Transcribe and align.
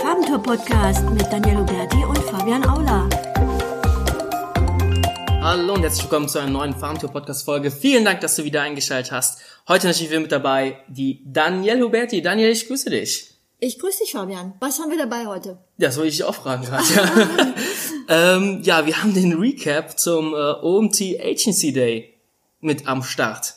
Farbentour-Podcast 0.00 1.08
mit 1.10 1.30
Daniel 1.32 1.58
Huberti 1.58 2.04
und 2.04 2.18
Fabian 2.18 2.64
Aula. 2.64 3.08
Hallo 5.40 5.74
und 5.74 5.82
herzlich 5.82 6.04
willkommen 6.04 6.28
zu 6.28 6.38
einer 6.38 6.50
neuen 6.50 6.74
Farmtour-Podcast-Folge. 6.74 7.70
Vielen 7.70 8.04
Dank, 8.04 8.20
dass 8.20 8.36
du 8.36 8.44
wieder 8.44 8.62
eingeschaltet 8.62 9.12
hast. 9.12 9.40
Heute 9.68 9.86
natürlich 9.86 10.10
wieder 10.10 10.20
mit 10.20 10.32
dabei 10.32 10.78
die 10.88 11.22
Daniel 11.24 11.82
Huberti. 11.82 12.22
Daniel, 12.22 12.50
ich 12.50 12.66
grüße 12.66 12.90
dich. 12.90 13.30
Ich 13.60 13.78
grüße 13.78 14.00
dich, 14.04 14.12
Fabian. 14.12 14.54
Was 14.60 14.78
haben 14.78 14.90
wir 14.90 14.98
dabei 14.98 15.26
heute? 15.26 15.58
Ja, 15.78 15.88
das 15.88 15.96
wollte 15.96 16.08
ich 16.08 16.16
dich 16.16 16.24
auch 16.24 16.34
fragen 16.34 16.64
gerade. 16.64 16.84
Ja. 18.08 18.36
ähm, 18.36 18.60
ja, 18.62 18.86
wir 18.86 19.00
haben 19.00 19.14
den 19.14 19.34
Recap 19.34 19.98
zum 19.98 20.34
äh, 20.34 20.36
OMT 20.36 21.00
Agency 21.20 21.72
Day 21.72 22.14
mit 22.60 22.88
am 22.88 23.02
Start. 23.02 23.54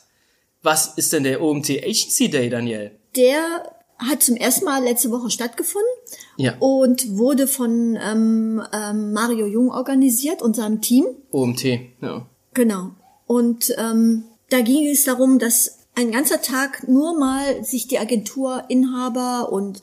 Was 0.61 0.97
ist 0.97 1.13
denn 1.13 1.23
der 1.23 1.41
OMT 1.41 1.69
Agency 1.69 2.29
Day, 2.29 2.49
Daniel? 2.49 2.91
Der 3.15 3.76
hat 3.99 4.21
zum 4.23 4.35
ersten 4.35 4.65
Mal 4.65 4.83
letzte 4.83 5.11
Woche 5.11 5.29
stattgefunden 5.29 5.89
Ja. 6.37 6.55
und 6.59 7.17
wurde 7.17 7.47
von 7.47 7.97
ähm, 8.01 8.61
ähm, 8.71 9.13
Mario 9.13 9.47
Jung 9.47 9.71
organisiert 9.71 10.41
und 10.41 10.55
seinem 10.55 10.81
Team. 10.81 11.05
OMT, 11.31 11.63
ja. 12.01 12.25
Genau. 12.53 12.91
Und 13.25 13.73
ähm, 13.77 14.23
da 14.49 14.61
ging 14.61 14.87
es 14.87 15.03
darum, 15.03 15.39
dass 15.39 15.79
ein 15.95 16.11
ganzer 16.11 16.41
Tag 16.41 16.87
nur 16.87 17.17
mal 17.17 17.63
sich 17.63 17.87
die 17.87 17.97
Agenturinhaber 17.99 19.51
und 19.51 19.81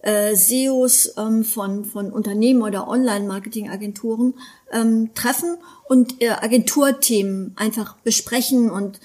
äh, 0.00 0.34
SEOs 0.36 1.14
ähm, 1.18 1.44
von, 1.44 1.84
von 1.84 2.12
Unternehmen 2.12 2.62
oder 2.62 2.86
Online-Marketing-Agenturen 2.88 4.34
ähm, 4.72 5.10
treffen 5.14 5.56
und 5.88 6.22
äh, 6.22 6.28
Agenturthemen 6.30 7.52
einfach 7.56 7.96
besprechen 7.98 8.70
und 8.70 9.00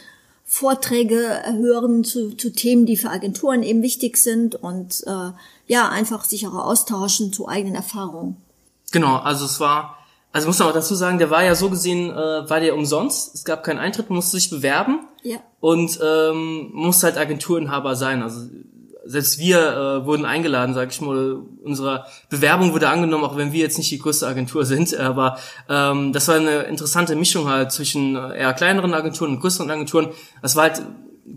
Vorträge 0.54 1.42
hören 1.46 2.04
zu, 2.04 2.32
zu 2.36 2.52
Themen, 2.52 2.86
die 2.86 2.98
für 2.98 3.10
Agenturen 3.10 3.64
eben 3.64 3.82
wichtig 3.82 4.18
sind 4.18 4.54
und 4.54 5.02
äh, 5.08 5.32
ja, 5.68 5.88
einfach 5.88 6.26
sich 6.26 6.46
auch 6.46 6.54
austauschen 6.56 7.32
zu 7.32 7.48
eigenen 7.48 7.76
Erfahrungen. 7.76 8.36
Genau, 8.92 9.16
also 9.16 9.46
es 9.46 9.62
war, 9.62 9.96
also 10.34 10.48
muss 10.48 10.60
man 10.60 10.68
auch 10.68 10.74
dazu 10.74 10.94
sagen, 10.94 11.20
der 11.20 11.30
war 11.30 11.42
ja 11.46 11.56
so 11.56 11.70
gesehen, 11.70 12.10
äh, 12.12 12.50
war 12.50 12.60
der 12.60 12.76
umsonst. 12.76 13.34
Es 13.34 13.46
gab 13.46 13.64
keinen 13.64 13.80
Eintritt, 13.80 14.10
man 14.10 14.18
musste 14.18 14.36
sich 14.36 14.50
bewerben 14.50 15.00
Ja. 15.24 15.38
und 15.62 15.98
ähm, 16.04 16.72
musste 16.74 17.08
halt 17.08 17.18
Agenturinhaber 17.18 17.96
sein. 17.96 18.22
Also 18.22 18.42
selbst 19.12 19.40
wir 19.40 19.60
äh, 19.60 20.06
wurden 20.06 20.26
eingeladen, 20.26 20.74
sag 20.74 20.92
ich 20.92 21.02
mal, 21.02 21.38
unsere 21.64 22.06
Bewerbung 22.30 22.74
wurde 22.74 22.90
angenommen, 22.90 23.24
auch 23.24 23.38
wenn 23.38 23.52
wir 23.52 23.60
jetzt 23.60 23.78
nicht 23.78 23.92
die 23.92 24.00
größte 24.00 24.28
Agentur 24.28 24.66
sind, 24.66 24.96
aber 25.00 25.38
ähm, 25.70 26.14
das 26.14 26.28
war 26.28 26.36
eine 26.36 26.64
interessante 26.64 27.16
Mischung 27.16 27.50
halt 27.50 27.72
zwischen 27.72 28.16
äh, 28.16 28.40
eher 28.40 28.54
kleineren 28.54 28.94
Agenturen 28.94 29.32
und 29.32 29.40
größeren 29.40 29.70
Agenturen. 29.70 30.10
Das 30.42 30.56
war 30.56 30.64
halt 30.64 30.82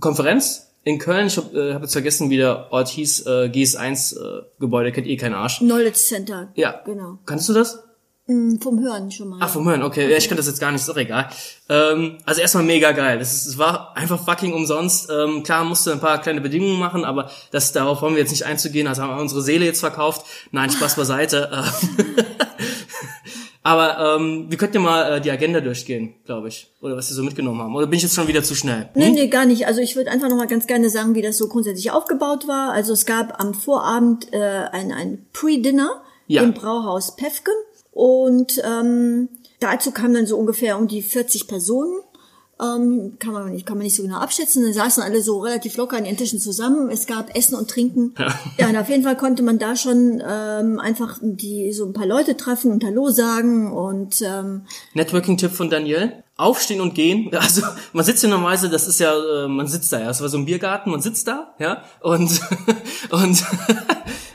Konferenz 0.01 0.71
in 0.85 0.99
Köln, 0.99 1.27
ich 1.27 1.37
habe 1.37 1.59
äh, 1.59 1.75
hab 1.75 1.83
jetzt 1.83 1.93
vergessen, 1.93 2.31
wie 2.31 2.37
der 2.37 2.73
Ort 2.73 2.89
hieß, 2.89 3.27
äh, 3.27 3.51
GS1 3.53 4.17
äh, 4.17 4.43
Gebäude, 4.61 4.93
kennt 4.93 5.07
eh 5.07 5.17
kein 5.17 5.35
Arsch. 5.35 5.59
Knowledge 5.59 5.99
Center. 5.99 6.53
Ja. 6.55 6.83
Genau. 6.85 7.19
Kannst 7.25 7.49
du 7.49 7.55
das? 7.55 7.84
Mm, 8.27 8.57
Vom 8.59 8.81
Hören 8.81 9.11
schon 9.11 9.29
mal. 9.29 9.39
Ach, 9.41 9.51
vom 9.51 9.69
Hören, 9.69 9.83
okay. 9.83 10.11
Ja, 10.11 10.17
ich 10.17 10.29
kann 10.29 10.39
das 10.39 10.47
jetzt 10.47 10.59
gar 10.61 10.73
nicht, 10.73 10.81
ist 10.81 10.89
doch 10.89 10.97
egal. 10.97 11.29
Ähm, 11.69 12.17
also 12.25 12.41
erstmal 12.41 12.65
mega 12.65 12.93
geil. 12.93 13.19
Das 13.19 13.47
ist, 13.47 13.59
war 13.59 13.95
einfach 13.97 14.25
fucking 14.25 14.55
umsonst. 14.55 15.11
Ähm, 15.11 15.43
klar 15.43 15.65
musste 15.65 15.93
ein 15.93 16.01
paar 16.01 16.21
kleine 16.23 16.41
Bedingungen 16.41 16.79
machen, 16.79 17.05
aber 17.05 17.31
das, 17.51 17.73
darauf 17.73 18.01
wollen 18.01 18.15
wir 18.15 18.21
jetzt 18.23 18.31
nicht 18.31 18.47
einzugehen. 18.47 18.87
Also 18.87 19.03
haben 19.03 19.15
wir 19.15 19.21
unsere 19.21 19.43
Seele 19.43 19.67
jetzt 19.67 19.81
verkauft. 19.81 20.25
Nein, 20.53 20.71
Spaß 20.71 20.97
beiseite. 20.97 21.51
Ähm, 21.87 22.25
aber 23.63 24.17
ähm, 24.17 24.47
wir 24.51 24.59
könnten 24.59 24.77
ja 24.77 24.81
mal 24.83 25.13
äh, 25.17 25.21
die 25.21 25.31
Agenda 25.31 25.61
durchgehen, 25.61 26.15
glaube 26.27 26.49
ich. 26.49 26.71
Oder 26.81 26.97
was 26.97 27.09
wir 27.11 27.15
so 27.15 27.23
mitgenommen 27.23 27.61
haben. 27.63 27.75
Oder 27.75 27.87
bin 27.87 27.97
ich 27.97 28.03
jetzt 28.03 28.15
schon 28.15 28.29
wieder 28.29 28.43
zu 28.43 28.55
schnell? 28.55 28.89
Nee, 28.95 29.11
nee, 29.11 29.29
gar 29.29 29.47
nicht. 29.47 29.67
Also 29.67 29.81
ich 29.81 29.97
würde 29.97 30.11
einfach 30.11 30.29
noch 30.29 30.37
mal 30.37 30.47
ganz 30.47 30.67
gerne 30.67 30.91
sagen, 30.91 31.15
wie 31.15 31.23
das 31.23 31.39
so 31.39 31.49
grundsätzlich 31.49 31.91
aufgebaut 31.91 32.47
war. 32.47 32.73
Also 32.73 32.93
es 32.93 33.07
gab 33.07 33.41
am 33.41 33.55
Vorabend 33.55 34.33
äh, 34.33 34.39
ein, 34.73 34.93
ein 34.93 35.27
Pre-Dinner 35.33 36.03
Ja. 36.27 36.43
im 36.43 36.53
Brauhaus 36.53 37.17
Pefken 37.17 37.55
und 37.95 38.61
ähm, 38.65 39.29
dazu 39.61 39.93
kamen 39.93 40.15
dann 40.15 40.27
so 40.27 40.37
ungefähr 40.37 40.77
um 40.77 40.89
die 40.89 41.01
40 41.01 41.47
Personen. 41.47 42.01
Ähm, 42.63 43.17
kann 43.19 43.33
man 43.33 43.53
nicht, 43.53 43.67
kann 43.67 43.77
man 43.77 43.85
nicht 43.85 43.97
so 43.97 44.03
genau 44.03 44.19
abschätzen. 44.19 44.63
Dann 44.63 44.73
saßen 44.73 45.03
alle 45.03 45.23
so 45.23 45.41
relativ 45.41 45.77
locker 45.77 45.97
an 45.97 46.05
ihren 46.05 46.17
Tischen 46.17 46.39
zusammen. 46.39 46.89
Es 46.89 47.07
gab 47.07 47.37
Essen 47.37 47.57
und 47.57 47.69
Trinken. 47.71 48.15
Ja, 48.59 48.69
und 48.69 48.77
auf 48.77 48.89
jeden 48.89 49.03
Fall 49.03 49.17
konnte 49.17 49.43
man 49.43 49.59
da 49.59 49.75
schon 49.75 50.23
ähm, 50.27 50.79
einfach 50.79 51.19
die 51.21 51.73
so 51.73 51.87
ein 51.87 51.93
paar 51.93 52.07
Leute 52.07 52.37
treffen 52.37 52.71
und 52.71 52.85
Hallo 52.85 53.11
sagen 53.11 53.73
und 53.73 54.23
ähm, 54.23 54.63
Networking-Tipp 54.95 55.51
von 55.51 55.71
Daniel. 55.71 56.23
Aufstehen 56.37 56.81
und 56.81 56.95
gehen. 56.95 57.31
Also 57.35 57.63
man 57.93 58.05
sitzt 58.05 58.23
ja 58.23 58.29
normalerweise, 58.29 58.69
das 58.69 58.87
ist 58.87 59.01
ja, 59.01 59.13
äh, 59.15 59.49
man 59.49 59.67
sitzt 59.67 59.93
da 59.93 60.01
ja. 60.01 60.11
Es 60.11 60.21
war 60.21 60.29
so 60.29 60.39
ein 60.39 60.45
Biergarten, 60.45 60.91
man 60.91 61.01
sitzt 61.01 61.27
da, 61.27 61.55
ja, 61.59 61.83
und 62.01 62.41
und 63.11 63.45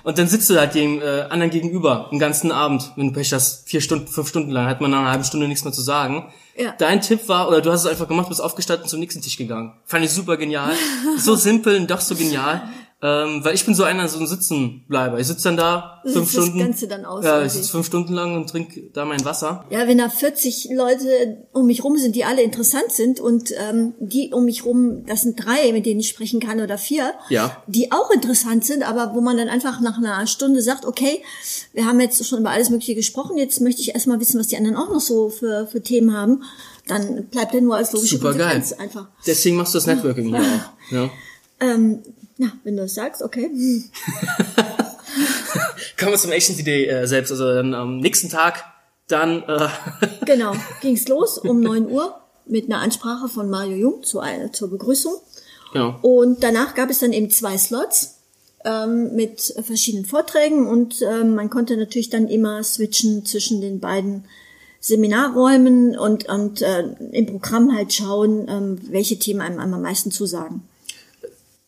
und 0.04 0.18
dann 0.18 0.28
sitzt 0.28 0.50
du 0.50 0.58
halt 0.58 0.76
dem 0.76 1.02
äh, 1.02 1.22
anderen 1.30 1.52
gegenüber 1.52 2.08
den 2.12 2.20
ganzen 2.20 2.52
Abend, 2.52 2.92
wenn 2.96 3.08
du 3.08 3.14
Pech 3.14 3.34
hast, 3.34 3.70
vier 3.70 3.82
Stunden, 3.82 4.08
fünf 4.08 4.28
Stunden 4.30 4.50
lang, 4.50 4.68
hat 4.68 4.82
man 4.82 4.92
nach 4.92 5.00
einer 5.00 5.12
halben 5.12 5.24
Stunde 5.24 5.48
nichts 5.48 5.64
mehr 5.64 5.74
zu 5.74 5.82
sagen. 5.82 6.32
Ja. 6.60 6.76
Dein 6.78 7.00
Tipp 7.00 7.30
war, 7.30 7.48
oder 7.48 7.62
du 7.62 7.72
hast 7.72 7.86
es 7.86 7.88
einfach 7.88 8.08
gemacht, 8.08 8.28
bist 8.28 8.42
aufgestanden 8.42 8.86
zum 8.86 9.00
nächsten 9.00 9.22
Tisch 9.22 9.38
gegangen. 9.38 9.74
Fand 9.86 10.04
ich 10.04 10.12
super 10.12 10.36
genial. 10.36 10.74
so 11.18 11.36
simpel 11.36 11.78
und 11.78 11.90
doch 11.90 12.02
so 12.02 12.16
genial. 12.16 12.68
Ähm, 13.02 13.46
weil 13.46 13.56
ich 13.56 13.66
bin 13.66 13.74
so 13.76 13.84
einer, 13.84 14.10
so 14.10 14.20
ein 14.20 14.28
Sitzenbleiber. 14.28 15.22
Ich 15.22 15.28
sitze 15.28 15.46
dann 15.46 15.56
da 15.56 16.02
Du 16.04 16.12
fünf 16.12 16.26
sitzt 16.26 16.38
das 16.38 16.44
Stunden. 16.48 16.60
Ganze 16.60 16.88
dann 16.90 17.06
aus, 17.06 17.24
Ja, 17.24 17.42
ich 17.46 17.54
sitze 17.54 17.70
fünf 17.72 17.86
Stunden 17.86 18.12
lang 18.14 18.36
und 18.36 18.50
trinke 18.50 18.90
da 18.92 19.06
mein 19.06 19.24
Wasser. 19.24 19.64
Ja, 19.70 19.88
wenn 19.88 20.00
da 20.00 20.10
40 20.10 20.68
Leute 20.76 21.46
um 21.54 21.66
mich 21.68 21.82
rum 21.86 21.98
sind, 21.98 22.18
die 22.18 22.26
alle 22.26 22.42
interessant 22.42 22.92
sind 22.92 23.22
und 23.22 23.54
ähm, 23.58 23.94
die 24.02 24.32
um 24.34 24.44
mich 24.44 24.66
rum, 24.66 25.06
das 25.06 25.22
sind 25.22 25.38
drei, 25.38 25.72
mit 25.72 25.86
denen 25.86 26.02
ich 26.02 26.10
sprechen 26.10 26.42
kann 26.42 26.60
oder 26.60 26.78
vier, 26.78 27.14
Ja. 27.30 27.64
die 27.68 27.90
auch 27.94 28.12
interessant 28.12 28.66
sind, 28.66 28.84
aber 28.84 29.14
wo 29.16 29.22
man 29.22 29.38
dann 29.38 29.48
einfach 29.48 29.80
nach 29.80 29.98
einer 29.98 30.28
Stunde 30.28 30.62
sagt, 30.62 30.86
okay, 30.86 31.24
wir 31.72 31.86
haben 31.86 32.02
jetzt 32.02 32.26
schon 32.26 32.40
über 32.40 32.50
alles 32.50 32.70
Mögliche 32.70 32.96
gesprochen, 32.96 33.38
jetzt 33.38 33.62
möchte 33.62 33.82
ich 33.82 33.94
erstmal 33.94 34.20
wissen, 34.20 34.38
was 34.38 34.48
die 34.48 34.58
anderen 34.58 34.76
auch 34.76 34.90
noch 34.92 35.00
so 35.00 35.30
für, 35.30 35.68
für 35.68 35.82
Themen 35.82 36.14
haben, 36.18 36.44
dann 36.88 37.28
bleibt 37.28 37.54
er 37.56 37.62
nur 37.62 37.78
als 37.78 37.94
logische 37.94 38.18
Super 38.18 38.34
geil. 38.34 38.62
Einfach. 38.78 39.08
Deswegen 39.26 39.56
machst 39.56 39.74
du 39.74 39.78
das 39.78 39.86
Networking 39.86 40.36
auch. 40.36 40.42
Ja. 40.92 41.10
Ähm, 41.62 42.00
na, 42.40 42.54
wenn 42.64 42.78
du 42.78 42.84
das 42.84 42.96
sagst, 42.96 43.22
okay. 43.22 43.52
Kommen 46.00 46.12
wir 46.12 46.18
zum 46.18 46.32
Agency 46.32 46.64
Day 46.64 46.86
äh, 46.86 47.06
selbst. 47.06 47.32
Also 47.32 47.54
dann 47.54 47.74
am 47.74 47.98
nächsten 47.98 48.30
Tag 48.30 48.64
dann 49.08 49.44
äh, 49.44 49.68
Genau, 50.26 50.56
ging's 50.82 51.10
los 51.10 51.38
um 51.38 51.60
9 51.60 51.92
Uhr 51.92 52.18
mit 52.46 52.66
einer 52.66 52.80
Ansprache 52.80 53.28
von 53.28 53.50
Mario 53.50 53.76
Jung 53.76 54.04
zur, 54.04 54.24
zur 54.54 54.70
Begrüßung. 54.70 55.16
genau. 55.74 56.00
Und 56.02 56.42
danach 56.42 56.76
gab 56.76 56.90
es 56.90 57.00
dann 57.00 57.12
eben 57.12 57.30
zwei 57.30 57.58
Slots 57.58 58.22
ähm, 58.64 59.14
mit 59.16 59.54
verschiedenen 59.62 60.06
Vorträgen 60.06 60.66
und 60.66 61.02
ähm, 61.02 61.36
man 61.36 61.50
konnte 61.50 61.76
natürlich 61.76 62.10
dann 62.10 62.30
immer 62.30 62.64
switchen 62.64 63.26
zwischen 63.26 63.60
den 63.60 63.82
beiden 63.82 64.24
Seminarräumen 64.80 66.00
und, 66.00 66.30
und 66.30 66.62
äh, 66.62 66.84
im 67.12 67.26
Programm 67.26 67.76
halt 67.76 67.92
schauen, 67.92 68.48
ähm, 68.48 68.80
welche 68.90 69.20
Themen 69.20 69.42
einem 69.42 69.60
am 69.74 69.82
meisten 69.82 70.10
zusagen. 70.10 70.64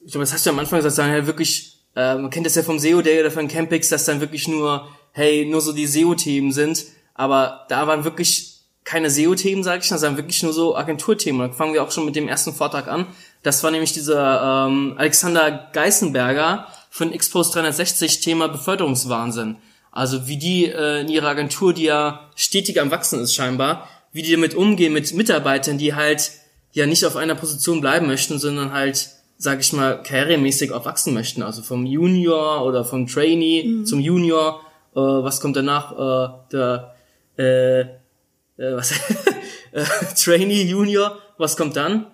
Ich 0.06 0.12
glaube, 0.12 0.23
das 0.23 0.34
hast 0.34 0.45
du 0.45 0.50
am 0.50 0.59
Anfang 0.59 0.79
gesagt, 0.79 0.95
sagen 0.95 1.13
ja 1.13 1.28
wirklich, 1.28 1.78
äh, 1.95 2.16
man 2.16 2.29
kennt 2.29 2.45
das 2.45 2.56
ja 2.56 2.63
vom 2.63 2.79
SEO 2.79 3.01
Day 3.01 3.19
oder 3.19 3.31
von 3.31 3.47
Campix, 3.47 3.89
dass 3.89 4.06
dann 4.06 4.19
wirklich 4.19 4.47
nur, 4.47 4.88
hey, 5.12 5.45
nur 5.45 5.62
so 5.62 5.73
die 5.73 5.88
SEO-Themen 5.88 6.51
sind. 6.51 6.85
Aber 7.13 7.66
da 7.69 7.88
waren 7.88 8.03
wirklich 8.03 8.51
keine 8.84 9.09
SEO-Themen, 9.09 9.63
sag 9.63 9.84
ich, 9.84 9.89
das 9.89 10.01
waren 10.01 10.17
wirklich 10.17 10.41
nur 10.44 10.53
so 10.53 10.75
Agenturthemen. 10.75 11.50
Da 11.50 11.53
fangen 11.53 11.73
wir 11.73 11.84
auch 11.84 11.91
schon 11.91 12.06
mit 12.06 12.16
dem 12.16 12.28
ersten 12.28 12.53
Vortrag 12.53 12.88
an. 12.88 13.06
Das 13.44 13.63
war 13.63 13.72
nämlich 13.72 13.94
dieser 13.94 14.67
ähm, 14.67 14.95
Alexander 14.97 15.69
Geißenberger 15.73 16.68
von 16.89 17.12
Xpost 17.12 17.56
360 17.56 18.22
Thema 18.22 18.47
Beförderungswahnsinn. 18.47 19.57
Also 19.91 20.28
wie 20.28 20.38
die 20.38 20.66
äh, 20.66 21.01
in 21.01 21.09
ihrer 21.09 21.28
Agentur, 21.28 21.73
die 21.73 21.83
ja 21.83 22.29
stetig 22.35 22.79
am 22.79 22.91
Wachsen 22.91 23.19
ist 23.19 23.35
scheinbar, 23.35 23.88
wie 24.13 24.22
die 24.22 24.31
damit 24.31 24.56
umgehen 24.56 24.94
mit 24.94 25.13
Mitarbeitern, 25.13 25.78
die 25.78 25.94
halt 25.94 26.31
ja 26.72 26.85
nicht 26.85 27.06
auf 27.06 27.18
einer 27.18 27.35
Position 27.35 27.81
bleiben 27.81 28.07
möchten, 28.07 28.39
sondern 28.39 28.73
halt, 28.73 29.09
sag 29.41 29.59
ich 29.59 29.74
mal, 29.74 30.03
karrieremäßig 30.03 30.72
auch 30.72 30.85
wachsen 30.85 31.16
möchten. 31.16 31.41
Also 31.41 31.63
vom 31.63 31.88
Junior 31.88 32.63
oder 32.63 32.86
vom 32.86 33.07
Trainee 33.07 33.83
zum 33.86 34.00
Junior. 34.00 34.62
Äh, 34.94 35.00
was 35.00 35.42
kommt 35.42 35.56
danach? 35.56 35.92
Äh, 35.94 36.51
der 36.51 36.95
äh, 37.39 37.80
äh, 37.81 38.75
was 38.75 38.92
äh, 39.71 39.83
Trainee, 40.16 40.62
Junior, 40.62 41.18
was 41.39 41.57
kommt 41.57 41.75
dann? 41.75 42.06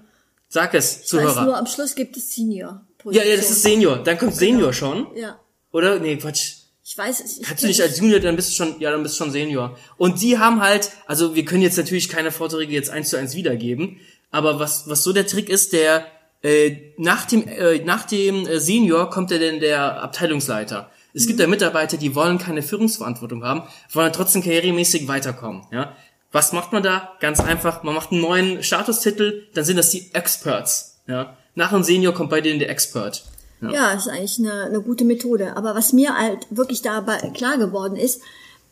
Sag 0.47 0.73
es, 0.73 1.01
Ich 1.05 1.13
weiß 1.13 1.23
nur, 1.23 1.33
Zuhörer. 1.33 1.57
am 1.57 1.67
Schluss 1.67 1.95
gibt 1.95 2.15
es 2.15 2.33
Senior. 2.33 2.81
Ja, 3.11 3.23
ja, 3.23 3.35
das 3.35 3.51
ist 3.51 3.63
Senior. 3.63 3.97
Dann 3.97 4.17
kommt 4.17 4.35
Senior 4.35 4.71
schon. 4.71 5.07
Ja, 5.15 5.37
Oder? 5.73 5.99
Nee, 5.99 6.15
Quatsch. 6.15 6.53
ich 6.85 6.97
weiß 6.97 7.25
es. 7.25 7.39
Ich, 7.39 7.43
Kannst 7.45 7.63
du 7.63 7.67
nicht 7.67 7.81
als 7.81 7.99
Junior, 7.99 8.21
dann 8.21 8.37
bist 8.37 8.51
du 8.51 8.53
schon, 8.53 8.79
ja, 8.79 8.91
dann 8.91 9.03
bist 9.03 9.15
du 9.19 9.23
schon 9.25 9.33
Senior. 9.33 9.77
Und 9.97 10.21
die 10.21 10.37
haben 10.37 10.61
halt, 10.61 10.91
also 11.07 11.35
wir 11.35 11.43
können 11.43 11.61
jetzt 11.61 11.77
natürlich 11.77 12.07
keine 12.07 12.31
Vorträge 12.31 12.71
jetzt 12.71 12.89
eins 12.89 13.09
zu 13.09 13.17
eins 13.17 13.35
wiedergeben, 13.35 13.99
aber 14.31 14.59
was, 14.59 14.87
was 14.87 15.03
so 15.03 15.11
der 15.11 15.27
Trick 15.27 15.49
ist, 15.49 15.73
der, 15.73 16.07
äh, 16.41 16.93
nach 16.97 17.25
dem, 17.25 17.47
äh, 17.47 17.79
nach 17.79 18.05
dem 18.05 18.47
äh, 18.47 18.59
Senior 18.59 19.09
kommt 19.09 19.31
ja 19.31 19.37
dann 19.37 19.59
der 19.59 20.01
Abteilungsleiter. 20.01 20.91
Es 21.13 21.25
gibt 21.25 21.39
ja 21.39 21.47
Mitarbeiter, 21.47 21.97
die 21.97 22.13
wollen 22.13 22.37
keine 22.37 22.61
Führungsverantwortung 22.61 23.43
haben, 23.43 23.63
wollen 23.91 24.13
trotzdem 24.13 24.43
karrieremäßig 24.43 25.07
weiterkommen, 25.07 25.63
ja. 25.71 25.95
Was 26.31 26.51
macht 26.51 26.73
man 26.73 26.83
da? 26.83 27.13
Ganz 27.21 27.39
einfach, 27.39 27.83
man 27.83 27.95
macht 27.95 28.11
einen 28.11 28.21
neuen 28.21 28.61
Statustitel, 28.61 29.47
dann 29.53 29.63
sind 29.63 29.77
das 29.77 29.89
die 29.89 30.13
Experts, 30.13 30.99
ja. 31.07 31.35
Nach 31.55 31.71
dem 31.71 31.81
Senior 31.81 32.13
kommt 32.13 32.29
bei 32.29 32.39
denen 32.39 32.59
der 32.59 32.69
Expert. 32.69 33.23
Ja, 33.61 33.71
ja 33.71 33.91
ist 33.93 34.07
eigentlich 34.07 34.37
eine, 34.37 34.65
eine 34.65 34.81
gute 34.81 35.05
Methode. 35.05 35.57
Aber 35.57 35.73
was 35.73 35.91
mir 35.91 36.15
halt 36.15 36.45
wirklich 36.51 36.83
dabei 36.83 37.17
klar 37.33 37.57
geworden 37.57 37.95
ist, 37.95 38.21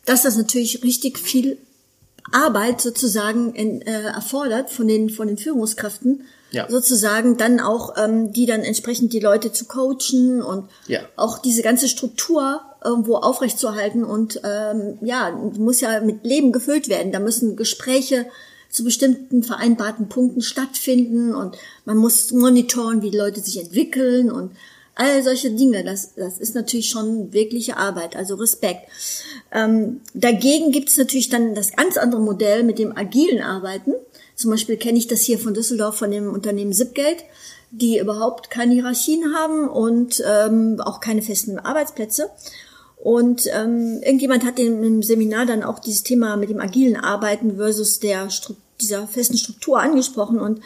dass 0.04 0.22
das 0.22 0.36
natürlich 0.36 0.84
richtig 0.84 1.18
viel 1.18 1.58
Arbeit 2.30 2.80
sozusagen 2.80 3.54
in, 3.54 3.82
äh, 3.82 4.02
erfordert 4.02 4.70
von 4.70 4.86
den 4.86 5.10
von 5.10 5.26
den 5.26 5.36
Führungskräften, 5.36 6.26
ja. 6.50 6.68
sozusagen 6.68 7.36
dann 7.36 7.60
auch 7.60 7.96
ähm, 7.96 8.32
die 8.32 8.46
dann 8.46 8.62
entsprechend 8.62 9.12
die 9.12 9.20
Leute 9.20 9.52
zu 9.52 9.66
coachen 9.66 10.42
und 10.42 10.68
ja. 10.86 11.00
auch 11.16 11.38
diese 11.38 11.62
ganze 11.62 11.88
Struktur 11.88 12.60
irgendwo 12.84 13.16
aufrechtzuerhalten 13.16 14.04
und 14.04 14.40
ähm, 14.44 14.98
ja 15.02 15.30
muss 15.30 15.80
ja 15.80 16.00
mit 16.00 16.24
Leben 16.24 16.52
gefüllt 16.52 16.88
werden. 16.88 17.12
Da 17.12 17.18
müssen 17.18 17.56
Gespräche 17.56 18.26
zu 18.70 18.84
bestimmten 18.84 19.42
vereinbarten 19.42 20.08
Punkten 20.08 20.42
stattfinden 20.42 21.34
und 21.34 21.56
man 21.84 21.96
muss 21.96 22.32
monitoren, 22.32 23.02
wie 23.02 23.10
die 23.10 23.18
Leute 23.18 23.40
sich 23.40 23.58
entwickeln 23.58 24.30
und 24.30 24.52
all 24.94 25.22
solche 25.22 25.50
Dinge. 25.50 25.84
Das, 25.84 26.14
das 26.14 26.38
ist 26.38 26.54
natürlich 26.54 26.88
schon 26.88 27.32
wirkliche 27.32 27.76
Arbeit, 27.76 28.16
also 28.16 28.34
Respekt. 28.34 28.88
Ähm, 29.52 30.00
dagegen 30.14 30.72
gibt 30.72 30.88
es 30.88 30.96
natürlich 30.96 31.28
dann 31.28 31.54
das 31.54 31.72
ganz 31.76 31.96
andere 31.96 32.20
Modell 32.20 32.64
mit 32.64 32.78
dem 32.78 32.96
agilen 32.96 33.42
Arbeiten. 33.42 33.92
Zum 34.36 34.50
Beispiel 34.50 34.76
kenne 34.76 34.98
ich 34.98 35.08
das 35.08 35.22
hier 35.22 35.38
von 35.38 35.54
Düsseldorf 35.54 35.96
von 35.96 36.10
dem 36.10 36.32
Unternehmen 36.32 36.72
Zipgate, 36.72 37.24
die 37.70 37.98
überhaupt 37.98 38.50
keine 38.50 38.74
Hierarchien 38.74 39.34
haben 39.34 39.66
und 39.66 40.22
ähm, 40.24 40.80
auch 40.80 41.00
keine 41.00 41.22
festen 41.22 41.58
Arbeitsplätze. 41.58 42.30
Und 42.96 43.46
ähm, 43.52 44.00
irgendjemand 44.02 44.44
hat 44.44 44.58
im 44.58 45.02
Seminar 45.02 45.46
dann 45.46 45.62
auch 45.62 45.78
dieses 45.78 46.02
Thema 46.02 46.36
mit 46.36 46.50
dem 46.50 46.60
agilen 46.60 46.96
Arbeiten 46.96 47.56
versus 47.56 47.98
der 47.98 48.28
dieser 48.80 49.06
festen 49.06 49.38
Struktur 49.38 49.80
angesprochen 49.80 50.38
und 50.38 50.60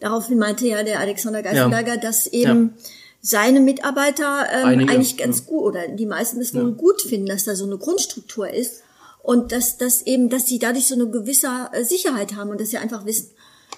daraufhin 0.00 0.38
meinte 0.38 0.66
ja 0.66 0.82
der 0.82 1.00
Alexander 1.00 1.42
Geisenberger, 1.42 1.94
ja. 1.94 2.00
dass 2.00 2.26
eben 2.26 2.74
ja. 2.76 2.82
seine 3.22 3.60
Mitarbeiter 3.60 4.46
ähm, 4.52 4.66
Einige, 4.66 4.92
eigentlich 4.92 5.16
ganz 5.16 5.40
ja. 5.40 5.44
gut 5.46 5.62
oder 5.62 5.88
die 5.88 6.04
meisten 6.06 6.40
es 6.40 6.54
wohl 6.54 6.72
gut 6.72 7.00
finden, 7.00 7.26
dass 7.26 7.44
da 7.44 7.56
so 7.56 7.64
eine 7.64 7.78
Grundstruktur 7.78 8.50
ist 8.50 8.82
und 9.28 9.52
dass 9.52 9.76
das 9.76 10.06
eben, 10.06 10.30
dass 10.30 10.46
sie 10.46 10.58
dadurch 10.58 10.86
so 10.86 10.94
eine 10.94 11.06
gewisse 11.06 11.48
äh, 11.72 11.84
Sicherheit 11.84 12.34
haben 12.34 12.48
und 12.48 12.58
dass 12.62 12.70
sie 12.70 12.78
einfach 12.78 13.04
wissen, 13.04 13.28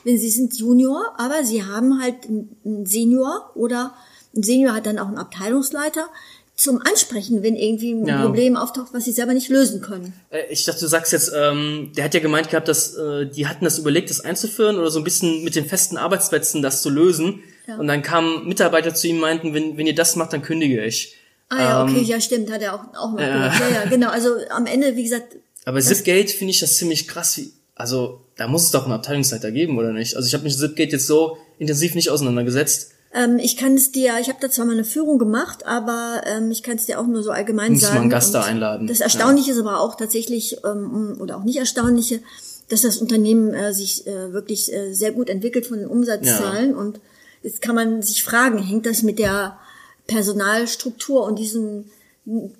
wenn 0.05 0.17
sie 0.17 0.31
sind 0.31 0.57
Junior, 0.57 1.13
aber 1.19 1.43
sie 1.43 1.65
haben 1.65 2.01
halt 2.01 2.15
einen 2.25 2.87
Senior 2.87 3.51
oder 3.57 3.93
ein 4.33 4.45
Senior 4.45 4.75
hat 4.75 4.87
dann 4.87 5.01
auch 5.01 5.09
einen 5.09 5.19
Abteilungsleiter, 5.19 6.09
zum 6.55 6.81
Ansprechen, 6.83 7.43
wenn 7.43 7.57
irgendwie 7.57 7.95
ein 7.95 8.07
ja. 8.07 8.23
Problem 8.23 8.57
auftaucht, 8.57 8.95
was 8.95 9.07
sie 9.07 9.11
selber 9.11 9.35
nicht 9.35 9.49
lösen 9.49 9.81
können. 9.81 10.13
Äh, 10.31 10.43
ich 10.51 10.67
dachte, 10.67 10.83
du 10.83 10.87
sagst 10.87 11.13
jetzt, 11.13 11.33
ähm, 11.35 11.91
der 11.97 12.05
hat 12.05 12.15
ja 12.15 12.21
gemeint 12.21 12.49
gehabt, 12.49 12.69
dass 12.69 12.95
äh, 12.95 13.27
die 13.27 13.49
hatten 13.49 13.65
das 13.65 13.77
überlegt, 13.77 14.09
das 14.11 14.21
einzuführen 14.21 14.79
oder 14.79 14.93
so 14.93 15.01
ein 15.01 15.05
bisschen 15.05 15.43
mit 15.43 15.57
den 15.57 15.67
festen 15.67 15.97
Arbeitsplätzen 15.97 16.63
das 16.63 16.81
zu 16.81 16.91
lösen. 16.91 17.43
Ja. 17.67 17.77
Und 17.77 17.89
dann 17.89 18.03
kamen 18.03 18.47
Mitarbeiter 18.47 18.95
zu 18.95 19.09
ihm 19.09 19.17
und 19.17 19.23
meinten, 19.23 19.53
wenn, 19.53 19.77
wenn 19.77 19.89
ihr 19.89 19.97
das 19.97 20.15
macht, 20.15 20.33
dann 20.33 20.43
kündige 20.43 20.85
ich. 20.85 21.17
Ah 21.51 21.61
ja, 21.61 21.83
okay, 21.83 21.99
ähm, 21.99 22.05
ja 22.05 22.21
stimmt, 22.21 22.51
hat 22.53 22.63
er 22.63 22.75
auch, 22.75 22.85
auch 22.97 23.11
mal 23.11 23.23
äh, 23.23 23.29
Ja, 23.29 23.69
ja, 23.75 23.85
genau. 23.91 24.11
Also 24.11 24.37
am 24.51 24.67
Ende, 24.67 24.95
wie 24.95 25.03
gesagt. 25.03 25.37
Aber 25.65 25.81
Zipgate 25.81 26.31
finde 26.31 26.53
ich 26.53 26.61
das 26.61 26.77
ziemlich 26.77 27.07
krass. 27.07 27.37
Wie, 27.37 27.53
also 27.75 28.21
da 28.37 28.49
muss 28.49 28.65
es 28.65 28.71
doch 28.71 28.85
einen 28.85 28.93
Abteilungsleiter 28.93 29.51
geben, 29.53 29.79
oder 29.79 29.93
nicht? 29.93 30.17
Also 30.17 30.27
ich 30.27 30.35
habe 30.35 30.45
mich 30.45 30.55
mit 30.55 30.61
Zipgate 30.61 30.93
jetzt 30.93 31.07
so 31.07 31.37
intensiv 31.59 31.95
nicht 31.95 32.11
auseinandergesetzt. 32.11 32.93
Ähm, 33.13 33.39
ich 33.39 33.57
kann 33.57 33.75
es 33.75 33.91
dir, 33.91 34.15
ich 34.21 34.29
habe 34.29 34.39
da 34.41 34.51
zwar 34.51 34.67
mal 34.67 34.73
eine 34.73 34.85
Führung 34.85 35.19
gemacht, 35.19 35.67
aber 35.67 36.23
ähm, 36.27 36.51
ich 36.51 36.63
kann 36.63 36.77
es 36.77 36.87
dir 36.87 37.01
auch 37.01 37.07
nur 37.07 37.23
so 37.23 37.31
allgemein 37.31 37.73
Muss 37.73 37.83
sagen. 37.83 37.95
Muss 37.95 38.01
man 38.03 38.11
Gast 38.11 38.35
da 38.35 38.43
einladen. 38.43 38.87
Das 38.87 39.01
Erstaunliche 39.01 39.51
ja. 39.51 39.57
ist 39.57 39.61
aber 39.61 39.81
auch 39.81 39.97
tatsächlich, 39.97 40.59
ähm, 40.65 41.17
oder 41.19 41.37
auch 41.37 41.43
nicht 41.43 41.59
Erstaunliche, 41.59 42.21
dass 42.69 42.83
das 42.83 42.99
Unternehmen 42.99 43.53
äh, 43.53 43.75
sich 43.75 44.07
äh, 44.07 44.33
wirklich 44.33 44.73
äh, 44.73 44.93
sehr 44.95 45.11
gut 45.11 45.29
entwickelt 45.29 45.67
von 45.67 45.79
den 45.79 45.89
Umsatzzahlen. 45.89 46.71
Ja. 46.71 46.77
Und 46.77 47.01
jetzt 47.43 47.61
kann 47.61 47.75
man 47.75 48.01
sich 48.03 48.23
fragen, 48.23 48.59
hängt 48.63 48.87
das 48.87 49.03
mit 49.03 49.19
der 49.19 49.59
Personalstruktur 50.07 51.25
und 51.25 51.39
diesen 51.39 51.91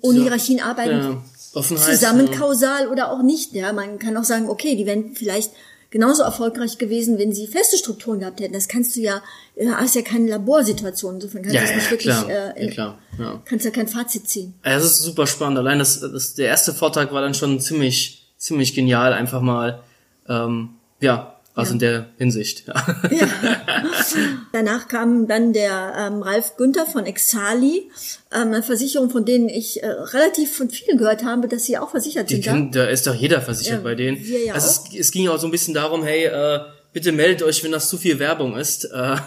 ohne 0.01 0.21
Hierarchien 0.21 0.59
arbeiten 0.59 0.91
ja. 0.91 1.23
Zusammen 1.51 2.31
kausal 2.31 2.87
oder 2.87 3.11
auch 3.11 3.21
nicht? 3.21 3.53
Ja, 3.53 3.73
man 3.73 3.99
kann 3.99 4.15
auch 4.17 4.23
sagen, 4.23 4.49
okay, 4.49 4.75
die 4.75 4.85
werden 4.85 5.13
vielleicht 5.15 5.51
genauso 5.91 6.23
erfolgreich 6.23 6.77
gewesen, 6.77 7.19
wenn 7.19 7.33
sie 7.33 7.47
feste 7.47 7.77
Strukturen 7.77 8.19
gehabt 8.19 8.39
hätten. 8.39 8.53
Das 8.53 8.67
kannst 8.67 8.95
du 8.95 9.01
ja, 9.01 9.21
du 9.55 9.69
hast 9.69 9.95
ja 9.95 10.01
keine 10.01 10.29
Laborsituation, 10.29 11.15
insofern 11.15 11.43
kannst 11.43 11.55
ja, 11.55 11.61
du 11.61 11.67
das 11.67 11.75
nicht 11.75 11.91
wirklich, 11.91 12.15
klar. 12.15 12.29
Äh, 12.29 12.65
ja, 12.65 12.71
klar. 12.71 12.97
Ja. 13.19 13.41
kannst 13.45 13.65
ja 13.65 13.71
kein 13.71 13.87
Fazit 13.87 14.27
ziehen. 14.27 14.53
Ja, 14.65 14.75
das 14.75 14.85
ist 14.85 14.99
super 14.99 15.27
spannend. 15.27 15.59
Allein 15.59 15.79
das, 15.79 15.99
das 15.99 16.33
der 16.33 16.47
erste 16.47 16.73
Vortrag 16.73 17.11
war 17.11 17.21
dann 17.21 17.33
schon 17.33 17.59
ziemlich, 17.59 18.33
ziemlich 18.37 18.73
genial, 18.73 19.13
einfach 19.13 19.41
mal, 19.41 19.83
ähm, 20.29 20.69
ja, 21.01 21.40
also 21.53 21.71
ja. 21.71 21.73
in 21.73 21.79
der 21.79 22.05
Hinsicht. 22.17 22.67
Ja. 22.67 22.73
ja. 23.11 23.27
Danach 24.53 24.87
kam 24.87 25.27
dann 25.27 25.51
der 25.51 25.93
ähm, 25.97 26.21
Ralf 26.21 26.55
Günther 26.55 26.85
von 26.85 27.05
Exali, 27.05 27.89
ähm, 28.31 28.47
eine 28.47 28.63
Versicherung, 28.63 29.09
von 29.09 29.25
denen 29.25 29.49
ich 29.49 29.83
äh, 29.83 29.87
relativ 29.87 30.55
von 30.55 30.69
vielen 30.69 30.97
gehört 30.97 31.25
habe, 31.25 31.47
dass 31.47 31.65
sie 31.65 31.77
auch 31.77 31.91
versichert 31.91 32.29
Die 32.29 32.35
sind. 32.35 32.45
Können, 32.45 32.71
da 32.71 32.85
ist 32.85 33.05
doch 33.05 33.15
jeder 33.15 33.41
versichert 33.41 33.79
ja, 33.79 33.83
bei 33.83 33.95
denen. 33.95 34.17
Wir 34.23 34.45
ja 34.45 34.53
also. 34.53 34.83
Es, 34.91 34.97
es 34.97 35.11
ging 35.11 35.27
auch 35.27 35.39
so 35.39 35.47
ein 35.47 35.51
bisschen 35.51 35.73
darum, 35.73 36.03
hey, 36.03 36.25
äh, 36.25 36.59
bitte 36.93 37.11
meldet 37.11 37.43
euch, 37.43 37.63
wenn 37.63 37.71
das 37.71 37.89
zu 37.89 37.97
viel 37.97 38.19
Werbung 38.19 38.55
ist. 38.55 38.85
Äh, 38.85 38.91
er 38.95 39.17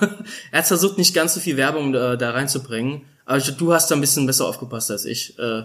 hat 0.53 0.67
versucht, 0.67 0.97
nicht 0.97 1.15
ganz 1.15 1.35
so 1.35 1.41
viel 1.41 1.57
Werbung 1.57 1.95
äh, 1.95 2.17
da 2.17 2.31
reinzubringen, 2.31 3.03
aber 3.27 3.39
du 3.41 3.73
hast 3.73 3.91
da 3.91 3.95
ein 3.95 4.01
bisschen 4.01 4.27
besser 4.27 4.47
aufgepasst 4.47 4.91
als 4.91 5.05
ich. 5.05 5.39
Äh. 5.39 5.65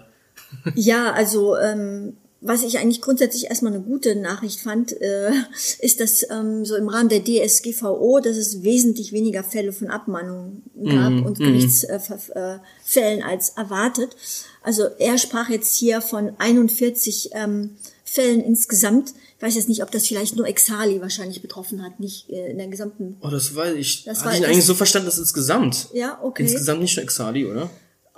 Ja, 0.76 1.12
also 1.14 1.58
ähm, 1.58 2.18
was 2.42 2.64
ich 2.64 2.80
eigentlich 2.80 3.02
grundsätzlich 3.02 3.46
erstmal 3.46 3.74
eine 3.74 3.82
gute 3.82 4.16
Nachricht 4.16 4.62
fand, 4.62 4.94
äh, 5.02 5.32
ist, 5.80 6.00
dass 6.00 6.26
ähm, 6.30 6.64
so 6.64 6.76
im 6.76 6.88
Rahmen 6.88 7.10
der 7.10 7.24
DSGVO, 7.24 8.20
dass 8.22 8.38
es 8.38 8.64
wesentlich 8.64 9.12
weniger 9.12 9.44
Fälle 9.44 9.74
von 9.74 9.90
Abmahnungen 9.90 10.64
gab 10.86 11.12
mm, 11.12 11.26
und 11.26 11.40
mm. 11.40 11.44
Gerichtsfällen 11.44 13.20
äh, 13.20 13.24
als 13.24 13.50
erwartet. 13.50 14.16
Also 14.64 14.84
er 15.00 15.18
sprach 15.18 15.50
jetzt 15.50 15.76
hier 15.76 16.02
von 16.02 16.32
41 16.38 17.32
ähm, 17.34 17.72
Fällen 18.06 18.42
insgesamt. 18.42 19.14
Ich 19.38 19.44
weiß 19.44 19.56
jetzt 19.56 19.70
nicht, 19.70 19.84
ob 19.84 19.92
das 19.92 20.08
vielleicht 20.08 20.36
nur 20.36 20.48
Exali 20.48 21.02
wahrscheinlich 21.02 21.42
betroffen 21.42 21.84
hat, 21.84 22.00
nicht 22.00 22.30
äh, 22.30 22.52
in 22.52 22.58
der 22.58 22.68
gesamten. 22.68 23.18
Oh, 23.22 23.30
das 23.30 23.54
weiß 23.54 23.76
ich. 23.76 24.06
Das 24.06 24.24
hatte 24.24 24.38
ich 24.38 24.46
eigentlich 24.46 24.66
so 24.66 24.76
verstanden, 24.76 25.08
dass 25.08 25.18
insgesamt. 25.18 25.90
Ja, 25.94 26.20
okay. 26.24 26.44
Insgesamt 26.44 26.82
nicht 26.82 26.96
nur 26.96 27.04
Exali, 27.04 27.46
oder? 27.46 27.70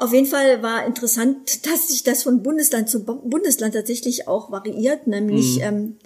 Auf 0.02 0.14
jeden 0.14 0.26
Fall 0.26 0.64
war 0.64 0.84
interessant, 0.88 1.64
dass 1.68 1.90
sich 1.90 2.02
das 2.02 2.24
von 2.24 2.42
Bundesland 2.42 2.90
zu 2.90 3.04
Bundesland 3.04 3.76
tatsächlich 3.76 4.28
auch 4.28 4.52
variiert, 4.52 5.06
nämlich 5.06 5.58
mhm. 5.58 5.62
ähm, 5.62 5.98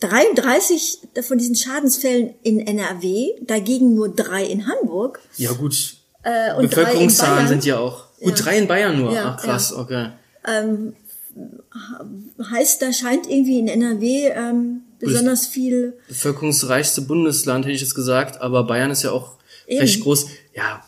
33 0.00 1.00
von 1.20 1.36
diesen 1.36 1.54
Schadensfällen 1.54 2.32
in 2.42 2.66
NRW, 2.66 3.32
dagegen 3.42 3.94
nur 3.94 4.08
drei 4.08 4.44
in 4.44 4.66
Hamburg. 4.66 5.20
Ja 5.36 5.52
gut. 5.52 5.96
Äh, 6.22 6.54
und 6.54 6.70
Bevölkerungszahlen 6.70 7.46
sind 7.46 7.66
ja 7.66 7.78
auch. 7.78 8.04
Gut, 8.20 8.38
ja. 8.38 8.44
drei 8.44 8.56
in 8.56 8.68
Bayern 8.68 8.98
nur. 8.98 9.12
Ja, 9.12 9.36
Ach 9.36 9.42
krass, 9.42 9.72
ja. 9.74 9.82
okay. 9.82 10.08
Ähm, 10.46 10.94
heißt, 12.50 12.80
da 12.80 12.90
scheint 12.90 13.28
irgendwie 13.28 13.58
in 13.58 13.68
NRW 13.68 14.28
ähm, 14.28 14.80
besonders 14.98 15.46
viel. 15.46 15.92
Bevölkerungsreichste 16.08 17.02
Bundesland, 17.02 17.66
hätte 17.66 17.74
ich 17.74 17.82
jetzt 17.82 17.94
gesagt, 17.94 18.40
aber 18.40 18.64
Bayern 18.64 18.90
ist 18.90 19.02
ja 19.02 19.10
auch 19.10 19.32
Eben. 19.66 19.80
recht 19.80 20.02
groß. 20.02 20.26
Ja, 20.54 20.82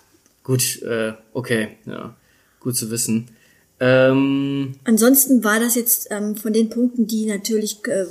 Gut, 0.47 0.81
äh, 0.83 1.13
okay, 1.33 1.71
ja, 1.87 2.15
gut 2.61 2.77
zu 2.77 2.89
wissen. 2.93 3.27
Ähm, 3.81 4.77
Ansonsten 4.85 5.43
war 5.43 5.59
das 5.59 5.75
jetzt 5.75 6.07
ähm, 6.13 6.37
von 6.37 6.53
den 6.53 6.71
Punkten, 6.71 7.09
die 7.09 7.27
natürlich 7.27 7.81
äh, 7.89 8.05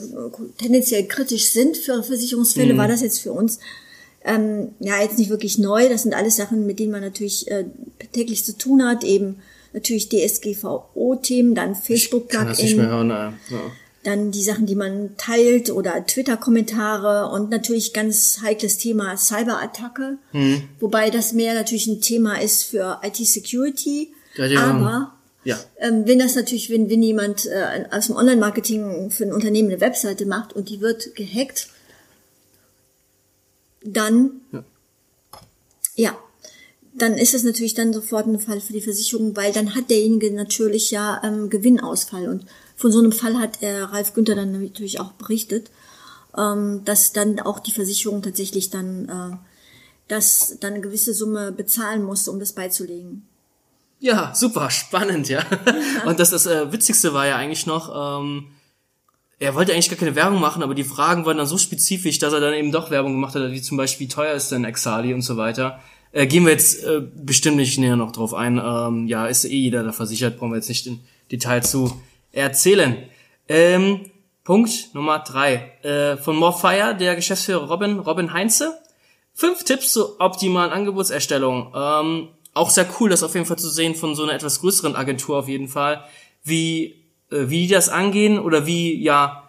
tendenziell 0.58 1.06
kritisch 1.08 1.46
sind 1.46 1.78
für 1.78 2.04
Versicherungsfälle, 2.04 2.74
mhm. 2.74 2.78
war 2.78 2.90
das 2.90 3.00
jetzt 3.00 3.22
für 3.22 3.32
uns 3.32 3.60
ähm, 4.26 4.72
ja 4.82 5.02
jetzt 5.02 5.18
nicht 5.18 5.30
wirklich 5.30 5.60
neu. 5.60 5.88
Das 5.88 6.04
sind 6.04 6.14
alles 6.14 6.36
Sachen, 6.36 6.66
mit 6.66 6.80
denen 6.80 6.92
man 6.92 7.00
natürlich 7.00 7.50
äh, 7.50 7.64
täglich 8.12 8.44
zu 8.44 8.58
tun 8.58 8.84
hat, 8.84 9.06
eben 9.06 9.38
natürlich 9.72 10.10
DSGVO-Themen, 10.10 11.56
dann 11.56 11.74
Facebook-Plugin. 11.74 12.80
Ja 12.80 13.34
dann 14.06 14.32
die 14.32 14.44
Sachen, 14.44 14.66
die 14.66 14.76
man 14.76 15.18
teilt 15.18 15.72
oder 15.72 16.06
Twitter-Kommentare 16.06 17.30
und 17.32 17.50
natürlich 17.50 17.94
ganz 17.94 18.40
heikles 18.44 18.78
Thema 18.78 19.18
Cyberattacke, 19.18 20.18
mhm. 20.32 20.64
wobei 20.80 21.10
das 21.10 21.34
mehr 21.34 21.54
natürlich 21.54 21.88
ein 21.88 22.02
Thema 22.02 22.42
ist 22.42 22.64
für 22.64 23.02
IT-Security. 23.04 24.14
Ja. 24.36 24.62
Aber 24.66 25.12
ja. 25.44 25.60
Ähm, 25.80 26.04
wenn 26.06 26.20
das 26.20 26.36
natürlich, 26.36 26.70
wenn, 26.70 26.90
wenn 26.90 27.04
jemand 27.04 27.46
äh, 27.46 27.86
aus 27.92 28.08
dem 28.08 28.16
Online-Marketing 28.16 29.12
für 29.12 29.26
ein 29.26 29.34
Unternehmen 29.34 29.70
eine 29.70 29.82
Webseite 29.82 30.26
macht 30.26 30.54
und 30.54 30.70
die 30.70 30.82
wird 30.82 31.16
gehackt, 31.16 31.70
dann 33.84 34.42
ja, 34.52 34.64
ja 35.96 36.18
dann 36.98 37.18
ist 37.18 37.34
es 37.34 37.44
natürlich 37.44 37.74
dann 37.74 37.94
sofort 37.94 38.26
ein 38.26 38.40
Fall 38.40 38.62
für 38.62 38.74
die 38.74 38.82
Versicherung, 38.82 39.36
weil 39.36 39.52
dann 39.52 39.76
hat 39.76 39.90
derjenige 39.90 40.32
natürlich 40.32 40.92
ja 40.92 41.22
ähm, 41.24 41.50
Gewinnausfall 41.50 42.28
und 42.28 42.46
von 42.76 42.92
so 42.92 43.00
einem 43.00 43.12
Fall 43.12 43.40
hat 43.40 43.62
äh, 43.62 43.82
Ralf 43.82 44.14
Günther 44.14 44.36
dann 44.36 44.62
natürlich 44.62 45.00
auch 45.00 45.14
berichtet, 45.14 45.72
ähm, 46.38 46.82
dass 46.86 47.14
dann 47.14 47.40
auch 47.40 47.60
die 47.60 47.72
Versicherung 47.72 48.22
tatsächlich 48.22 48.70
dann 48.70 49.10
äh, 49.10 49.38
das 50.08 50.58
dann 50.60 50.74
eine 50.74 50.82
gewisse 50.82 51.14
Summe 51.14 51.52
bezahlen 51.52 52.04
musste, 52.04 52.32
um 52.32 52.40
das 52.40 52.54
beizulegen. 52.54 53.28
Ja, 54.00 54.34
super, 54.36 54.70
spannend, 54.70 55.30
ja. 55.30 55.44
Und 56.06 56.20
das, 56.20 56.30
das 56.30 56.46
äh, 56.46 56.72
Witzigste 56.72 57.14
war 57.14 57.26
ja 57.28 57.38
eigentlich 57.38 57.66
noch, 57.66 58.22
ähm, 58.22 58.48
er 59.40 59.56
wollte 59.56 59.74
eigentlich 59.74 59.90
gar 59.90 59.98
keine 59.98 60.16
Werbung 60.16 60.40
machen, 60.40 60.64
aber 60.64 60.76
die 60.76 60.84
Fragen 60.84 61.26
waren 61.26 61.38
dann 61.38 61.48
so 61.48 61.58
spezifisch, 61.58 62.20
dass 62.20 62.34
er 62.34 62.40
dann 62.40 62.54
eben 62.54 62.72
doch 62.72 62.92
Werbung 62.92 63.14
gemacht 63.14 63.36
hat, 63.36 63.52
wie 63.52 63.62
zum 63.62 63.78
Beispiel, 63.78 64.08
wie 64.08 64.12
teuer 64.12 64.34
ist 64.34 64.52
denn 64.52 64.64
Exali 64.64 65.14
und 65.14 65.24
so 65.24 65.38
weiter. 65.38 65.80
Äh, 66.12 66.28
gehen 66.28 66.46
wir 66.46 66.52
jetzt 66.52 66.84
äh, 66.84 67.02
bestimmt 67.16 67.58
nicht 67.58 67.78
näher 67.78 67.96
noch 67.96 68.12
drauf 68.12 68.34
ein. 68.34 68.62
Ähm, 68.64 69.08
ja, 69.08 69.28
ist 69.28 69.46
eh 69.46 69.50
jeder 69.50 69.84
da 69.84 69.92
versichert, 69.92 70.38
brauchen 70.38 70.52
wir 70.52 70.58
jetzt 70.58 70.70
nicht 70.70 70.88
in 70.88 71.00
Detail 71.32 71.62
zu 71.62 72.00
erzählen. 72.36 72.98
Ähm, 73.48 74.12
Punkt 74.44 74.94
Nummer 74.94 75.20
drei. 75.20 75.72
Äh, 75.82 76.18
von 76.18 76.36
Morfire, 76.36 76.96
der 76.96 77.16
Geschäftsführer 77.16 77.68
Robin, 77.68 78.00
Robin 78.00 78.34
Heinze. 78.34 78.78
Fünf 79.34 79.64
Tipps 79.64 79.92
zur 79.92 80.20
optimalen 80.20 80.72
Angebotserstellung. 80.72 81.74
Ähm, 81.76 82.30
auch 82.54 82.70
sehr 82.70 82.88
cool, 83.00 83.10
das 83.10 83.24
auf 83.24 83.34
jeden 83.34 83.46
Fall 83.46 83.58
zu 83.58 83.70
sehen 83.70 83.96
von 83.96 84.16
so 84.16 84.24
einer 84.24 84.34
etwas 84.34 84.62
größeren 84.62 84.96
Agentur 84.96 85.38
auf 85.38 85.50
jeden 85.50 85.68
Fall, 85.68 86.06
wie, 86.44 87.04
äh, 87.30 87.50
wie 87.50 87.68
die 87.68 87.74
das 87.74 87.90
angehen 87.90 88.40
oder 88.40 88.66
wie, 88.66 89.02
ja, 89.02 89.44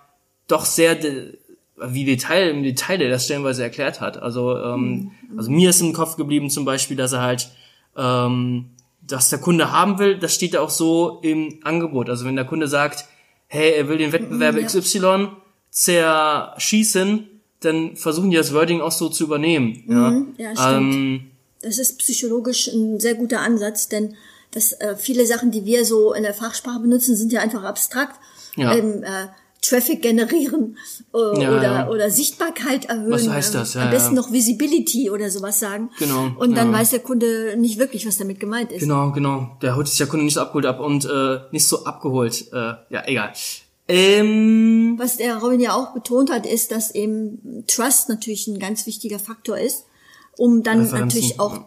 doch 0.49 0.64
sehr, 0.64 0.95
de 0.95 1.38
wie 1.78 2.07
Detail, 2.07 2.49
im 2.49 2.62
Detail 2.62 2.97
der 2.97 3.11
das 3.11 3.26
stellenweise 3.26 3.62
erklärt 3.62 4.00
hat. 4.00 4.16
Also, 4.16 4.57
ähm, 4.59 4.81
mhm. 5.28 5.38
also 5.38 5.50
mir 5.50 5.71
ist 5.71 5.83
im 5.83 5.93
Kopf 5.93 6.16
geblieben 6.16 6.49
zum 6.49 6.64
Beispiel, 6.64 6.97
dass 6.97 7.12
er 7.12 7.21
halt, 7.21 7.50
ähm, 7.97 8.71
dass 9.06 9.30
der 9.30 9.38
Kunde 9.38 9.72
haben 9.72 9.98
will, 9.98 10.18
das 10.18 10.34
steht 10.34 10.54
ja 10.54 10.60
auch 10.60 10.70
so 10.70 11.20
im 11.22 11.60
Angebot. 11.62 12.10
Also 12.10 12.25
wenn 12.25 12.36
der 12.36 12.44
Kunde 12.44 12.68
sagt, 12.68 13.06
hey, 13.46 13.72
er 13.72 13.88
will 13.88 13.98
den 13.98 14.12
Wettbewerb 14.12 14.56
ja. 14.56 14.66
XY 14.66 15.28
zerschießen, 15.70 17.28
dann 17.60 17.96
versuchen 17.96 18.30
die 18.30 18.36
das 18.36 18.52
Wording 18.52 18.80
auch 18.80 18.92
so 18.92 19.08
zu 19.08 19.25
übernehmen. 19.25 19.82
Mhm, 19.86 20.34
ja, 20.38 20.50
ja 20.50 20.56
stimmt. 20.56 20.94
Ähm, 20.94 21.30
das 21.62 21.78
ist 21.78 21.98
psychologisch 21.98 22.68
ein 22.68 23.00
sehr 23.00 23.14
guter 23.14 23.40
Ansatz, 23.40 23.88
denn 23.88 24.14
das, 24.52 24.72
äh, 24.72 24.96
viele 24.96 25.26
Sachen, 25.26 25.50
die 25.50 25.64
wir 25.64 25.84
so 25.84 26.12
in 26.12 26.22
der 26.22 26.34
Fachsprache 26.34 26.80
benutzen, 26.80 27.16
sind 27.16 27.32
ja 27.32 27.40
einfach 27.40 27.64
abstrakt. 27.64 28.18
Ja. 28.56 28.75
Ähm, 28.75 29.02
äh, 29.02 29.26
Traffic 29.68 30.02
generieren 30.02 30.76
äh, 31.14 31.42
ja, 31.42 31.50
oder, 31.50 31.62
ja. 31.62 31.88
oder 31.88 32.11
Sichtbarkeit 32.11 32.85
erhöhen. 32.87 33.11
Was 33.11 33.28
heißt 33.28 33.54
das? 33.54 33.75
Ja, 33.75 33.82
am 33.82 33.90
besten 33.90 34.14
noch 34.14 34.32
Visibility 34.32 35.11
oder 35.11 35.30
sowas 35.30 35.58
sagen. 35.58 35.90
Genau. 35.99 36.30
Und 36.38 36.56
dann 36.56 36.73
weiß 36.73 36.90
der 36.90 37.00
Kunde 37.00 37.56
nicht 37.56 37.78
wirklich, 37.78 38.06
was 38.06 38.16
damit 38.16 38.38
gemeint 38.38 38.73
ist. 38.73 38.80
Genau, 38.80 39.12
genau. 39.12 39.56
Der 39.62 39.76
holt 39.76 39.88
sich 39.88 39.99
der 39.99 40.06
Kunde 40.06 40.25
nicht 40.25 40.35
so 40.35 40.40
abgeholt 40.40 40.66
ab 40.66 40.80
und 40.80 41.04
äh, 41.04 41.38
nicht 41.50 41.66
so 41.66 41.85
abgeholt. 41.85 42.46
Äh, 42.52 42.75
ja, 42.90 43.02
egal. 43.06 43.32
Ähm, 43.88 44.94
was 44.99 45.16
der 45.16 45.37
Robin 45.37 45.61
ja 45.61 45.75
auch 45.75 45.94
betont 45.94 46.30
hat, 46.30 46.44
ist, 46.44 46.73
dass 46.73 46.94
eben 46.94 47.64
Trust 47.66 48.08
natürlich 48.08 48.46
ein 48.49 48.58
ganz 48.58 48.87
wichtiger 48.87 49.18
Faktor 49.18 49.58
ist, 49.58 49.85
um 50.37 50.62
dann 50.62 50.90
natürlich 50.90 51.38
auch 51.38 51.61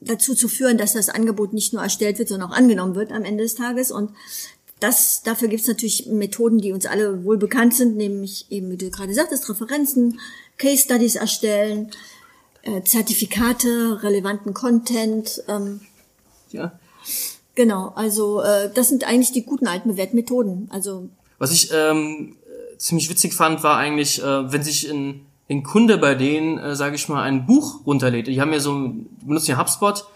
dazu 0.00 0.34
zu 0.34 0.48
führen, 0.48 0.76
dass 0.76 0.92
das 0.92 1.08
Angebot 1.08 1.52
nicht 1.54 1.72
nur 1.72 1.82
erstellt 1.82 2.18
wird, 2.18 2.28
sondern 2.28 2.50
auch 2.50 2.56
angenommen 2.56 2.94
wird 2.94 3.12
am 3.12 3.24
Ende 3.24 3.44
des 3.44 3.54
Tages. 3.54 3.90
Und 3.90 4.10
das, 4.80 5.22
dafür 5.22 5.48
gibt 5.48 5.62
es 5.62 5.68
natürlich 5.68 6.06
Methoden, 6.06 6.58
die 6.58 6.72
uns 6.72 6.86
alle 6.86 7.24
wohl 7.24 7.38
bekannt 7.38 7.74
sind, 7.74 7.96
nämlich 7.96 8.46
eben, 8.50 8.70
wie 8.70 8.76
du 8.76 8.90
gerade 8.90 9.14
sagtest, 9.14 9.48
Referenzen, 9.48 10.20
Case 10.58 10.82
Studies 10.82 11.16
erstellen, 11.16 11.90
äh, 12.62 12.82
Zertifikate, 12.82 14.02
relevanten 14.02 14.52
Content. 14.52 15.42
Ähm, 15.48 15.80
ja. 16.50 16.78
Genau, 17.54 17.92
also 17.94 18.42
äh, 18.42 18.70
das 18.72 18.88
sind 18.88 19.04
eigentlich 19.04 19.32
die 19.32 19.44
guten 19.44 19.66
alten 19.66 19.90
Bewertmethoden. 19.90 20.68
Also 20.70 21.08
was 21.38 21.52
ich 21.52 21.70
ähm, 21.72 22.36
ziemlich 22.76 23.08
witzig 23.08 23.34
fand, 23.34 23.62
war 23.62 23.78
eigentlich, 23.78 24.22
äh, 24.22 24.52
wenn 24.52 24.62
sich 24.62 24.90
ein, 24.90 25.26
ein 25.48 25.62
Kunde 25.62 25.96
bei 25.96 26.14
denen, 26.14 26.58
äh, 26.58 26.76
sage 26.76 26.96
ich 26.96 27.08
mal, 27.08 27.22
ein 27.22 27.46
Buch 27.46 27.86
runterlädt. 27.86 28.26
Die 28.26 28.40
haben 28.40 28.52
ja 28.52 28.60
so, 28.60 28.90
benutzen 29.22 29.52
ja 29.52 29.58
HubSpot 29.58 30.06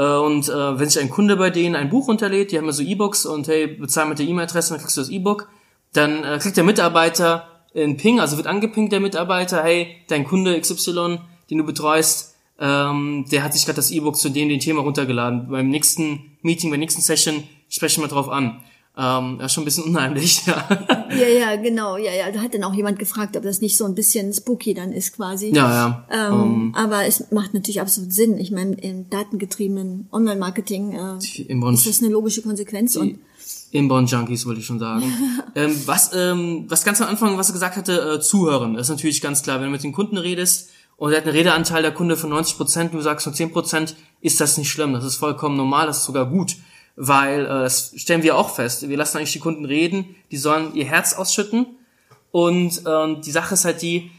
und 0.00 0.48
äh, 0.48 0.78
wenn 0.78 0.88
sich 0.88 1.02
ein 1.02 1.10
Kunde 1.10 1.36
bei 1.36 1.50
denen 1.50 1.76
ein 1.76 1.90
Buch 1.90 2.08
runterlädt, 2.08 2.50
die 2.50 2.58
haben 2.58 2.66
ja 2.66 2.72
so 2.72 2.82
E-Books 2.82 3.26
und 3.26 3.48
hey, 3.48 3.66
bezahl 3.66 4.06
mit 4.06 4.18
der 4.18 4.26
E-Mail-Adresse, 4.26 4.70
dann 4.70 4.80
kriegst 4.80 4.96
du 4.96 5.02
das 5.02 5.10
E-Book, 5.10 5.48
dann 5.92 6.24
äh, 6.24 6.38
kriegt 6.38 6.56
der 6.56 6.64
Mitarbeiter 6.64 7.48
ein 7.74 7.96
Ping, 7.96 8.20
also 8.20 8.36
wird 8.36 8.46
angepingt 8.46 8.92
der 8.92 9.00
Mitarbeiter, 9.00 9.62
hey, 9.62 9.96
dein 10.08 10.24
Kunde 10.24 10.58
XY, 10.58 11.18
den 11.50 11.58
du 11.58 11.64
betreust, 11.64 12.34
ähm, 12.58 13.26
der 13.30 13.42
hat 13.42 13.52
sich 13.52 13.64
gerade 13.64 13.76
das 13.76 13.90
E-Book 13.90 14.16
zu 14.16 14.28
dem, 14.28 14.48
dem 14.48 14.60
Thema 14.60 14.82
runtergeladen. 14.82 15.48
Beim 15.48 15.68
nächsten 15.68 16.36
Meeting, 16.42 16.70
bei 16.70 16.76
der 16.76 16.80
nächsten 16.80 17.02
Session 17.02 17.42
sprechen 17.68 18.02
wir 18.02 18.08
drauf 18.08 18.28
an. 18.28 18.62
Ähm, 18.94 19.38
ja, 19.40 19.48
schon 19.48 19.62
ein 19.62 19.64
bisschen 19.64 19.84
unheimlich, 19.84 20.44
ja. 20.46 20.68
Ja, 21.10 21.28
ja, 21.28 21.56
genau, 21.56 21.96
ja, 21.96 22.12
ja. 22.12 22.30
Da 22.30 22.40
hat 22.40 22.52
dann 22.52 22.64
auch 22.64 22.74
jemand 22.74 22.98
gefragt, 22.98 23.36
ob 23.38 23.42
das 23.42 23.62
nicht 23.62 23.78
so 23.78 23.86
ein 23.86 23.94
bisschen 23.94 24.34
spooky 24.34 24.74
dann 24.74 24.92
ist 24.92 25.16
quasi. 25.16 25.48
Ja, 25.48 25.70
ja. 25.70 26.06
Ähm, 26.10 26.34
um, 26.34 26.52
ähm. 26.52 26.74
aber 26.74 27.06
es 27.06 27.30
macht 27.30 27.54
natürlich 27.54 27.80
absolut 27.80 28.12
Sinn. 28.12 28.36
Ich 28.36 28.50
meine, 28.50 28.74
im 28.74 29.08
datengetriebenen 29.08 30.08
Online-Marketing 30.12 30.92
äh, 30.92 31.72
ist 31.72 31.86
das 31.86 32.02
eine 32.02 32.12
logische 32.12 32.42
Konsequenz. 32.42 32.96
und 32.96 33.18
Inbound-Junkies 33.70 34.44
wollte 34.44 34.60
ich 34.60 34.66
schon 34.66 34.78
sagen. 34.78 35.04
ähm, 35.54 35.74
was, 35.86 36.10
ähm, 36.14 36.66
was 36.68 36.84
ganz 36.84 37.00
am 37.00 37.08
Anfang, 37.08 37.38
was 37.38 37.48
er 37.48 37.54
gesagt 37.54 37.76
hatte, 37.76 38.16
äh, 38.16 38.20
zuhören. 38.20 38.74
Das 38.74 38.88
ist 38.88 38.90
natürlich 38.90 39.22
ganz 39.22 39.42
klar, 39.42 39.58
wenn 39.58 39.66
du 39.66 39.72
mit 39.72 39.82
den 39.82 39.92
Kunden 39.92 40.18
redest 40.18 40.68
und 40.98 41.12
er 41.12 41.18
hat 41.18 41.24
einen 41.24 41.34
Redeanteil 41.34 41.80
der 41.80 41.92
Kunde 41.92 42.18
von 42.18 42.28
90 42.28 42.58
Prozent, 42.58 42.92
du 42.92 43.00
sagst 43.00 43.26
nur 43.26 43.34
10 43.34 43.52
Prozent, 43.52 43.96
ist 44.20 44.38
das 44.40 44.58
nicht 44.58 44.70
schlimm. 44.70 44.92
Das 44.92 45.04
ist 45.04 45.16
vollkommen 45.16 45.56
normal, 45.56 45.86
das 45.86 45.98
ist 45.98 46.04
sogar 46.04 46.26
gut 46.26 46.56
weil 46.96 47.44
äh, 47.44 47.48
das 47.48 47.92
stellen 47.96 48.22
wir 48.22 48.36
auch 48.36 48.54
fest. 48.54 48.88
Wir 48.88 48.96
lassen 48.96 49.18
eigentlich 49.18 49.32
die 49.32 49.38
Kunden 49.38 49.64
reden, 49.64 50.14
die 50.30 50.36
sollen 50.36 50.74
ihr 50.74 50.84
Herz 50.84 51.14
ausschütten 51.14 51.66
und 52.30 52.82
ähm, 52.86 53.22
die 53.22 53.30
Sache 53.30 53.54
ist 53.54 53.64
halt 53.64 53.82
die, 53.82 54.10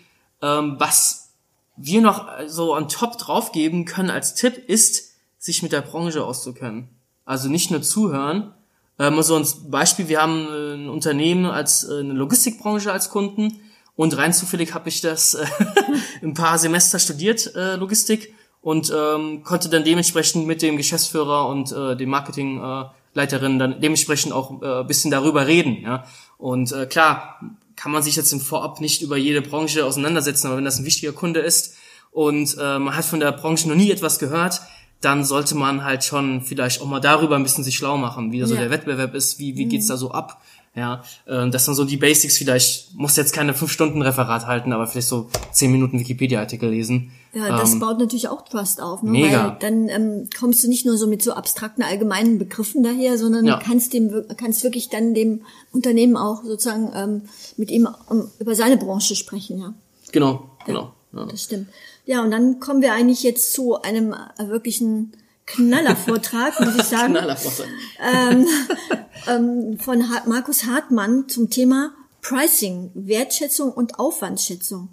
ähm, 0.42 0.75
was 0.77 1.30
wir 1.75 2.01
noch 2.01 2.30
so 2.48 2.75
on 2.75 2.88
top 2.88 3.18
draufgeben 3.18 3.86
können 3.86 4.10
als 4.10 4.36
Tipp 4.36 4.70
ist, 4.70 5.13
sich 5.39 5.63
mit 5.63 5.72
der 5.72 5.82
Branche 5.82 6.24
auszukennen. 6.24 6.89
Also 7.25 7.50
nicht 7.50 7.72
nur 7.72 7.82
zuhören. 7.82 8.53
Ähm, 9.00 9.22
so 9.24 9.36
ein 9.36 9.46
Beispiel, 9.70 10.08
wir 10.08 10.22
haben 10.22 10.48
äh, 10.48 10.74
ein 10.75 10.89
Unternehmen 10.89 11.46
als 11.46 11.84
äh, 11.84 12.00
eine 12.00 12.13
Logistikbranche 12.13 12.92
als 12.92 13.10
Kunden 13.10 13.60
und 13.96 14.15
rein 14.18 14.34
zufällig 14.34 14.74
habe 14.74 14.89
ich 14.89 15.01
das 15.01 15.34
äh, 15.34 15.46
ein 16.22 16.34
paar 16.34 16.58
Semester 16.60 17.00
studiert, 17.00 17.56
äh, 17.56 17.75
Logistik 17.75 18.34
und 18.63 18.91
ähm, 18.96 19.43
konnte 19.43 19.70
dann 19.70 19.84
dementsprechend 19.84 20.48
mit 20.48 20.62
dem 20.62 20.77
Geschäftsführer 20.77 21.48
und 21.48 21.72
äh, 21.74 21.98
dem 21.98 22.10
Marketingleiterin 22.10 23.55
äh, 23.55 23.60
dann 23.60 23.82
dementsprechend 23.82 24.32
auch 24.32 24.62
äh, 24.62 24.86
bisschen 24.86 25.12
darüber 25.12 25.46
reden. 25.46 25.82
Ja? 25.84 26.05
Und 26.38 26.72
äh, 26.72 26.86
klar, 26.86 27.41
kann 27.75 27.91
man 27.91 28.01
sich 28.01 28.15
jetzt 28.15 28.32
im 28.32 28.39
Vorab 28.39 28.79
nicht 28.79 29.01
über 29.01 29.17
jede 29.17 29.41
Branche 29.41 29.86
auseinandersetzen, 29.86 30.48
aber 30.48 30.58
wenn 30.58 30.65
das 30.65 30.79
ein 30.79 30.86
wichtiger 30.86 31.12
Kunde 31.12 31.41
ist 31.41 31.75
und 32.12 32.55
äh, 32.58 32.79
man 32.79 32.96
hat 32.96 33.03
von 33.03 33.20
der 33.20 33.34
Branche 33.34 33.67
noch 33.67 33.75
nie 33.75 33.91
etwas 33.91 34.17
gehört, 34.17 34.62
dann 35.01 35.25
sollte 35.25 35.55
man 35.55 35.84
halt 35.84 36.05
schon 36.05 36.39
vielleicht 36.39 36.82
auch 36.82 36.86
mal 36.86 37.01
darüber 37.01 37.36
ein 37.36 37.43
bisschen 37.43 37.65
sich 37.65 37.75
schlau 37.75 37.98
machen, 37.98 38.32
wie 38.32 38.39
da 38.39 38.48
so 38.48 38.55
ja. 38.55 38.62
der 38.62 38.70
Wettbewerb 38.70 39.13
ist, 39.13 39.39
wie, 39.39 39.58
wie 39.58 39.65
geht's 39.65 39.88
mhm. 39.88 39.89
da 39.89 39.98
so 39.98 40.12
ab. 40.12 40.41
Ja, 40.74 41.03
äh, 41.25 41.50
das 41.50 41.65
sind 41.65 41.75
so 41.75 41.84
die 41.84 41.98
Basics 41.98 42.38
vielleicht, 42.38 42.93
muss 42.96 43.17
jetzt 43.17 43.34
keine 43.34 43.53
fünf 43.53 43.74
Stunden 43.74 44.01
Referat 44.01 44.48
halten, 44.48 44.72
aber 44.72 44.88
vielleicht 44.88 45.10
so 45.10 45.29
zehn 45.51 45.72
Minuten 45.72 46.00
Wikipedia-Artikel 46.00 46.70
lesen. 46.70 47.12
Ja, 47.33 47.57
das 47.57 47.73
ähm, 47.73 47.79
baut 47.79 47.97
natürlich 47.97 48.27
auch 48.27 48.43
Trust 48.43 48.79
auf, 48.79 49.01
ne? 49.01 49.09
Mega. 49.09 49.47
Weil 49.47 49.57
dann 49.59 49.89
ähm, 49.89 50.29
kommst 50.39 50.63
du 50.63 50.67
nicht 50.67 50.85
nur 50.85 50.97
so 50.97 51.07
mit 51.07 51.23
so 51.23 51.33
abstrakten 51.33 51.83
allgemeinen 51.83 52.37
Begriffen 52.37 52.83
daher, 52.83 53.17
sondern 53.17 53.45
ja. 53.45 53.59
kannst 53.63 53.93
dem 53.93 54.25
kannst 54.37 54.63
wirklich 54.63 54.89
dann 54.89 55.15
dem 55.15 55.41
Unternehmen 55.71 56.15
auch 56.15 56.43
sozusagen 56.43 56.91
ähm, 56.95 57.21
mit 57.57 57.71
ihm 57.71 57.87
um, 58.07 58.29
über 58.39 58.53
seine 58.53 58.77
Branche 58.77 59.15
sprechen, 59.15 59.59
ja. 59.59 59.73
Genau, 60.11 60.51
genau. 60.65 60.93
Ja, 61.11 61.25
Das 61.25 61.43
stimmt. 61.43 61.69
Ja, 62.05 62.21
und 62.21 62.31
dann 62.31 62.59
kommen 62.59 62.81
wir 62.81 62.93
eigentlich 62.93 63.23
jetzt 63.23 63.53
zu 63.53 63.81
einem 63.81 64.13
äh, 64.13 64.47
wirklichen 64.47 65.13
Knallervortrag, 65.47 66.59
muss 66.59 66.75
ich 66.75 66.83
sagen. 66.83 67.13
Knallervortrag. 67.15 67.67
Ähm, 67.99 68.47
ähm, 69.27 69.79
von 69.79 70.03
Markus 70.27 70.65
Hartmann 70.65 71.27
zum 71.29 71.49
Thema 71.49 71.93
Pricing, 72.21 72.91
Wertschätzung 72.93 73.71
und 73.71 73.99
Aufwandsschätzung. 73.99 74.89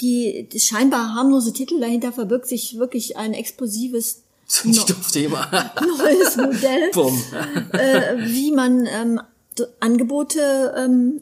Die, 0.00 0.48
die 0.52 0.60
scheinbar 0.60 1.14
harmlose 1.14 1.52
Titel 1.52 1.80
dahinter 1.80 2.12
verbirgt 2.12 2.46
sich 2.46 2.78
wirklich 2.78 3.16
ein 3.16 3.32
explosives 3.32 4.22
Stoffthema. 4.48 5.48
neues 5.98 6.36
Modell, 6.36 6.90
äh, 7.72 8.26
wie 8.26 8.52
man 8.52 8.86
ähm, 8.86 9.20
Angebote 9.80 10.74
ähm, 10.76 11.20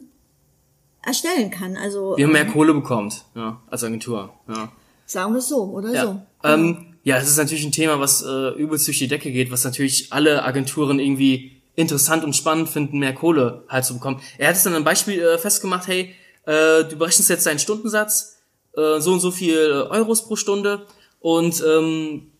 erstellen 1.03 1.51
kann. 1.51 1.77
Also 1.77 2.15
wie 2.17 2.23
man 2.23 2.33
mehr 2.33 2.47
Kohle 2.47 2.73
bekommt, 2.73 3.25
ja, 3.35 3.61
als 3.69 3.83
Agentur. 3.83 4.33
Ja. 4.47 4.71
Sagen 5.05 5.33
wir 5.33 5.39
es 5.39 5.47
so, 5.47 5.63
oder 5.65 5.93
ja. 5.93 6.03
so. 6.03 6.21
Ähm, 6.43 6.93
ja, 7.03 7.17
es 7.17 7.27
ist 7.27 7.37
natürlich 7.37 7.65
ein 7.65 7.71
Thema, 7.71 7.99
was 7.99 8.23
äh, 8.23 8.49
übelst 8.55 8.87
durch 8.87 8.99
die 8.99 9.07
Decke 9.07 9.31
geht, 9.31 9.51
was 9.51 9.63
natürlich 9.63 10.11
alle 10.11 10.43
Agenturen 10.43 10.99
irgendwie 10.99 11.61
interessant 11.75 12.23
und 12.23 12.35
spannend 12.35 12.69
finden, 12.69 12.99
mehr 12.99 13.13
Kohle 13.13 13.63
halt 13.67 13.85
zu 13.85 13.95
bekommen. 13.95 14.21
Er 14.37 14.49
hat 14.49 14.55
es 14.55 14.63
dann 14.63 14.75
ein 14.75 14.83
Beispiel 14.83 15.19
äh, 15.19 15.37
festgemacht, 15.37 15.87
hey, 15.87 16.15
äh, 16.45 16.83
du 16.85 16.95
berechnest 16.97 17.29
jetzt 17.29 17.45
deinen 17.45 17.59
Stundensatz, 17.59 18.32
äh, 18.75 18.99
so 18.99 19.13
und 19.13 19.19
so 19.19 19.31
viel 19.31 19.87
Euros 19.89 20.25
pro 20.25 20.35
Stunde 20.35 20.85
und 21.19 21.63
ähm, 21.65 22.31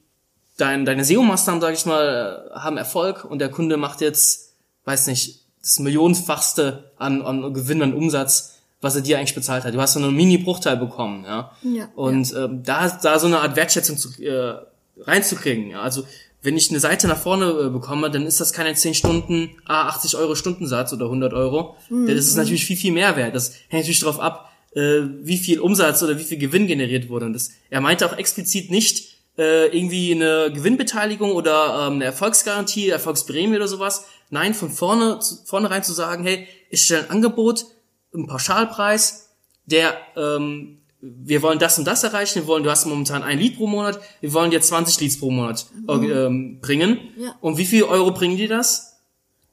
dein, 0.57 0.85
deine 0.85 1.03
SEO-Maßnahmen, 1.03 1.61
sage 1.61 1.75
ich 1.75 1.85
mal, 1.85 2.51
haben 2.53 2.77
Erfolg 2.77 3.25
und 3.25 3.39
der 3.39 3.49
Kunde 3.49 3.77
macht 3.77 4.01
jetzt, 4.01 4.53
weiß 4.85 5.07
nicht, 5.07 5.41
das 5.61 5.79
Millionenfachste 5.79 6.91
an, 6.97 7.21
an 7.21 7.53
Gewinn, 7.53 7.81
an 7.81 7.93
Umsatz, 7.93 8.59
was 8.81 8.95
er 8.95 9.01
dir 9.01 9.17
eigentlich 9.17 9.35
bezahlt 9.35 9.63
hat. 9.63 9.73
Du 9.73 9.79
hast 9.79 9.93
so 9.93 9.99
einen 9.99 10.13
Mini-Bruchteil 10.13 10.75
bekommen, 10.77 11.23
ja. 11.23 11.51
ja 11.63 11.87
und 11.95 12.31
ja. 12.31 12.45
Ähm, 12.45 12.63
da, 12.63 12.89
da 12.89 13.17
so 13.17 13.27
eine 13.27 13.39
Art 13.39 13.55
Wertschätzung 13.55 13.97
zu, 13.97 14.09
äh, 14.21 14.55
reinzukriegen, 14.97 15.69
ja. 15.69 15.81
Also 15.81 16.03
wenn 16.41 16.57
ich 16.57 16.69
eine 16.69 16.81
Seite 16.81 17.07
nach 17.07 17.17
vorne 17.17 17.45
äh, 17.45 17.69
bekomme, 17.69 18.11
dann 18.11 18.25
ist 18.25 18.41
das 18.41 18.51
keine 18.51 18.73
10 18.73 18.93
Stunden, 18.93 19.51
ah, 19.65 19.87
80 19.87 20.17
Euro 20.17 20.35
Stundensatz 20.35 20.91
oder 20.91 21.05
100 21.05 21.33
Euro. 21.33 21.77
Mhm. 21.89 22.07
Das 22.07 22.25
ist 22.25 22.35
natürlich 22.35 22.65
viel, 22.65 22.75
viel 22.75 22.91
mehr 22.91 23.15
wert. 23.15 23.33
Das 23.33 23.53
hängt 23.69 23.83
natürlich 23.83 24.01
darauf 24.01 24.19
ab, 24.19 24.52
äh, 24.75 25.01
wie 25.21 25.37
viel 25.37 25.59
Umsatz 25.59 26.01
oder 26.03 26.17
wie 26.17 26.23
viel 26.23 26.37
Gewinn 26.37 26.67
generiert 26.67 27.09
wurde. 27.09 27.25
Und 27.25 27.33
das, 27.33 27.51
er 27.69 27.81
meinte 27.81 28.05
auch 28.05 28.17
explizit 28.17 28.71
nicht, 28.71 29.13
äh, 29.37 29.75
irgendwie 29.75 30.13
eine 30.13 30.51
Gewinnbeteiligung 30.53 31.31
oder 31.31 31.87
ähm, 31.87 31.93
eine 31.93 32.05
Erfolgsgarantie, 32.05 32.89
Erfolgsprämie 32.89 33.55
oder 33.55 33.67
sowas. 33.67 34.05
Nein, 34.29 34.53
von 34.53 34.69
vorne 34.69 35.19
zu, 35.19 35.37
vornherein 35.45 35.83
zu 35.83 35.93
sagen, 35.93 36.23
hey, 36.23 36.47
ich 36.69 36.83
stelle 36.83 37.03
ein 37.03 37.09
Angebot, 37.09 37.65
einen 38.13 38.27
Pauschalpreis, 38.27 39.29
der 39.65 39.95
ähm, 40.15 40.79
wir 41.03 41.41
wollen 41.41 41.59
das 41.59 41.77
und 41.77 41.85
das 41.85 42.03
erreichen, 42.03 42.43
wir 42.43 42.47
wollen, 42.47 42.63
du 42.63 42.69
hast 42.69 42.85
momentan 42.85 43.23
ein 43.23 43.37
Lied 43.37 43.57
pro 43.57 43.67
Monat, 43.67 43.99
wir 44.21 44.31
wollen 44.33 44.51
dir 44.51 44.61
20 44.61 45.01
Leads 45.01 45.19
pro 45.19 45.31
Monat 45.31 45.65
mhm. 45.85 46.11
ähm, 46.11 46.59
bringen. 46.61 46.99
Ja. 47.17 47.35
Und 47.41 47.57
wie 47.57 47.65
viel 47.65 47.83
Euro 47.83 48.11
bringen 48.11 48.37
die 48.37 48.47
das? 48.47 49.01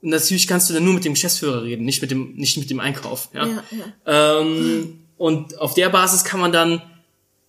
Und 0.00 0.11
natürlich 0.11 0.47
kannst 0.47 0.71
du 0.71 0.75
dann 0.75 0.85
nur 0.85 0.95
mit 0.95 1.05
dem 1.05 1.15
Geschäftsführer 1.15 1.65
reden, 1.65 1.85
nicht 1.85 2.00
mit 2.00 2.11
dem, 2.11 2.35
nicht 2.37 2.57
mit 2.57 2.71
dem 2.71 2.79
Einkauf. 2.79 3.31
Ja? 3.35 3.47
ja, 3.47 3.65
ja. 4.07 4.41
Ähm, 4.41 5.00
und 5.21 5.59
auf 5.59 5.75
der 5.75 5.91
Basis 5.91 6.25
kann 6.25 6.41
man 6.41 6.50
dann 6.50 6.81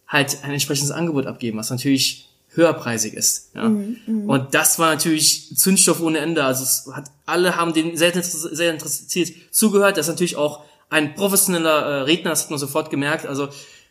halt 0.06 0.44
ein 0.44 0.52
entsprechendes 0.52 0.92
Angebot 0.92 1.26
abgeben, 1.26 1.58
was 1.58 1.70
natürlich 1.70 2.28
höherpreisig 2.50 3.14
ist. 3.14 3.52
Ja? 3.56 3.70
Mhm, 3.70 3.98
mh. 4.06 4.34
Und 4.34 4.54
das 4.54 4.78
war 4.78 4.94
natürlich 4.94 5.56
Zündstoff 5.56 6.02
ohne 6.02 6.18
Ende. 6.18 6.44
Also 6.44 6.66
es 6.66 6.90
hat 6.92 7.10
alle 7.26 7.56
haben 7.56 7.72
den 7.72 7.96
sehr, 7.96 8.12
sehr 8.22 8.72
interessiert 8.72 9.32
zugehört. 9.52 9.96
Das 9.96 10.08
ist 10.08 10.12
natürlich 10.12 10.36
auch 10.36 10.66
ein 10.90 11.16
professioneller 11.16 11.82
äh, 11.82 12.02
Redner, 12.02 12.32
das 12.32 12.44
hat 12.44 12.50
man 12.50 12.60
sofort 12.60 12.90
gemerkt. 12.90 13.26
Also 13.26 13.48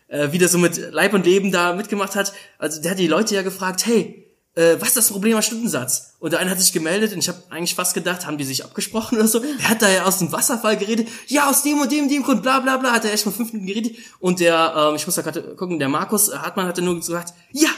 äh, 0.08 0.28
wie 0.30 0.36
der 0.36 0.48
so 0.48 0.58
mit 0.58 0.76
Leib 0.92 1.14
und 1.14 1.24
Leben 1.24 1.50
da 1.50 1.72
mitgemacht 1.72 2.16
hat. 2.16 2.34
Also 2.58 2.82
der 2.82 2.90
hat 2.90 2.98
die 2.98 3.06
Leute 3.06 3.34
ja 3.34 3.40
gefragt, 3.40 3.86
hey, 3.86 4.26
äh, 4.54 4.76
was 4.80 4.88
ist 4.88 4.96
das 4.96 5.10
Problem 5.10 5.36
am 5.36 5.42
Stundensatz? 5.42 6.14
Und 6.18 6.32
der 6.32 6.40
eine 6.40 6.50
hat 6.50 6.60
sich 6.60 6.72
gemeldet 6.72 7.12
und 7.12 7.18
ich 7.20 7.28
habe 7.28 7.42
eigentlich 7.50 7.74
fast 7.74 7.94
gedacht, 7.94 8.26
haben 8.26 8.36
die 8.36 8.44
sich 8.44 8.64
abgesprochen 8.64 9.18
oder 9.18 9.28
so. 9.28 9.42
Er 9.42 9.68
hat 9.68 9.82
da 9.82 9.88
ja 9.88 10.04
aus 10.04 10.18
dem 10.18 10.32
Wasserfall 10.32 10.76
geredet. 10.76 11.08
Ja, 11.28 11.48
aus 11.48 11.62
dem 11.62 11.80
und 11.80 11.92
dem, 11.92 12.08
dem 12.08 12.22
Grund, 12.22 12.42
bla 12.42 12.60
bla 12.60 12.76
bla, 12.76 12.92
hat 12.92 13.04
er 13.04 13.12
erst 13.12 13.26
mal 13.26 13.32
fünf 13.32 13.52
Minuten 13.52 13.68
geredet. 13.68 13.96
Und 14.18 14.40
der, 14.40 14.74
ähm, 14.76 14.96
ich 14.96 15.06
muss 15.06 15.14
da 15.14 15.22
gerade 15.22 15.54
gucken, 15.54 15.78
der 15.78 15.88
Markus 15.88 16.34
Hartmann 16.34 16.66
hatte 16.66 16.82
nur 16.82 16.96
gesagt, 16.96 17.32
ja, 17.52 17.70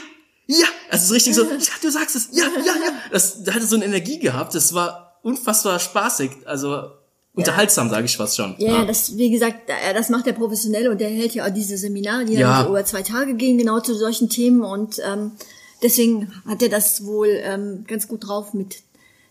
ja, 0.45 0.67
also 0.89 1.07
so 1.07 1.13
richtig 1.13 1.35
so, 1.35 1.43
ja, 1.49 1.57
du 1.81 1.89
sagst 1.89 2.15
es, 2.15 2.29
ja, 2.31 2.45
ja, 2.45 2.73
ja. 2.73 2.91
Das, 3.11 3.43
da 3.43 3.53
hatte 3.53 3.65
so 3.65 3.75
eine 3.75 3.85
Energie 3.85 4.19
gehabt, 4.19 4.55
das 4.55 4.73
war 4.73 5.19
unfassbar 5.21 5.79
spaßig. 5.79 6.31
Also 6.45 6.91
unterhaltsam, 7.33 7.87
ja. 7.87 7.93
sage 7.93 8.05
ich 8.05 8.19
was 8.19 8.35
schon. 8.35 8.55
Ja, 8.57 8.79
ja, 8.79 8.85
das, 8.85 9.15
wie 9.17 9.29
gesagt, 9.29 9.69
das 9.93 10.09
macht 10.09 10.25
der 10.25 10.33
professionell 10.33 10.89
und 10.89 10.99
der 11.01 11.09
hält 11.09 11.33
ja 11.33 11.45
auch 11.45 11.53
diese 11.53 11.77
Seminare, 11.77 12.25
die 12.25 12.33
ja. 12.33 12.67
über 12.67 12.83
zwei 12.85 13.01
Tage 13.01 13.35
gehen, 13.35 13.57
genau 13.57 13.79
zu 13.79 13.95
solchen 13.95 14.29
Themen 14.29 14.63
und 14.63 14.99
ähm, 15.05 15.31
deswegen 15.83 16.31
hat 16.45 16.61
er 16.61 16.69
das 16.69 17.05
wohl 17.05 17.27
ähm, 17.29 17.83
ganz 17.87 18.07
gut 18.07 18.27
drauf 18.27 18.53
mit 18.53 18.83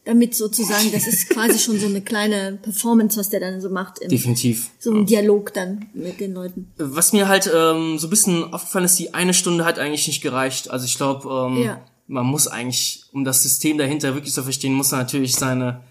damit 0.04 0.34
sozusagen, 0.34 0.90
das 0.90 1.06
ist 1.06 1.28
quasi 1.28 1.58
schon 1.58 1.78
so 1.78 1.86
eine 1.86 2.00
kleine 2.00 2.58
Performance, 2.60 3.18
was 3.18 3.28
der 3.28 3.40
dann 3.40 3.60
so 3.60 3.70
macht. 3.70 4.00
Im, 4.00 4.08
Definitiv. 4.08 4.70
So 4.78 4.92
ein 4.92 5.06
Dialog 5.06 5.54
dann 5.54 5.86
mit 5.94 6.18
den 6.18 6.34
Leuten. 6.34 6.72
Was 6.76 7.12
mir 7.12 7.28
halt 7.28 7.50
ähm, 7.54 7.98
so 7.98 8.08
ein 8.08 8.10
bisschen 8.10 8.52
aufgefallen 8.52 8.84
ist, 8.84 8.98
die 8.98 9.14
eine 9.14 9.32
Stunde 9.32 9.64
hat 9.64 9.78
eigentlich 9.78 10.06
nicht 10.08 10.20
gereicht. 10.20 10.70
Also 10.70 10.86
ich 10.86 10.96
glaube, 10.96 11.28
ähm, 11.28 11.62
ja. 11.62 11.80
man 12.08 12.26
muss 12.26 12.48
eigentlich, 12.48 13.04
um 13.12 13.22
das 13.22 13.44
System 13.44 13.78
dahinter 13.78 14.14
wirklich 14.14 14.34
zu 14.34 14.42
verstehen, 14.42 14.74
muss 14.74 14.90
man 14.90 15.00
natürlich 15.00 15.36
seine 15.36 15.82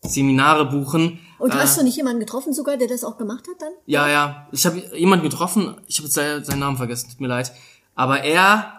Seminare 0.00 0.64
buchen. 0.70 1.18
Und 1.38 1.54
hast 1.54 1.76
äh, 1.76 1.80
du 1.80 1.84
nicht 1.84 1.96
jemanden 1.96 2.20
getroffen 2.20 2.54
sogar, 2.54 2.78
der 2.78 2.88
das 2.88 3.04
auch 3.04 3.18
gemacht 3.18 3.46
hat 3.48 3.60
dann? 3.60 3.72
Ja, 3.84 4.08
ja. 4.08 4.48
Ich 4.50 4.64
habe 4.64 4.82
jemanden 4.96 5.28
getroffen, 5.28 5.76
ich 5.86 5.98
habe 5.98 6.06
jetzt 6.06 6.46
seinen 6.46 6.58
Namen 6.58 6.78
vergessen, 6.78 7.10
tut 7.10 7.20
mir 7.20 7.28
leid. 7.28 7.52
Aber 7.94 8.22
er 8.22 8.77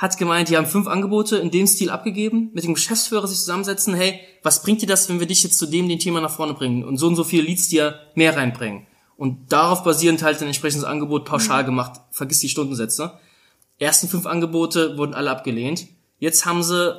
hat 0.00 0.16
gemeint, 0.16 0.48
die 0.48 0.56
haben 0.56 0.66
fünf 0.66 0.86
Angebote 0.86 1.36
in 1.36 1.50
dem 1.50 1.66
Stil 1.66 1.90
abgegeben, 1.90 2.48
mit 2.54 2.64
dem 2.64 2.72
Geschäftsführer 2.72 3.28
sich 3.28 3.36
zusammensetzen, 3.38 3.92
hey, 3.92 4.18
was 4.42 4.62
bringt 4.62 4.80
dir 4.80 4.86
das, 4.86 5.10
wenn 5.10 5.20
wir 5.20 5.26
dich 5.26 5.42
jetzt 5.42 5.58
zu 5.58 5.66
dem, 5.66 5.90
den 5.90 5.98
Thema 5.98 6.22
nach 6.22 6.30
vorne 6.30 6.54
bringen 6.54 6.84
und 6.84 6.96
so 6.96 7.06
und 7.06 7.16
so 7.16 7.22
viele 7.22 7.42
Leads 7.42 7.68
dir 7.68 8.00
mehr 8.14 8.34
reinbringen. 8.34 8.86
Und 9.18 9.52
darauf 9.52 9.84
basierend 9.84 10.22
halt 10.22 10.40
ein 10.40 10.46
entsprechendes 10.46 10.88
Angebot 10.88 11.26
pauschal 11.26 11.64
mhm. 11.64 11.66
gemacht, 11.66 12.00
vergiss 12.12 12.38
die 12.38 12.48
Stundensätze. 12.48 13.12
Ersten 13.78 14.08
fünf 14.08 14.24
Angebote 14.24 14.96
wurden 14.96 15.12
alle 15.12 15.30
abgelehnt. 15.30 15.86
Jetzt 16.18 16.46
haben 16.46 16.62
sie 16.62 16.94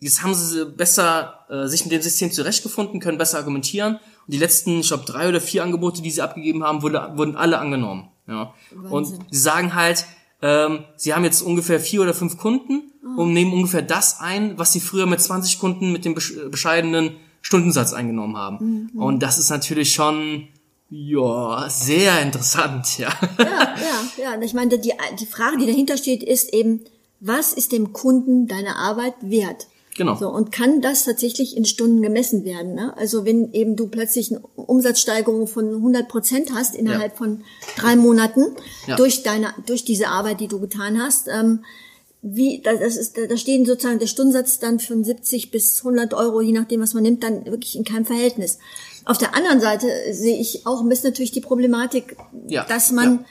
Jetzt 0.00 0.22
haben 0.22 0.32
sie 0.32 0.64
besser 0.64 1.44
äh, 1.50 1.66
sich 1.66 1.82
mit 1.84 1.90
dem 1.90 2.02
System 2.02 2.30
zurechtgefunden, 2.30 3.00
können 3.00 3.18
besser 3.18 3.38
argumentieren. 3.38 3.96
Und 3.96 4.32
die 4.34 4.38
letzten, 4.38 4.78
ich 4.78 4.88
glaube, 4.88 5.04
drei 5.04 5.28
oder 5.28 5.40
vier 5.40 5.64
Angebote, 5.64 6.02
die 6.02 6.12
sie 6.12 6.22
abgegeben 6.22 6.62
haben, 6.62 6.82
wurde, 6.82 7.14
wurden 7.16 7.34
alle 7.34 7.58
angenommen. 7.58 8.08
Ja. 8.28 8.54
Und 8.90 9.06
sie 9.06 9.38
sagen 9.38 9.74
halt, 9.74 10.04
ähm, 10.40 10.84
sie 10.96 11.14
haben 11.14 11.24
jetzt 11.24 11.42
ungefähr 11.42 11.80
vier 11.80 12.02
oder 12.02 12.14
fünf 12.14 12.38
Kunden 12.38 12.92
oh. 13.04 13.22
und 13.22 13.32
nehmen 13.32 13.52
ungefähr 13.52 13.82
das 13.82 14.20
ein, 14.20 14.58
was 14.58 14.72
sie 14.72 14.80
früher 14.80 15.06
mit 15.06 15.20
20 15.20 15.58
Kunden 15.58 15.92
mit 15.92 16.04
dem 16.04 16.14
bescheidenen 16.14 17.16
Stundensatz 17.40 17.92
eingenommen 17.92 18.36
haben. 18.36 18.90
Mhm. 18.92 19.02
Und 19.02 19.22
das 19.22 19.38
ist 19.38 19.50
natürlich 19.50 19.92
schon 19.92 20.48
ja, 20.90 21.66
sehr 21.68 22.22
interessant, 22.22 22.98
ja. 22.98 23.12
Ja, 23.38 23.74
ja, 23.76 24.34
ja. 24.34 24.40
Ich 24.40 24.54
meine, 24.54 24.78
die, 24.78 24.92
die 25.20 25.26
Frage, 25.26 25.58
die 25.58 25.66
dahinter 25.66 25.96
steht, 25.96 26.22
ist 26.22 26.52
eben, 26.54 26.84
was 27.20 27.52
ist 27.52 27.72
dem 27.72 27.92
Kunden 27.92 28.46
deine 28.46 28.76
Arbeit 28.76 29.14
wert? 29.20 29.66
Genau. 29.98 30.14
So, 30.14 30.28
und 30.28 30.52
kann 30.52 30.80
das 30.80 31.04
tatsächlich 31.04 31.56
in 31.56 31.64
Stunden 31.64 32.02
gemessen 32.02 32.44
werden? 32.44 32.74
Ne? 32.74 32.96
Also 32.96 33.24
wenn 33.24 33.52
eben 33.52 33.74
du 33.74 33.88
plötzlich 33.88 34.30
eine 34.30 34.40
Umsatzsteigerung 34.54 35.48
von 35.48 35.68
100 35.74 36.08
Prozent 36.08 36.52
hast 36.54 36.76
innerhalb 36.76 37.12
ja. 37.12 37.18
von 37.18 37.42
drei 37.76 37.96
Monaten 37.96 38.46
ja. 38.86 38.94
durch 38.94 39.24
deine, 39.24 39.52
durch 39.66 39.84
diese 39.84 40.06
Arbeit, 40.06 40.38
die 40.38 40.46
du 40.46 40.60
getan 40.60 41.02
hast, 41.02 41.26
ähm, 41.26 41.64
wie, 42.22 42.62
das 42.62 42.96
ist, 42.96 43.16
da 43.16 43.36
stehen 43.36 43.66
sozusagen 43.66 43.98
der 43.98 44.06
Stundensatz 44.06 44.60
dann 44.60 44.78
von 44.78 45.02
70 45.02 45.50
bis 45.50 45.78
100 45.78 46.14
Euro, 46.14 46.40
je 46.40 46.52
nachdem, 46.52 46.80
was 46.80 46.94
man 46.94 47.02
nimmt, 47.02 47.24
dann 47.24 47.44
wirklich 47.46 47.74
in 47.74 47.84
keinem 47.84 48.04
Verhältnis. 48.04 48.58
Auf 49.04 49.18
der 49.18 49.34
anderen 49.34 49.60
Seite 49.60 49.88
sehe 50.12 50.38
ich 50.38 50.64
auch 50.64 50.80
ein 50.80 50.88
bisschen 50.88 51.10
natürlich 51.10 51.32
die 51.32 51.40
Problematik, 51.40 52.16
ja. 52.46 52.64
dass 52.66 52.92
man 52.92 53.24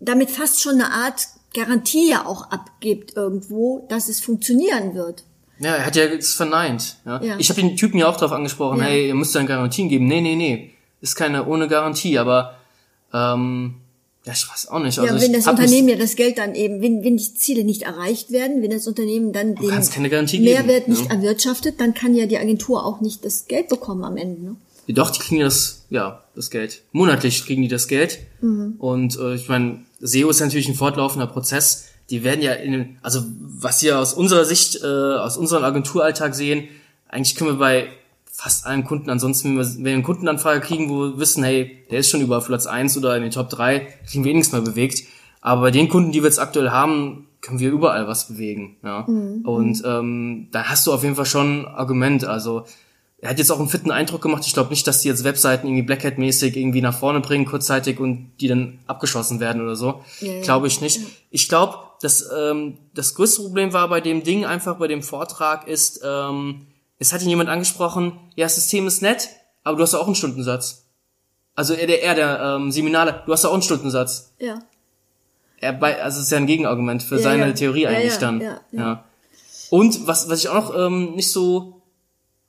damit 0.00 0.30
fast 0.30 0.60
schon 0.60 0.74
eine 0.74 0.92
Art 0.92 1.28
Garantie 1.54 2.10
ja 2.10 2.26
auch 2.26 2.50
abgibt 2.50 3.16
irgendwo, 3.16 3.86
dass 3.88 4.10
es 4.10 4.20
funktionieren 4.20 4.94
wird. 4.94 5.24
Ja, 5.58 5.74
er 5.74 5.86
hat 5.86 5.96
ja 5.96 6.04
es 6.04 6.34
verneint. 6.34 6.96
Ja. 7.04 7.22
ja. 7.22 7.36
Ich 7.38 7.48
habe 7.48 7.60
den 7.60 7.76
Typen 7.76 7.98
ja 7.98 8.08
auch 8.08 8.16
darauf 8.16 8.32
angesprochen, 8.32 8.78
ja. 8.78 8.84
hey, 8.84 9.08
ihr 9.08 9.14
müsst 9.14 9.34
dann 9.34 9.46
Garantien 9.46 9.88
geben. 9.88 10.06
Nee, 10.06 10.20
nee, 10.20 10.36
nee. 10.36 10.70
Ist 11.00 11.16
keine 11.16 11.46
ohne 11.46 11.68
Garantie, 11.68 12.18
aber 12.18 12.56
ähm, 13.12 13.76
ja, 14.26 14.32
ich 14.32 14.48
weiß 14.50 14.68
auch 14.68 14.80
nicht. 14.80 14.98
Also 14.98 15.14
ja, 15.14 15.20
wenn 15.20 15.32
das 15.32 15.46
Unternehmen 15.46 15.88
ja 15.88 15.96
das 15.96 16.16
Geld 16.16 16.38
dann 16.38 16.56
eben, 16.56 16.82
wenn, 16.82 17.04
wenn 17.04 17.16
die 17.16 17.34
Ziele 17.34 17.62
nicht 17.62 17.82
erreicht 17.82 18.32
werden, 18.32 18.60
wenn 18.60 18.70
das 18.70 18.88
Unternehmen 18.88 19.32
dann 19.32 19.54
den 19.54 19.68
Mehrwert 19.68 20.86
geben, 20.86 20.92
nicht 20.92 21.04
ja. 21.04 21.14
erwirtschaftet, 21.14 21.80
dann 21.80 21.94
kann 21.94 22.14
ja 22.14 22.26
die 22.26 22.36
Agentur 22.36 22.84
auch 22.84 23.00
nicht 23.00 23.24
das 23.24 23.46
Geld 23.46 23.68
bekommen 23.68 24.02
am 24.02 24.16
Ende. 24.16 24.42
Ne? 24.42 24.56
Ja, 24.86 24.94
doch, 24.94 25.10
die 25.10 25.20
kriegen 25.20 25.40
ja 25.40 25.44
das, 25.44 25.84
ja, 25.90 26.24
das 26.34 26.50
Geld. 26.50 26.82
Monatlich 26.90 27.46
kriegen 27.46 27.62
die 27.62 27.68
das 27.68 27.86
Geld. 27.86 28.18
Mhm. 28.40 28.74
Und 28.78 29.16
äh, 29.16 29.34
ich 29.36 29.48
meine, 29.48 29.84
SEO 30.00 30.28
ist 30.30 30.40
natürlich 30.40 30.68
ein 30.68 30.74
fortlaufender 30.74 31.28
Prozess 31.28 31.85
die 32.10 32.24
werden 32.24 32.42
ja 32.42 32.52
in, 32.52 32.98
also 33.02 33.22
was 33.40 33.82
wir 33.82 33.98
aus 33.98 34.12
unserer 34.12 34.44
Sicht, 34.44 34.80
äh, 34.82 34.86
aus 34.86 35.36
unserem 35.36 35.64
Agenturalltag 35.64 36.34
sehen, 36.34 36.68
eigentlich 37.08 37.36
können 37.36 37.50
wir 37.50 37.58
bei 37.58 37.88
fast 38.30 38.66
allen 38.66 38.84
Kunden, 38.84 39.08
ansonsten, 39.08 39.58
wenn 39.58 39.84
wir 39.84 39.92
eine 39.94 40.02
Kundenanfrage 40.02 40.60
kriegen, 40.60 40.90
wo 40.90 41.00
wir 41.00 41.18
wissen, 41.18 41.42
hey, 41.42 41.84
der 41.90 42.00
ist 42.00 42.10
schon 42.10 42.20
über 42.20 42.40
Platz 42.40 42.66
eins 42.66 42.96
oder 42.96 43.16
in 43.16 43.22
den 43.22 43.32
Top 43.32 43.48
drei 43.48 43.88
kriegen 44.08 44.24
wir 44.24 44.32
eh 44.32 44.34
nichts 44.34 44.52
mehr 44.52 44.60
bewegt. 44.60 45.04
Aber 45.40 45.62
bei 45.62 45.70
den 45.70 45.88
Kunden, 45.88 46.12
die 46.12 46.20
wir 46.20 46.28
jetzt 46.28 46.38
aktuell 46.38 46.70
haben, 46.70 47.28
können 47.40 47.60
wir 47.60 47.70
überall 47.70 48.08
was 48.08 48.28
bewegen. 48.28 48.76
Ja? 48.82 49.04
Mhm. 49.06 49.42
Und 49.44 49.82
ähm, 49.86 50.48
da 50.50 50.64
hast 50.64 50.86
du 50.86 50.92
auf 50.92 51.02
jeden 51.02 51.14
Fall 51.14 51.26
schon 51.26 51.62
ein 51.62 51.66
Argument. 51.66 52.24
Also 52.24 52.64
er 53.18 53.30
hat 53.30 53.38
jetzt 53.38 53.50
auch 53.50 53.58
einen 53.58 53.68
fitten 53.68 53.90
Eindruck 53.90 54.20
gemacht. 54.20 54.44
Ich 54.46 54.52
glaube 54.52 54.70
nicht, 54.70 54.86
dass 54.86 55.00
die 55.00 55.08
jetzt 55.08 55.24
Webseiten 55.24 55.66
irgendwie 55.66 55.82
Blackhead-mäßig 55.82 56.56
irgendwie 56.56 56.82
nach 56.82 56.98
vorne 56.98 57.20
bringen, 57.20 57.46
kurzzeitig 57.46 58.00
und 58.00 58.32
die 58.40 58.48
dann 58.48 58.80
abgeschossen 58.86 59.40
werden 59.40 59.62
oder 59.62 59.76
so. 59.76 60.02
Ja. 60.20 60.40
Glaube 60.42 60.66
ich 60.66 60.80
nicht. 60.80 61.00
Ich 61.30 61.48
glaube, 61.48 61.78
dass 62.00 62.30
ähm, 62.36 62.78
das 62.94 63.14
größte 63.14 63.42
Problem 63.42 63.72
war 63.72 63.88
bei 63.88 64.00
dem 64.00 64.22
Ding, 64.22 64.44
einfach 64.44 64.76
bei 64.76 64.88
dem 64.88 65.02
Vortrag, 65.02 65.66
ist, 65.66 66.00
ähm, 66.04 66.66
es 66.98 67.12
hat 67.12 67.22
ihn 67.22 67.28
jemand 67.28 67.48
angesprochen, 67.48 68.18
ja, 68.34 68.46
das 68.46 68.56
System 68.56 68.86
ist 68.86 69.02
nett, 69.02 69.28
aber 69.64 69.76
du 69.76 69.82
hast 69.82 69.94
auch 69.94 70.06
einen 70.06 70.14
Stundensatz. 70.14 70.84
Also 71.54 71.74
er, 71.74 71.86
der, 71.86 72.02
er, 72.02 72.14
der 72.14 72.40
ähm, 72.40 72.70
Seminale, 72.70 73.22
du 73.24 73.32
hast 73.32 73.44
auch 73.44 73.52
einen 73.52 73.62
Stundensatz. 73.62 74.32
Ja. 74.38 74.58
Er 75.58 75.72
bei, 75.72 76.02
also 76.02 76.18
es 76.18 76.26
ist 76.26 76.30
ja 76.30 76.36
ein 76.36 76.46
Gegenargument 76.46 77.02
für 77.02 77.16
ja, 77.16 77.22
seine 77.22 77.54
Theorie 77.54 77.86
eigentlich 77.86 78.18
dann. 78.18 78.40
Ja, 78.40 78.60
ja. 78.72 79.04
Und 79.70 80.06
was, 80.06 80.28
was 80.28 80.40
ich 80.40 80.48
auch 80.48 80.54
noch 80.54 80.86
ähm, 80.86 81.14
nicht 81.14 81.32
so, 81.32 81.80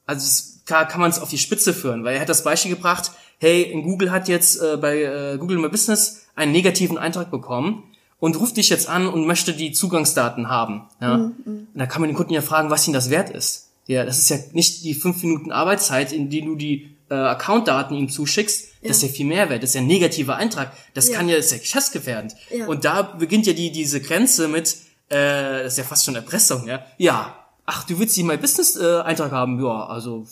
also 0.06 0.26
es, 0.26 0.62
klar 0.66 0.88
kann 0.88 1.00
man 1.00 1.10
es 1.10 1.20
auf 1.20 1.30
die 1.30 1.38
Spitze 1.38 1.74
führen, 1.74 2.04
weil 2.04 2.16
er 2.16 2.22
hat 2.22 2.30
das 2.30 2.44
Beispiel 2.44 2.76
gebracht, 2.76 3.12
hey, 3.40 3.64
in 3.64 3.84
Google 3.84 4.12
hat 4.12 4.28
jetzt 4.28 4.62
äh, 4.62 4.78
bei 4.78 5.02
äh, 5.02 5.38
Google 5.38 5.58
My 5.58 5.70
Business 5.70 6.28
einen 6.36 6.52
negativen 6.52 6.98
Eintrag 6.98 7.32
bekommen 7.32 7.87
und 8.20 8.40
ruft 8.40 8.58
dich 8.58 8.70
jetzt 8.70 8.90
an 8.90 9.08
und 9.08 9.26
möchte 9.28 9.54
die 9.54 9.72
Zugangsdaten 9.72 10.50
haben. 10.50 10.88
Ja? 11.02 11.18
Mhm. 11.18 11.34
Und 11.46 11.68
da 11.76 11.86
kann 11.86 12.02
man 12.02 12.10
den 12.10 12.16
Kunden 12.16 12.34
ja 12.34 12.42
fragen, 12.42 12.70
was 12.70 12.88
ihm 12.88 12.94
das 12.94 13.10
wert 13.10 13.30
ist. 13.30 13.70
Ja, 13.86 14.04
das 14.04 14.18
ist 14.18 14.30
ja 14.30 14.38
nicht 14.52 14.84
die 14.84 14.94
fünf 14.94 15.24
Minuten 15.24 15.52
Arbeitszeit, 15.52 16.12
in 16.12 16.30
die 16.30 16.42
du 16.42 16.56
die 16.56 16.98
äh, 17.10 17.16
Accountdaten 17.16 17.96
ihm 17.96 18.10
zuschickst, 18.10 18.66
ja. 18.82 18.88
das 18.90 18.98
ist 18.98 19.04
ja 19.04 19.10
viel 19.10 19.26
mehr 19.26 19.50
wert. 19.50 19.64
Das 19.64 19.70
ist 19.70 19.76
ja 19.76 19.82
ein 19.82 19.88
negativer 19.88 20.36
Eintrag. 20.36 20.74
Das 20.94 21.08
ja. 21.08 21.16
kann 21.16 21.30
ja, 21.30 21.38
das 21.38 21.46
ist 21.46 21.52
ja 21.54 21.58
geschäftsgefährdend. 21.60 22.36
Ja. 22.54 22.68
Und 22.68 22.84
da 22.84 23.02
beginnt 23.02 23.48
ja 23.48 23.54
die 23.54 23.72
diese 23.72 24.02
Grenze 24.02 24.50
mit, 24.50 24.76
äh, 25.08 25.64
das 25.64 25.74
ist 25.74 25.78
ja 25.78 25.84
fast 25.86 26.04
schon 26.04 26.16
Erpressung, 26.16 26.68
ja. 26.68 26.86
Ja, 26.98 27.34
ach, 27.66 27.86
du 27.86 27.98
willst 27.98 28.18
die 28.18 28.24
My 28.24 28.38
Business 28.38 28.76
äh, 28.76 29.04
haben, 29.04 29.64
ja, 29.64 29.86
also 29.86 30.28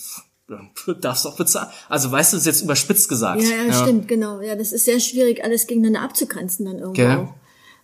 darfst 1.01 1.25
doch 1.25 1.37
bezahlen. 1.37 1.69
Also 1.89 2.11
weißt 2.11 2.33
du, 2.33 2.37
das 2.37 2.45
ist 2.45 2.47
jetzt 2.47 2.61
überspitzt 2.63 3.09
gesagt. 3.09 3.41
Ja, 3.41 3.49
ja, 3.49 3.63
ja, 3.63 3.73
stimmt, 3.73 4.07
genau. 4.07 4.41
Ja, 4.41 4.55
das 4.55 4.73
ist 4.73 4.85
sehr 4.85 4.99
schwierig, 4.99 5.43
alles 5.43 5.67
gegeneinander 5.67 6.01
abzugrenzen 6.01 6.65
dann 6.65 6.79
irgendwo. 6.79 7.01
Okay. 7.01 7.27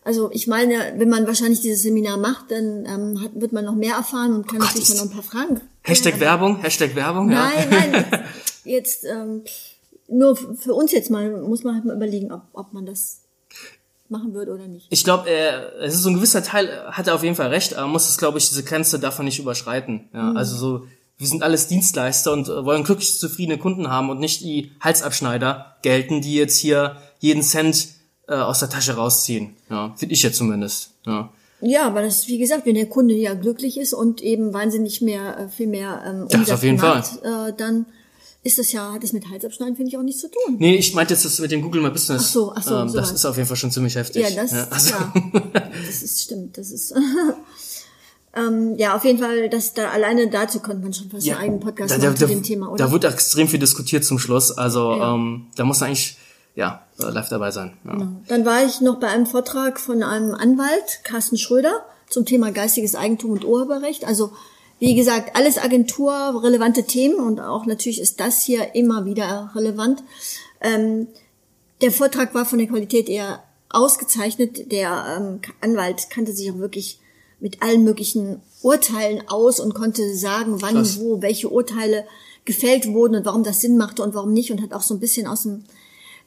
Also 0.03 0.31
ich 0.31 0.47
meine, 0.47 0.93
wenn 0.97 1.09
man 1.09 1.27
wahrscheinlich 1.27 1.61
dieses 1.61 1.83
Seminar 1.83 2.17
macht, 2.17 2.49
dann 2.49 2.85
ähm, 2.85 3.21
hat, 3.21 3.31
wird 3.39 3.53
man 3.53 3.65
noch 3.65 3.75
mehr 3.75 3.95
erfahren 3.95 4.33
und 4.33 4.47
kann 4.47 4.57
Gott, 4.59 4.69
natürlich 4.69 4.89
ich- 4.89 4.95
noch 4.95 5.03
ein 5.03 5.11
paar 5.11 5.23
Fragen. 5.23 5.61
Hashtag 5.83 6.15
Ja, 6.15 6.19
Werbung, 6.21 6.57
Hashtag 6.61 6.95
Werbung, 6.95 7.31
ja. 7.31 7.49
Nein, 7.49 7.67
nein, 7.91 8.05
jetzt 8.63 9.03
ähm, 9.05 9.43
nur 10.07 10.35
für 10.35 10.73
uns 10.73 10.91
jetzt 10.91 11.09
mal 11.09 11.29
muss 11.41 11.63
man 11.63 11.75
halt 11.75 11.85
mal 11.85 11.95
überlegen, 11.95 12.31
ob, 12.31 12.41
ob 12.53 12.73
man 12.73 12.85
das 12.85 13.21
machen 14.09 14.33
würde 14.33 14.51
oder 14.53 14.67
nicht. 14.67 14.87
Ich 14.89 15.03
glaube, 15.03 15.29
es 15.29 15.93
ist 15.93 16.01
so 16.03 16.09
ein 16.09 16.15
gewisser 16.15 16.43
Teil, 16.43 16.67
äh, 16.67 16.91
hat 16.91 17.07
er 17.07 17.15
auf 17.15 17.23
jeden 17.23 17.35
Fall 17.35 17.47
recht, 17.47 17.75
aber 17.75 17.87
muss 17.87 18.09
es, 18.09 18.17
glaube 18.17 18.37
ich, 18.39 18.49
diese 18.49 18.63
Grenze 18.63 18.99
davon 18.99 19.25
nicht 19.25 19.39
überschreiten. 19.39 20.09
Ja, 20.13 20.33
also 20.33 20.55
so, 20.57 20.85
wir 21.17 21.27
sind 21.27 21.43
alles 21.43 21.67
Dienstleister 21.67 22.33
und 22.33 22.47
äh, 22.49 22.65
wollen 22.65 22.83
glücklich 22.83 23.17
zufriedene 23.17 23.57
Kunden 23.57 23.89
haben 23.89 24.09
und 24.09 24.19
nicht 24.19 24.41
die 24.41 24.71
Halsabschneider 24.81 25.77
gelten, 25.81 26.21
die 26.21 26.35
jetzt 26.35 26.57
hier 26.57 26.97
jeden 27.19 27.41
Cent 27.43 27.87
äh, 28.27 28.33
aus 28.35 28.59
der 28.59 28.69
Tasche 28.69 28.93
rausziehen. 28.93 29.55
Ja, 29.69 29.93
finde 29.97 30.13
ich 30.13 30.23
jetzt 30.23 30.37
zumindest. 30.37 30.91
Ja. 31.05 31.31
Ja, 31.61 31.85
aber 31.85 32.01
das 32.01 32.19
ist, 32.19 32.27
wie 32.27 32.39
gesagt, 32.39 32.65
wenn 32.65 32.73
der 32.75 32.87
Kunde 32.87 33.13
ja 33.13 33.35
glücklich 33.35 33.77
ist 33.77 33.93
und 33.93 34.21
eben 34.21 34.51
wahnsinnig 34.53 35.01
mehr, 35.01 35.37
äh, 35.37 35.47
viel 35.47 35.67
mehr 35.67 36.01
ähm, 36.05 36.25
Das 36.27 36.39
Umsatz 36.39 36.55
auf 36.55 36.63
jeden 36.63 36.77
macht, 36.77 37.23
äh, 37.23 37.53
dann 37.55 37.85
ist 38.43 38.57
das 38.57 38.71
ja, 38.71 38.91
hat 38.93 39.03
das 39.03 39.13
mit 39.13 39.29
Halsabschneiden, 39.29 39.75
finde 39.75 39.89
ich, 39.89 39.97
auch 39.97 40.01
nichts 40.01 40.21
zu 40.21 40.27
tun. 40.31 40.55
Nee, 40.57 40.75
ich 40.75 40.95
meinte 40.95 41.13
jetzt 41.13 41.23
das 41.23 41.37
mit 41.37 41.51
dem 41.51 41.61
Google 41.61 41.83
My 41.83 41.91
Business. 41.91 42.23
Ach 42.25 42.29
so, 42.29 42.53
ach 42.55 42.63
so, 42.63 42.75
ähm, 42.75 42.89
so 42.89 42.97
das 42.97 43.09
was. 43.09 43.15
ist 43.19 43.25
auf 43.25 43.37
jeden 43.37 43.47
Fall 43.47 43.57
schon 43.57 43.69
ziemlich 43.69 43.95
heftig. 43.95 44.27
Ja, 44.27 44.41
das, 44.41 44.71
also, 44.71 44.89
ja, 44.95 45.13
das 45.85 46.01
ist, 46.01 46.23
stimmt, 46.23 46.57
das 46.57 46.71
ist, 46.71 46.95
ähm, 48.35 48.75
ja, 48.77 48.95
auf 48.95 49.05
jeden 49.05 49.19
Fall, 49.19 49.47
das 49.49 49.75
da, 49.75 49.89
alleine 49.89 50.27
dazu 50.29 50.59
könnte 50.59 50.81
man 50.81 50.93
schon 50.93 51.11
fast 51.11 51.27
einen 51.29 51.37
eigenen 51.37 51.59
Podcast 51.59 51.91
da, 51.91 51.97
machen 51.97 52.13
da, 52.13 52.15
zu 52.15 52.25
da, 52.25 52.29
dem 52.29 52.41
Thema, 52.41 52.71
oder? 52.71 52.85
Da 52.85 52.91
wird 52.91 53.03
extrem 53.03 53.47
viel 53.47 53.59
diskutiert 53.59 54.03
zum 54.03 54.17
Schluss. 54.17 54.51
Also 54.51 54.93
Ja. 54.95 55.13
ähm, 55.13 55.45
da 55.55 55.63
muss 55.63 55.79
man 55.79 55.89
eigentlich 55.89 56.17
ja 56.55 56.85
äh, 56.99 57.09
live 57.09 57.29
dabei 57.29 57.51
sein. 57.51 57.73
Ja. 57.85 58.07
Dann 58.27 58.45
war 58.45 58.63
ich 58.65 58.81
noch 58.81 58.99
bei 58.99 59.07
einem 59.07 59.25
Vortrag 59.25 59.79
von 59.79 60.03
einem 60.03 60.33
Anwalt, 60.33 61.01
Carsten 61.03 61.37
Schröder, 61.37 61.85
zum 62.09 62.25
Thema 62.25 62.51
geistiges 62.51 62.95
Eigentum 62.95 63.31
und 63.31 63.45
Urheberrecht. 63.45 64.05
Also, 64.05 64.31
wie 64.79 64.95
gesagt, 64.95 65.35
alles 65.35 65.57
agenturrelevante 65.57 66.83
Themen 66.83 67.15
und 67.15 67.39
auch 67.39 67.65
natürlich 67.65 68.01
ist 68.01 68.19
das 68.19 68.41
hier 68.41 68.75
immer 68.75 69.05
wieder 69.05 69.51
relevant. 69.55 70.03
Ähm, 70.59 71.07
der 71.81 71.91
Vortrag 71.91 72.33
war 72.35 72.45
von 72.45 72.59
der 72.59 72.67
Qualität 72.67 73.09
eher 73.09 73.43
ausgezeichnet. 73.69 74.71
Der 74.71 75.17
ähm, 75.17 75.39
Anwalt 75.61 76.09
kannte 76.09 76.33
sich 76.33 76.51
auch 76.51 76.57
wirklich 76.57 76.99
mit 77.39 77.61
allen 77.63 77.83
möglichen 77.83 78.41
Urteilen 78.61 79.23
aus 79.27 79.59
und 79.59 79.73
konnte 79.73 80.15
sagen, 80.15 80.61
wann, 80.61 80.75
Krass. 80.75 80.99
wo, 80.99 81.21
welche 81.21 81.49
Urteile 81.49 82.05
gefällt 82.45 82.87
wurden 82.87 83.15
und 83.15 83.25
warum 83.25 83.43
das 83.43 83.61
Sinn 83.61 83.77
machte 83.77 84.03
und 84.03 84.13
warum 84.13 84.33
nicht 84.33 84.51
und 84.51 84.61
hat 84.61 84.73
auch 84.73 84.81
so 84.81 84.93
ein 84.93 84.99
bisschen 84.99 85.27
aus 85.27 85.43
dem 85.43 85.63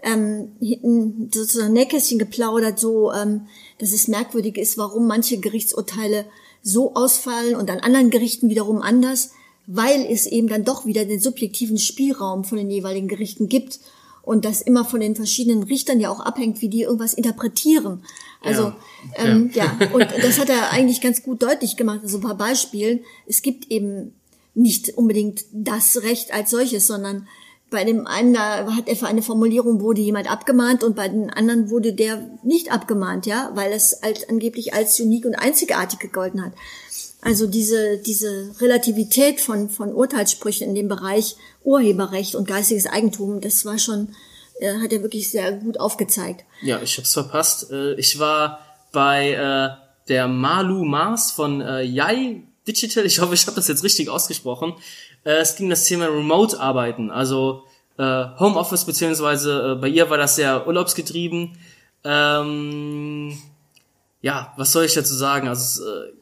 ähm, 0.04 1.28
sozusagen 1.32 1.72
Nähkästchen 1.72 2.18
geplaudert, 2.18 2.78
so 2.78 3.12
ähm, 3.12 3.46
dass 3.78 3.92
es 3.92 4.06
merkwürdig 4.06 4.58
ist, 4.58 4.78
warum 4.78 5.06
manche 5.06 5.38
Gerichtsurteile 5.38 6.26
so 6.62 6.94
ausfallen 6.94 7.56
und 7.56 7.70
an 7.70 7.80
anderen 7.80 8.10
Gerichten 8.10 8.48
wiederum 8.48 8.82
anders, 8.82 9.32
weil 9.66 10.06
es 10.06 10.26
eben 10.26 10.48
dann 10.48 10.64
doch 10.64 10.86
wieder 10.86 11.04
den 11.04 11.20
subjektiven 11.20 11.78
Spielraum 11.78 12.44
von 12.44 12.58
den 12.58 12.70
jeweiligen 12.70 13.08
Gerichten 13.08 13.48
gibt 13.48 13.80
und 14.22 14.44
das 14.44 14.62
immer 14.62 14.84
von 14.84 15.00
den 15.00 15.16
verschiedenen 15.16 15.62
Richtern 15.62 16.00
ja 16.00 16.10
auch 16.10 16.20
abhängt, 16.20 16.60
wie 16.62 16.68
die 16.68 16.82
irgendwas 16.82 17.14
interpretieren. 17.14 18.02
Also 18.42 18.62
Ja, 18.62 18.74
ähm, 19.16 19.50
ja, 19.54 19.78
und 19.92 20.06
das 20.22 20.38
hat 20.38 20.48
er 20.48 20.70
eigentlich 20.70 21.00
ganz 21.00 21.22
gut 21.22 21.42
deutlich 21.42 21.76
gemacht. 21.76 22.00
Also 22.02 22.18
ein 22.18 22.22
paar 22.22 22.36
Beispielen. 22.36 23.00
Es 23.26 23.42
gibt 23.42 23.70
eben 23.70 24.14
nicht 24.54 24.96
unbedingt 24.96 25.44
das 25.52 26.02
Recht 26.02 26.32
als 26.32 26.50
solches, 26.50 26.86
sondern 26.86 27.26
bei 27.74 27.84
dem 27.84 28.06
einen 28.06 28.32
da 28.32 28.72
hat 28.74 28.88
etwa 28.88 29.06
eine 29.06 29.20
Formulierung, 29.20 29.80
wurde 29.80 30.00
jemand 30.00 30.30
abgemahnt 30.30 30.84
und 30.84 30.94
bei 30.94 31.08
den 31.08 31.28
anderen 31.28 31.68
wurde 31.70 31.92
der 31.92 32.30
nicht 32.42 32.72
abgemahnt, 32.72 33.26
ja, 33.26 33.50
weil 33.54 33.72
es 33.72 34.02
als, 34.02 34.28
angeblich 34.28 34.72
als 34.72 34.98
unique 35.00 35.26
und 35.26 35.34
einzigartig 35.34 35.98
gegolten 35.98 36.42
hat. 36.42 36.52
Also 37.20 37.46
diese, 37.46 37.98
diese 37.98 38.54
Relativität 38.60 39.40
von, 39.40 39.68
von 39.68 39.92
Urteilssprüchen 39.92 40.68
in 40.68 40.74
dem 40.74 40.88
Bereich 40.88 41.36
Urheberrecht 41.64 42.34
und 42.36 42.46
geistiges 42.46 42.86
Eigentum, 42.86 43.40
das 43.40 43.64
war 43.64 43.78
schon, 43.78 44.14
äh, 44.60 44.74
hat 44.80 44.92
er 44.92 45.02
wirklich 45.02 45.30
sehr 45.30 45.52
gut 45.52 45.80
aufgezeigt. 45.80 46.44
Ja, 46.62 46.80
ich 46.80 46.96
hab's 46.96 47.12
verpasst. 47.12 47.70
Äh, 47.72 47.94
Ich 47.94 48.18
war 48.18 48.60
bei 48.92 49.32
äh, 49.32 50.08
der 50.08 50.28
Malu 50.28 50.84
Mars 50.84 51.32
von 51.32 51.60
äh, 51.60 51.82
Yai 51.82 52.42
Digital. 52.68 53.04
Ich 53.04 53.18
hoffe, 53.20 53.34
ich 53.34 53.46
habe 53.46 53.56
das 53.56 53.68
jetzt 53.68 53.82
richtig 53.82 54.08
ausgesprochen. 54.10 54.74
Äh, 55.24 55.40
Es 55.40 55.56
ging 55.56 55.70
das 55.70 55.84
Thema 55.84 56.06
Remote-Arbeiten, 56.06 57.10
also 57.10 57.64
äh, 57.98 58.24
Homeoffice, 58.38 58.84
beziehungsweise 58.84 59.72
äh, 59.72 59.80
bei 59.80 59.88
ihr 59.88 60.10
war 60.10 60.18
das 60.18 60.36
sehr 60.36 60.66
urlaubsgetrieben. 60.66 61.56
Ähm, 62.04 63.38
ja, 64.20 64.52
was 64.56 64.72
soll 64.72 64.84
ich 64.84 64.94
dazu 64.94 65.14
sagen? 65.14 65.48
Also 65.48 65.62
es, 65.62 65.86
äh, 65.86 66.12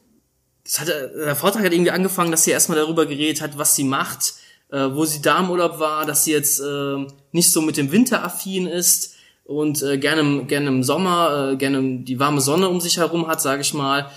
es 0.65 0.81
hat, 0.81 0.89
der 0.89 1.37
Vortrag 1.37 1.65
hat 1.65 1.73
irgendwie 1.73 1.91
angefangen, 1.91 2.31
dass 2.31 2.45
sie 2.45 2.51
erstmal 2.53 2.79
darüber 2.79 3.07
geredet 3.07 3.43
hat, 3.43 3.59
was 3.59 3.75
sie 3.75 3.85
macht, 3.85 4.35
äh, 4.71 4.89
wo 4.93 5.05
sie 5.05 5.23
da 5.23 5.41
im 5.41 5.51
Urlaub 5.51 5.79
war, 5.79 6.07
dass 6.07 6.25
sie 6.25 6.33
jetzt 6.33 6.61
äh, 6.61 7.07
nicht 7.33 7.51
so 7.51 7.63
mit 7.63 7.77
dem 7.77 7.91
Winter 7.91 8.23
affin 8.25 8.67
ist 8.67 9.17
und 9.45 9.83
äh, 9.83 9.99
gerne, 9.99 10.45
gerne 10.45 10.69
im 10.69 10.83
Sommer, 10.85 11.53
äh, 11.53 11.57
gerne 11.57 12.01
die 12.01 12.21
warme 12.21 12.41
Sonne 12.41 12.69
um 12.69 12.81
sich 12.81 12.99
herum 12.99 13.27
hat, 13.27 13.41
sage 13.41 13.63
ich 13.63 13.75
mal. 13.75 14.11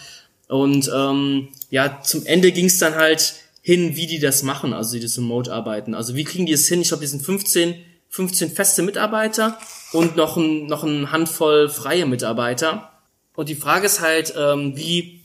Und 0.48 0.91
ähm, 0.93 1.50
ja, 1.71 2.02
zum 2.04 2.26
Ende 2.26 2.52
ging 2.52 2.65
es 2.65 2.78
dann 2.78 2.95
halt 2.95 3.34
hin, 3.65 3.95
wie 3.95 4.06
die 4.06 4.19
das 4.19 4.43
machen, 4.43 4.73
also 4.73 4.93
die 4.93 4.99
das 4.99 5.17
Remote-Arbeiten. 5.17 5.95
Also 5.95 6.13
wie 6.13 6.23
kriegen 6.23 6.45
die 6.45 6.54
es 6.54 6.67
hin? 6.67 6.82
Ich 6.82 6.89
glaube, 6.89 7.01
die 7.01 7.08
sind 7.08 7.23
15, 7.23 7.73
15 8.10 8.51
feste 8.51 8.84
Mitarbeiter 8.84 9.58
und 9.91 10.15
noch 10.15 10.38
ein, 10.38 10.67
noch 10.67 10.84
ein 10.84 11.12
Handvoll 11.12 11.67
freie 11.67 12.06
Mitarbeiter. 12.06 12.91
Und 13.36 13.49
die 13.49 13.56
Frage 13.56 13.88
ist 13.88 14.01
halt, 14.01 14.36
ähm, 14.38 14.78
wie 14.78 15.23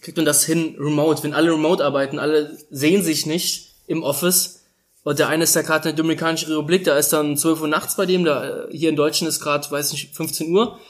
kriegt 0.00 0.16
man 0.16 0.26
das 0.26 0.44
hin 0.44 0.74
remote, 0.80 1.22
wenn 1.22 1.32
alle 1.32 1.52
remote 1.52 1.84
arbeiten, 1.84 2.18
alle 2.18 2.58
sehen 2.70 3.04
sich 3.04 3.24
nicht 3.24 3.76
im 3.86 4.02
Office. 4.02 4.64
Und 5.04 5.20
der 5.20 5.28
eine 5.28 5.44
ist 5.44 5.54
ja 5.54 5.62
gerade 5.62 5.88
in 5.88 5.94
der 5.94 6.02
Dominikanischen 6.02 6.48
Republik, 6.52 6.82
da 6.82 6.98
ist 6.98 7.12
dann 7.12 7.36
12 7.36 7.60
Uhr 7.60 7.68
nachts 7.68 7.94
bei 7.94 8.04
dem, 8.04 8.24
da 8.24 8.64
äh, 8.64 8.76
hier 8.76 8.88
in 8.88 8.96
Deutschland 8.96 9.28
ist 9.28 9.38
gerade, 9.38 9.70
weiß 9.70 9.92
nicht, 9.92 10.12
15 10.12 10.52
Uhr. 10.52 10.80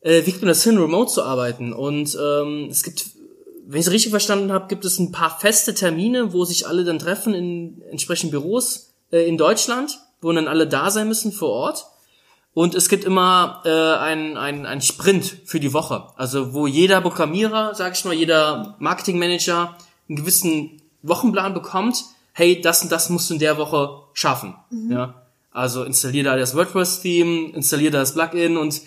Äh, 0.00 0.20
wie 0.20 0.30
kriegt 0.30 0.42
man 0.42 0.48
das 0.48 0.62
hin, 0.62 0.78
remote 0.78 1.10
zu 1.10 1.24
arbeiten? 1.24 1.72
Und 1.72 2.16
ähm, 2.22 2.68
es 2.70 2.84
gibt, 2.84 3.04
wenn 3.66 3.80
ich 3.80 3.86
es 3.86 3.92
richtig 3.92 4.10
verstanden 4.10 4.52
habe, 4.52 4.68
gibt 4.68 4.84
es 4.84 4.98
ein 4.98 5.12
paar 5.12 5.38
feste 5.38 5.74
Termine, 5.74 6.32
wo 6.32 6.44
sich 6.44 6.66
alle 6.66 6.84
dann 6.84 6.98
treffen 6.98 7.34
in 7.34 7.82
entsprechenden 7.90 8.30
Büros 8.30 8.94
äh, 9.12 9.26
in 9.28 9.38
Deutschland, 9.38 9.98
wo 10.20 10.32
dann 10.32 10.48
alle 10.48 10.66
da 10.66 10.90
sein 10.90 11.08
müssen 11.08 11.32
vor 11.32 11.50
Ort. 11.50 11.86
Und 12.52 12.74
es 12.74 12.88
gibt 12.88 13.04
immer 13.04 13.62
äh, 13.64 13.70
ein, 13.70 14.36
ein, 14.36 14.66
ein 14.66 14.82
Sprint 14.82 15.36
für 15.44 15.60
die 15.60 15.72
Woche. 15.72 16.08
Also 16.16 16.52
wo 16.52 16.66
jeder 16.66 17.00
Programmierer, 17.00 17.74
sag 17.74 17.96
ich 17.96 18.04
mal, 18.04 18.14
jeder 18.14 18.76
Marketingmanager 18.80 19.76
einen 20.08 20.16
gewissen 20.16 20.82
Wochenplan 21.02 21.54
bekommt, 21.54 22.04
hey, 22.32 22.60
das 22.60 22.82
und 22.82 22.90
das 22.90 23.08
musst 23.08 23.30
du 23.30 23.34
in 23.34 23.40
der 23.40 23.56
Woche 23.56 24.02
schaffen. 24.14 24.56
Ja? 24.90 25.26
Also 25.52 25.84
installier 25.84 26.24
da 26.24 26.36
das 26.36 26.56
WordPress-Theme, 26.56 27.50
installier 27.54 27.90
da 27.90 28.00
das 28.00 28.14
Plugin 28.14 28.56
und 28.56 28.80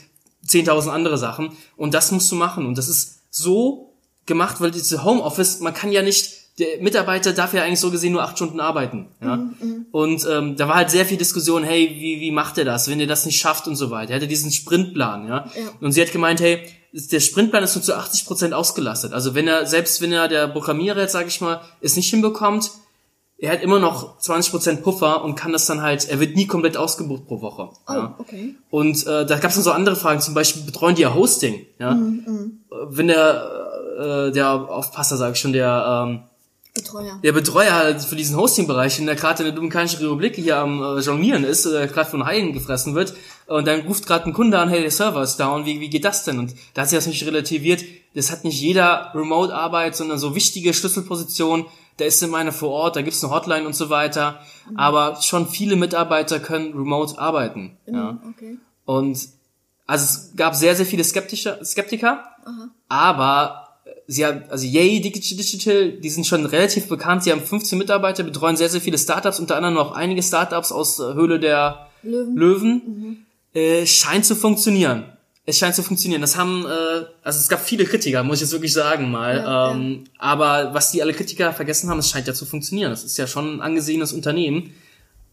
10.000 0.46 0.90
andere 0.90 1.18
Sachen. 1.18 1.52
Und 1.78 1.94
das 1.94 2.12
musst 2.12 2.32
du 2.32 2.36
machen. 2.36 2.66
Und 2.66 2.78
das 2.78 2.90
ist 2.90 3.22
so 3.30 3.93
gemacht, 4.26 4.62
weil 4.62 4.72
diese 4.72 5.04
Homeoffice, 5.04 5.60
man 5.60 5.74
kann 5.74 5.92
ja 5.92 6.02
nicht, 6.02 6.60
der 6.60 6.82
Mitarbeiter 6.82 7.34
darf 7.34 7.54
ja 7.54 7.64
eigentlich 7.64 7.80
so 7.80 7.92
gesehen 7.92 8.14
nur 8.14 8.24
acht 8.24 8.38
Stunden 8.38 8.60
arbeiten. 8.60 9.08
Ja? 9.22 9.50
Und 9.92 10.26
ähm, 10.30 10.56
da 10.56 10.68
war 10.68 10.76
halt 10.76 10.92
sehr 10.92 11.06
viel 11.06 11.18
Diskussion, 11.18 11.64
hey, 11.64 11.90
wie, 12.00 12.20
wie 12.22 12.32
macht 12.32 12.58
er 12.58 12.66
das, 12.66 12.90
wenn 12.90 13.00
er 13.00 13.08
das 13.08 13.26
nicht 13.26 13.40
schafft 13.40 13.68
und 13.68 13.76
so 13.76 13.90
weiter. 13.90 14.12
Er 14.12 14.18
hatte 14.18 14.28
diesen 14.28 14.52
Sprintplan, 14.52 15.28
ja. 15.28 15.46
Ja. 15.56 15.70
Und 15.82 15.92
sie 15.94 16.02
hat 16.02 16.12
gemeint, 16.12 16.42
hey, 16.42 16.64
der 16.94 17.20
Sprintplan 17.20 17.64
ist 17.64 17.76
nur 17.76 17.84
zu 17.84 17.96
80 17.96 18.26
Prozent 18.26 18.54
ausgelastet. 18.54 19.14
Also 19.14 19.34
wenn 19.34 19.48
er, 19.48 19.66
selbst 19.66 20.02
wenn 20.02 20.14
er 20.14 20.28
der 20.28 20.48
Programmierer 20.48 21.02
jetzt, 21.02 21.14
sage 21.14 21.28
ich 21.28 21.42
mal, 21.42 21.62
es 21.82 21.96
nicht 21.96 22.10
hinbekommt, 22.10 22.70
er 23.44 23.52
hat 23.52 23.62
immer 23.62 23.80
noch 23.80 24.20
20 24.20 24.52
Prozent 24.52 24.84
Puffer 24.84 25.24
und 25.24 25.36
kann 25.36 25.52
das 25.52 25.66
dann 25.66 25.82
halt, 25.82 26.08
er 26.08 26.20
wird 26.20 26.36
nie 26.36 26.48
komplett 26.48 26.78
ausgebucht 26.78 27.28
pro 27.28 27.42
Woche. 27.42 27.72
Oh, 27.88 27.94
ja. 27.94 28.16
okay. 28.18 28.56
Und 28.70 29.06
äh, 29.06 29.26
da 29.26 29.38
gab 29.38 29.52
es 29.52 29.58
noch 29.58 29.64
so 29.64 29.72
andere 29.72 29.96
Fragen, 29.96 30.22
zum 30.22 30.34
Beispiel 30.34 30.62
betreuen 30.62 30.96
die 30.96 31.02
ja 31.02 31.14
Hosting, 31.14 31.66
ja. 31.78 31.94
Mhm, 31.94 32.62
Wenn 32.88 33.08
der, 33.08 33.63
äh, 33.98 34.32
der 34.32 34.50
Aufpasser, 34.50 35.18
sage 35.18 35.34
ich 35.34 35.40
schon, 35.40 35.54
der 35.54 36.06
ähm, 36.08 36.24
Betreuer. 36.74 37.20
der 37.24 37.32
Betreuer 37.34 37.74
halt 37.74 38.02
für 38.02 38.16
diesen 38.16 38.36
Hosting-Bereich, 38.36 38.98
in 38.98 39.06
der 39.06 39.16
gerade 39.16 39.44
in 39.44 39.46
der 39.46 39.54
Dominikanischen 39.54 40.00
Republik 40.00 40.36
hier 40.36 40.58
am 40.58 40.82
äh, 40.82 41.00
Jonglieren 41.02 41.44
ist 41.44 41.68
oder 41.68 41.86
gerade 41.88 42.10
von 42.10 42.26
Haien 42.26 42.52
gefressen 42.52 42.96
wird 42.96 43.14
und 43.46 43.68
dann 43.68 43.82
ruft 43.82 44.08
gerade 44.08 44.26
ein 44.26 44.34
Kunde 44.34 44.58
an, 44.58 44.70
hey, 44.70 44.82
der 44.82 44.90
Server 44.90 45.22
ist 45.22 45.40
down, 45.40 45.66
wie, 45.66 45.80
wie 45.80 45.90
geht 45.90 46.04
das 46.04 46.24
denn? 46.24 46.40
Und 46.40 46.56
da 46.74 46.82
hat 46.82 46.90
sich 46.90 46.98
das 46.98 47.06
nicht 47.06 47.26
relativiert, 47.26 47.84
das 48.16 48.32
hat 48.32 48.44
nicht 48.44 48.60
jeder 48.60 49.12
Remote-Arbeit, 49.14 49.96
sondern 49.96 50.18
so 50.18 50.34
wichtige 50.34 50.74
Schlüsselpositionen, 50.74 51.66
da 51.98 52.06
ist 52.06 52.24
immer 52.24 52.38
einer 52.38 52.52
vor 52.52 52.72
Ort, 52.72 52.96
da 52.96 53.04
gibt's 53.04 53.24
eine 53.24 53.32
Hotline 53.34 53.68
und 53.68 53.76
so 53.76 53.92
weiter, 53.92 54.40
aber 54.76 55.22
schon 55.22 55.48
viele 55.48 55.76
Mitarbeiter 55.76 56.40
können 56.40 56.74
remote 56.74 57.20
arbeiten. 57.20 57.78
Ja. 57.86 58.20
Okay. 58.30 58.58
Und 58.86 59.30
also 59.86 60.06
es 60.06 60.36
gab 60.36 60.56
sehr, 60.56 60.76
sehr 60.76 60.88
viele 60.88 61.04
Skeptischer, 61.04 61.64
Skeptiker, 61.64 62.24
aber 62.90 63.63
sie 64.08 64.26
haben, 64.26 64.44
also 64.50 64.66
Yay 64.66 65.02
Digital, 65.02 65.92
die 65.94 66.10
sind 66.10 66.26
schon 66.26 66.46
relativ 66.46 66.88
bekannt, 66.88 67.24
sie 67.24 67.32
haben 67.32 67.42
15 67.42 67.78
Mitarbeiter, 67.78 68.24
betreuen 68.24 68.58
sehr, 68.58 68.70
sehr 68.70 68.82
viele 68.82 68.98
Startups, 68.98 69.40
unter 69.40 69.56
anderem 69.56 69.78
auch 69.78 69.94
einige 69.94 70.22
Startups 70.22 70.72
aus 70.72 71.00
äh, 71.00 71.14
Höhle 71.14 71.40
der 71.40 71.88
Löwen. 72.04 72.36
Löwen. 72.36 73.26
Äh, 73.54 73.86
scheint 73.86 74.26
zu 74.26 74.36
funktionieren. 74.36 75.06
es 75.46 75.58
scheint 75.58 75.76
zu 75.76 75.84
funktionieren. 75.84 76.22
Das 76.22 76.38
haben, 76.38 76.66
äh, 76.66 77.06
also 77.24 77.40
es 77.40 77.50
gab 77.50 77.62
viele 77.62 77.86
Kritiker, 77.86 78.24
muss 78.24 78.38
ich 78.38 78.42
jetzt 78.42 78.52
wirklich 78.52 78.74
sagen 78.74 79.12
mal. 79.12 79.38
Ja, 79.38 79.72
ähm, 79.72 80.06
Aber 80.18 80.74
was 80.74 80.92
die 80.92 81.02
alle 81.02 81.14
Kritiker 81.14 81.54
vergessen 81.54 81.90
haben, 81.90 82.00
es 82.00 82.10
scheint 82.10 82.28
ja 82.28 82.34
zu 82.34 82.46
funktionieren. 82.46 82.92
Das 82.92 83.04
ist 83.04 83.18
ja 83.18 83.28
schon 83.28 83.58
ein 83.58 83.62
angesehenes 83.62 84.12
Unternehmen. 84.14 84.74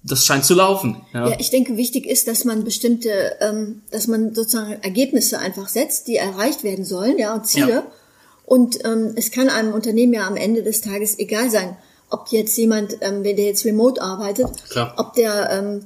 Das 0.03 0.25
scheint 0.25 0.45
zu 0.47 0.55
laufen. 0.55 1.03
Ja. 1.13 1.29
Ja, 1.29 1.37
ich 1.39 1.51
denke, 1.51 1.77
wichtig 1.77 2.07
ist, 2.07 2.27
dass 2.27 2.45
man 2.45 2.65
bestimmte, 2.65 3.37
ähm, 3.41 3.83
dass 3.91 4.07
man 4.07 4.35
sozusagen 4.35 4.83
Ergebnisse 4.83 5.39
einfach 5.39 5.69
setzt, 5.69 6.09
die 6.09 6.17
erreicht 6.17 6.65
werden 6.65 6.85
sollen, 6.85 7.19
ja, 7.19 7.35
und 7.35 7.47
Ziele. 7.47 7.71
Ja. 7.71 7.87
Und 8.51 8.85
ähm, 8.85 9.13
es 9.15 9.31
kann 9.31 9.49
einem 9.49 9.73
Unternehmen 9.75 10.13
ja 10.13 10.27
am 10.27 10.37
Ende 10.37 10.65
des 10.65 10.81
Tages 10.81 11.21
egal 11.21 11.53
sein, 11.53 11.77
ob 12.11 12.27
jetzt 12.33 12.57
jemand, 12.57 12.97
ähm, 13.01 13.23
wenn 13.23 13.37
der 13.37 13.45
jetzt 13.45 13.65
remote 13.65 14.03
arbeitet, 14.03 14.49
Klar. 14.71 14.93
ob 14.97 15.15
der 15.15 15.51
ähm, 15.53 15.85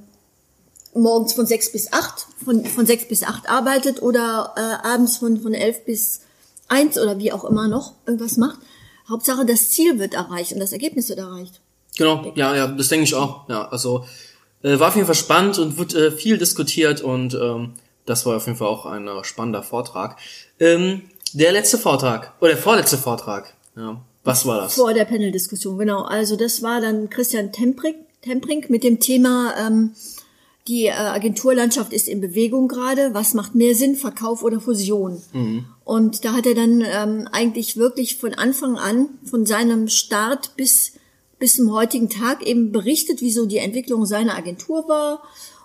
morgens 0.95 1.35
von 1.35 1.45
sechs 1.45 1.71
bis 1.71 1.93
acht, 1.93 2.27
von, 2.43 2.65
von 2.65 2.87
sechs 2.87 3.07
bis 3.07 3.23
acht 3.23 3.51
arbeitet 3.51 4.01
oder 4.01 4.55
äh, 4.57 4.89
abends 4.89 5.19
von, 5.19 5.43
von 5.43 5.53
elf 5.53 5.85
bis 5.85 6.23
eins 6.67 6.97
oder 6.99 7.19
wie 7.19 7.33
auch 7.33 7.45
immer 7.45 7.69
noch 7.69 7.93
irgendwas 8.07 8.39
macht. 8.39 8.61
Hauptsache, 9.11 9.45
das 9.45 9.69
Ziel 9.69 9.99
wird 9.99 10.15
erreicht 10.15 10.53
und 10.55 10.59
das 10.59 10.73
Ergebnis 10.73 11.11
wird 11.11 11.19
erreicht. 11.19 11.61
Genau, 11.99 12.33
ja, 12.35 12.57
ja, 12.57 12.67
das 12.67 12.89
denke 12.89 13.05
ich 13.05 13.15
auch. 13.15 13.47
Ja, 13.51 13.69
also 13.69 14.07
äh, 14.63 14.79
war 14.79 14.89
auf 14.89 14.95
jeden 14.95 15.07
Fall 15.07 15.15
spannend 15.15 15.59
und 15.59 15.77
wurde 15.77 16.07
äh, 16.07 16.11
viel 16.11 16.39
diskutiert 16.39 17.03
und 17.03 17.35
ähm, 17.35 17.75
das 18.07 18.25
war 18.25 18.39
auf 18.39 18.47
jeden 18.47 18.57
Fall 18.57 18.69
auch 18.69 18.87
ein 18.87 19.07
äh, 19.07 19.23
spannender 19.23 19.63
Vortrag. 19.63 20.17
Ähm, 20.59 21.03
der 21.35 21.53
letzte 21.53 21.79
Vortrag 21.79 22.33
oder 22.41 22.51
der 22.51 22.59
vorletzte 22.59 22.99
Vortrag. 22.99 23.55
Ja, 23.77 24.01
was 24.23 24.47
war 24.47 24.63
das? 24.63 24.75
Vor 24.75 24.95
der 24.95 25.05
Panel-Diskussion, 25.05 25.79
genau. 25.79 26.03
Also 26.03 26.37
das 26.37 26.63
war 26.63 26.81
dann 26.81 27.11
Christian 27.11 27.53
Temprink, 27.53 27.97
Temprink 28.23 28.71
mit 28.71 28.85
dem 28.85 29.01
Thema 29.01 29.55
ähm, 29.59 29.95
die 30.67 30.87
äh, 30.87 30.93
Agenturlandschaft 30.93 31.93
ist 31.93 32.09
in 32.09 32.23
Bewegung 32.23 32.69
gerade. 32.69 33.13
Was 33.13 33.35
macht 33.35 33.55
mehr 33.55 33.75
Sinn, 33.75 33.97
Verkauf 33.97 34.43
oder 34.43 34.61
Fusion? 34.61 35.21
Und 35.85 36.25
da 36.25 36.33
hat 36.33 36.47
er 36.47 36.55
dann 36.55 36.81
ähm, 36.81 37.29
eigentlich 37.31 37.77
wirklich 37.77 38.17
von 38.17 38.33
Anfang 38.33 38.79
an, 38.79 39.09
von 39.29 39.45
seinem 39.45 39.89
Start 39.89 40.57
bis 40.57 40.93
bis 41.39 41.57
zum 41.57 41.73
heutigen 41.73 42.09
Tag 42.09 42.47
eben 42.47 42.73
berichtet, 42.73 43.21
wieso 43.21 43.45
die 43.45 43.59
Entwicklung 43.59 44.07
seiner 44.07 44.35
Agentur 44.35 44.89
war 44.89 45.23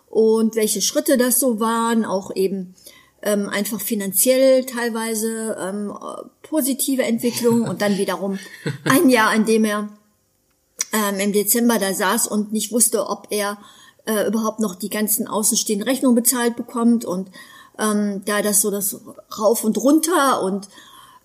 und 0.10 0.56
welche 0.56 0.82
Schritte 0.82 1.18
das 1.18 1.40
so 1.40 1.62
waren, 1.62 2.04
auch 2.04 2.36
eben 2.36 2.76
ähm, 3.22 3.50
einfach 3.50 3.82
finanziell 3.82 4.66
teilweise 4.66 5.58
ähm, 5.60 5.94
positive 6.42 7.04
Entwicklung 7.04 7.64
und 7.64 7.82
dann 7.82 7.98
wiederum 7.98 8.40
ein 8.86 9.10
Jahr, 9.10 9.34
in 9.36 9.46
dem 9.46 9.66
er 9.66 9.90
ähm, 10.94 11.20
im 11.20 11.34
Dezember 11.34 11.80
da 11.80 11.94
saß 11.94 12.28
und 12.28 12.52
nicht 12.54 12.72
wusste, 12.72 13.08
ob 13.08 13.28
er 13.30 13.58
äh, 14.06 14.28
überhaupt 14.28 14.60
noch 14.60 14.76
die 14.76 14.90
ganzen 14.90 15.28
außenstehenden 15.28 15.88
Rechnungen 15.88 16.16
bezahlt 16.16 16.56
bekommt 16.56 17.06
und 17.06 17.30
ähm, 17.78 18.24
da 18.26 18.42
das 18.42 18.62
so 18.62 18.72
das 18.72 19.00
rauf 19.38 19.64
und 19.64 19.78
runter 19.78 20.42
und 20.42 20.70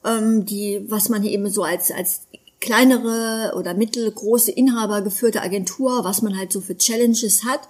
ähm, 0.05 0.45
die, 0.45 0.85
was 0.89 1.09
man 1.09 1.23
hier 1.23 1.33
eben 1.33 1.49
so 1.49 1.63
als 1.63 1.91
als 1.91 2.23
kleinere 2.61 3.53
oder 3.57 3.75
mittelgroße 3.75 4.51
Inhaber 4.51 5.03
geführte 5.03 5.43
Agentur, 5.43 6.05
was 6.05 6.23
man 6.23 6.37
halt 6.37 6.51
so 6.53 6.61
für 6.61 6.77
Challenges 6.77 7.45
hat. 7.45 7.61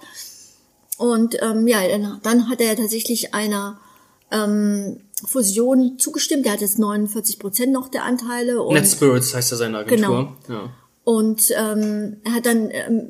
Und 0.97 1.37
ähm, 1.41 1.67
ja, 1.67 1.85
dann, 1.85 2.19
dann 2.23 2.49
hat 2.49 2.61
er 2.61 2.77
tatsächlich 2.77 3.33
einer 3.33 3.77
ähm, 4.31 4.97
Fusion 5.25 5.97
zugestimmt. 5.97 6.45
Der 6.45 6.53
hat 6.53 6.61
jetzt 6.61 6.79
49 6.79 7.39
Prozent 7.39 7.71
noch 7.71 7.89
der 7.89 8.03
Anteile. 8.03 8.61
Und 8.61 8.73
Net 8.73 8.87
Spirits 8.87 9.33
heißt 9.33 9.51
ja 9.51 9.57
seine 9.57 9.79
Agentur. 9.79 10.35
Genau. 10.47 10.59
Ja. 10.59 10.69
Und 11.03 11.51
ähm, 11.55 12.17
er 12.23 12.33
hat 12.33 12.45
dann 12.45 12.69
ähm, 12.71 13.07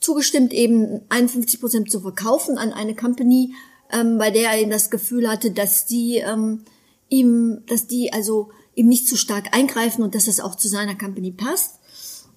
zugestimmt, 0.00 0.52
eben 0.52 1.00
51 1.08 1.60
Prozent 1.60 1.90
zu 1.90 2.00
verkaufen 2.00 2.58
an 2.58 2.72
eine 2.72 2.94
Company, 2.94 3.54
ähm, 3.92 4.18
bei 4.18 4.30
der 4.30 4.52
er 4.52 4.60
eben 4.60 4.70
das 4.70 4.90
Gefühl 4.90 5.28
hatte, 5.28 5.50
dass 5.50 5.86
die 5.86 6.18
ähm, 6.18 6.62
ihm, 7.08 7.62
dass 7.66 7.86
die 7.86 8.12
also 8.12 8.50
ihm 8.74 8.86
nicht 8.86 9.08
zu 9.08 9.16
stark 9.16 9.56
eingreifen 9.56 10.02
und 10.02 10.14
dass 10.14 10.26
das 10.26 10.40
auch 10.40 10.54
zu 10.54 10.68
seiner 10.68 10.96
Company 10.96 11.32
passt. 11.32 11.80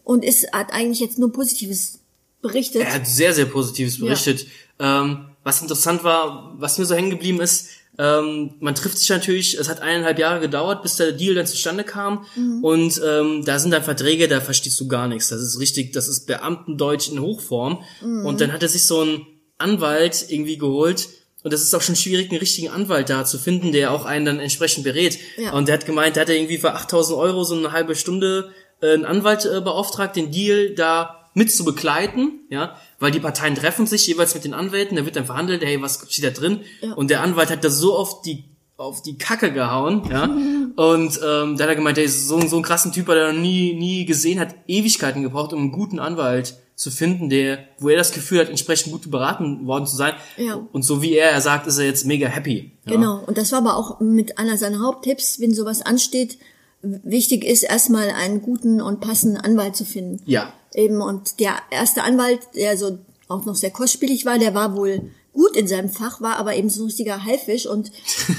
Und 0.03 0.25
ist 0.25 0.51
hat 0.51 0.73
eigentlich 0.73 0.99
jetzt 0.99 1.19
nur 1.19 1.31
Positives 1.31 1.99
berichtet. 2.41 2.81
Er 2.81 2.95
hat 2.95 3.07
sehr, 3.07 3.33
sehr 3.33 3.45
Positives 3.45 3.99
berichtet. 3.99 4.47
Ähm, 4.79 5.27
was 5.43 5.61
interessant 5.61 6.03
war, 6.03 6.55
was 6.57 6.79
mir 6.79 6.85
so 6.85 6.95
hängen 6.95 7.11
geblieben 7.11 7.39
ist, 7.39 7.67
ähm, 7.97 8.55
man 8.59 8.73
trifft 8.73 8.97
sich 8.97 9.09
natürlich, 9.09 9.55
es 9.55 9.69
hat 9.69 9.81
eineinhalb 9.81 10.17
Jahre 10.17 10.39
gedauert, 10.39 10.81
bis 10.81 10.95
der 10.95 11.11
Deal 11.11 11.35
dann 11.35 11.45
zustande 11.45 11.83
kam. 11.83 12.25
Und 12.63 13.01
ähm, 13.05 13.43
da 13.45 13.59
sind 13.59 13.71
dann 13.71 13.83
Verträge, 13.83 14.27
da 14.27 14.41
verstehst 14.41 14.79
du 14.79 14.87
gar 14.87 15.07
nichts. 15.07 15.29
Das 15.29 15.41
ist 15.41 15.59
richtig, 15.59 15.91
das 15.93 16.07
ist 16.07 16.25
Beamtendeutsch 16.25 17.09
in 17.09 17.19
Hochform. 17.19 17.83
Und 18.01 18.41
dann 18.41 18.53
hat 18.53 18.63
er 18.63 18.69
sich 18.69 18.85
so 18.85 19.01
einen 19.01 19.27
Anwalt 19.57 20.25
irgendwie 20.29 20.57
geholt. 20.57 21.09
Und 21.43 21.53
das 21.53 21.61
ist 21.61 21.73
auch 21.73 21.81
schon 21.81 21.95
schwierig, 21.95 22.29
einen 22.29 22.39
richtigen 22.39 22.69
Anwalt 22.69 23.09
da 23.09 23.25
zu 23.25 23.39
finden, 23.39 23.71
der 23.71 23.91
auch 23.91 24.05
einen 24.05 24.25
dann 24.25 24.39
entsprechend 24.39 24.83
berät. 24.83 25.17
Ja. 25.37 25.53
Und 25.53 25.67
der 25.67 25.73
hat 25.73 25.85
gemeint, 25.85 26.15
der 26.15 26.21
hat 26.21 26.29
er 26.29 26.35
irgendwie 26.35 26.59
für 26.59 26.73
8000 26.73 27.17
Euro 27.17 27.43
so 27.43 27.55
eine 27.55 27.71
halbe 27.71 27.95
Stunde 27.95 28.51
äh, 28.81 28.93
einen 28.93 29.05
Anwalt 29.05 29.45
äh, 29.45 29.59
beauftragt, 29.61 30.15
den 30.15 30.31
Deal 30.31 30.75
da 30.75 31.20
mit 31.33 31.51
zu 31.51 31.63
begleiten, 31.63 32.41
ja, 32.49 32.75
weil 32.99 33.11
die 33.11 33.19
Parteien 33.19 33.55
treffen 33.55 33.87
sich 33.87 34.05
jeweils 34.07 34.33
mit 34.33 34.43
den 34.43 34.53
Anwälten, 34.53 34.97
da 34.97 35.05
wird 35.05 35.15
dann 35.15 35.25
verhandelt, 35.25 35.63
hey, 35.63 35.81
was 35.81 36.05
steht 36.09 36.25
da 36.25 36.29
drin? 36.29 36.61
Ja. 36.81 36.93
Und 36.93 37.09
der 37.09 37.21
Anwalt 37.21 37.49
hat 37.49 37.63
da 37.63 37.69
so 37.69 37.97
oft 37.97 38.25
die 38.25 38.45
auf 38.77 39.03
die 39.03 39.17
Kacke 39.17 39.53
gehauen, 39.53 40.03
ja. 40.09 40.23
Und 40.75 41.19
ähm, 41.23 41.57
da 41.57 41.63
hat 41.63 41.69
er 41.69 41.75
gemeint, 41.75 41.97
der 41.97 42.05
ist 42.05 42.27
so, 42.27 42.39
so 42.47 42.55
ein 42.55 42.63
krassen 42.63 42.91
Typ, 42.91 43.07
der 43.07 43.15
er 43.15 43.33
noch 43.33 43.39
nie, 43.39 43.73
nie 43.73 44.05
gesehen 44.05 44.39
hat, 44.39 44.55
Ewigkeiten 44.67 45.21
gebraucht, 45.21 45.53
um 45.53 45.59
einen 45.59 45.71
guten 45.71 45.99
Anwalt 45.99 46.55
zu 46.75 46.89
finden, 46.89 47.29
der, 47.29 47.59
wo 47.77 47.89
er 47.89 47.97
das 47.97 48.11
Gefühl 48.11 48.39
hat, 48.39 48.49
entsprechend 48.49 48.91
gut 48.91 49.11
beraten 49.11 49.67
worden 49.67 49.85
zu 49.85 49.95
sein. 49.95 50.13
Ja. 50.37 50.65
Und 50.71 50.83
so 50.83 51.01
wie 51.01 51.13
er, 51.13 51.29
er 51.29 51.41
sagt, 51.41 51.67
ist 51.67 51.77
er 51.77 51.85
jetzt 51.85 52.05
mega 52.05 52.27
happy. 52.27 52.71
Ja. 52.85 52.93
Genau. 52.93 53.21
Und 53.27 53.37
das 53.37 53.51
war 53.51 53.59
aber 53.59 53.75
auch 53.75 53.99
mit 53.99 54.39
einer 54.39 54.57
seiner 54.57 54.79
Haupttipps, 54.79 55.39
wenn 55.39 55.53
sowas 55.53 55.83
ansteht. 55.83 56.39
Wichtig 56.81 57.43
ist 57.43 57.61
erstmal 57.61 58.09
einen 58.09 58.41
guten 58.41 58.81
und 58.81 58.99
passenden 58.99 59.37
Anwalt 59.37 59.75
zu 59.75 59.85
finden. 59.85 60.23
Ja. 60.25 60.53
Eben, 60.73 61.01
und 61.01 61.39
der 61.39 61.55
erste 61.69 62.03
Anwalt, 62.03 62.39
der 62.55 62.77
so 62.77 62.97
auch 63.27 63.45
noch 63.45 63.55
sehr 63.55 63.71
kostspielig 63.71 64.25
war, 64.25 64.39
der 64.39 64.53
war 64.53 64.75
wohl 64.75 65.11
gut 65.33 65.55
in 65.55 65.67
seinem 65.67 65.89
Fach, 65.89 66.21
war 66.21 66.37
aber 66.37 66.55
eben 66.55 66.69
so 66.69 66.83
ein 66.83 66.87
richtiger 66.87 67.23
Haifisch 67.23 67.65
und 67.65 67.91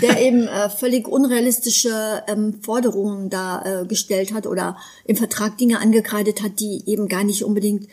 der 0.02 0.20
eben 0.26 0.46
äh, 0.46 0.68
völlig 0.68 1.08
unrealistische 1.08 2.22
ähm, 2.28 2.60
Forderungen 2.62 3.30
da 3.30 3.62
äh, 3.82 3.86
gestellt 3.86 4.32
hat 4.32 4.46
oder 4.46 4.76
im 5.04 5.16
Vertrag 5.16 5.56
Dinge 5.58 5.80
angekreidet 5.80 6.42
hat, 6.42 6.60
die 6.60 6.82
eben 6.86 7.08
gar 7.08 7.24
nicht 7.24 7.44
unbedingt 7.44 7.88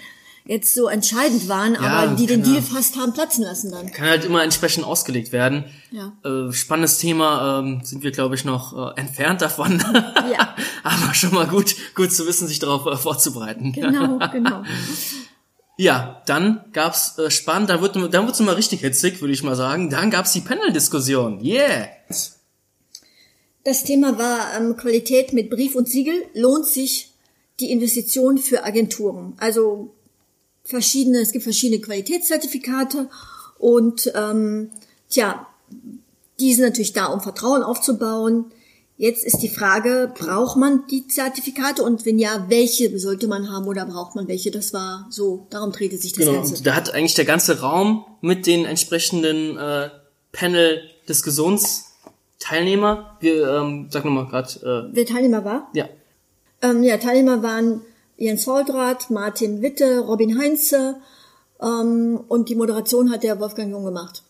jetzt 0.45 0.73
so 0.73 0.87
entscheidend 0.87 1.47
waren, 1.47 1.75
aber 1.75 2.15
die 2.15 2.25
den. 2.25 2.43
Deal 2.43 2.61
fast 2.61 2.97
haben 2.97 3.13
platzen 3.13 3.43
lassen 3.43 3.71
dann. 3.71 3.91
Kann 3.91 4.07
halt 4.07 4.25
immer 4.25 4.43
entsprechend 4.43 4.85
ausgelegt 4.85 5.31
werden. 5.31 5.65
Ja. 5.91 6.13
Äh, 6.23 6.51
spannendes 6.51 6.97
Thema, 6.97 7.59
ähm, 7.59 7.81
sind 7.83 8.03
wir, 8.03 8.11
glaube 8.11 8.35
ich, 8.35 8.45
noch 8.45 8.95
äh, 8.95 8.99
entfernt 8.99 9.41
davon. 9.41 9.83
Ja. 10.29 10.55
aber 10.83 11.13
schon 11.13 11.33
mal 11.33 11.47
gut, 11.47 11.75
gut 11.95 12.11
zu 12.11 12.27
wissen, 12.27 12.47
sich 12.47 12.59
darauf 12.59 12.85
äh, 12.85 12.97
vorzubereiten. 12.97 13.73
Genau, 13.79 14.19
genau. 14.31 14.63
Ja, 15.77 16.21
dann 16.25 16.65
gab's 16.73 17.17
äh, 17.17 17.31
spannend, 17.31 17.69
dann 17.69 17.81
wird 17.81 17.95
dann 17.95 18.25
wird's 18.27 18.39
mal 18.41 18.53
richtig 18.53 18.81
hitzig, 18.81 19.21
würde 19.21 19.33
ich 19.33 19.43
mal 19.43 19.55
sagen. 19.55 19.89
Dann 19.89 20.11
gab's 20.11 20.33
die 20.33 20.41
Panel-Diskussion. 20.41 21.43
Yeah. 21.43 21.87
Das 23.63 23.83
Thema 23.83 24.17
war 24.17 24.55
ähm, 24.57 24.75
Qualität 24.75 25.33
mit 25.33 25.49
Brief 25.49 25.75
und 25.75 25.87
Siegel. 25.87 26.25
Lohnt 26.33 26.65
sich 26.65 27.13
die 27.59 27.71
Investition 27.71 28.37
für 28.37 28.63
Agenturen? 28.63 29.33
Also 29.37 29.95
verschiedene, 30.69 31.19
es 31.19 31.31
gibt 31.31 31.43
verschiedene 31.43 31.81
Qualitätszertifikate 31.81 33.09
und 33.57 34.11
ähm, 34.15 34.69
tja, 35.09 35.47
die 36.39 36.53
sind 36.53 36.65
natürlich 36.65 36.93
da, 36.93 37.07
um 37.07 37.21
Vertrauen 37.21 37.63
aufzubauen. 37.63 38.45
Jetzt 38.97 39.23
ist 39.23 39.37
die 39.37 39.49
Frage, 39.49 40.11
braucht 40.17 40.57
man 40.57 40.83
die 40.91 41.07
Zertifikate 41.07 41.83
und 41.83 42.05
wenn 42.05 42.19
ja, 42.19 42.45
welche 42.49 42.97
sollte 42.99 43.27
man 43.27 43.49
haben 43.49 43.65
oder 43.65 43.85
braucht 43.85 44.15
man 44.15 44.27
welche? 44.27 44.51
Das 44.51 44.73
war 44.73 45.07
so, 45.09 45.47
darum 45.49 45.71
drehte 45.71 45.97
sich 45.97 46.11
das 46.13 46.25
Genau. 46.25 46.33
Ganze. 46.39 46.55
Und 46.55 46.67
da 46.67 46.75
hat 46.75 46.93
eigentlich 46.93 47.13
der 47.13 47.25
ganze 47.25 47.61
Raum 47.61 48.05
mit 48.21 48.45
den 48.45 48.65
entsprechenden 48.65 49.57
äh, 49.57 49.89
Panel-Diskussionsteilnehmer, 50.33 53.17
wir, 53.19 53.47
ähm, 53.49 53.87
sag 53.89 54.05
nochmal 54.05 54.27
gerade, 54.27 54.89
Wer 54.93 55.05
Teilnehmer 55.05 55.43
war? 55.45 55.69
äh, 55.73 55.79
ja, 55.79 55.89
Ähm, 56.61 56.83
ja, 56.83 56.97
Teilnehmer 56.97 57.41
waren 57.41 57.81
Jens 58.19 58.45
Holdrath, 58.47 59.09
Martin 59.09 59.61
Witte, 59.61 59.99
Robin 59.99 60.37
Heinze 60.39 60.97
ähm, 61.61 62.19
und 62.27 62.49
die 62.49 62.55
Moderation 62.55 63.11
hat 63.11 63.23
der 63.23 63.39
Wolfgang 63.39 63.71
Jung 63.71 63.85
gemacht. 63.85 64.23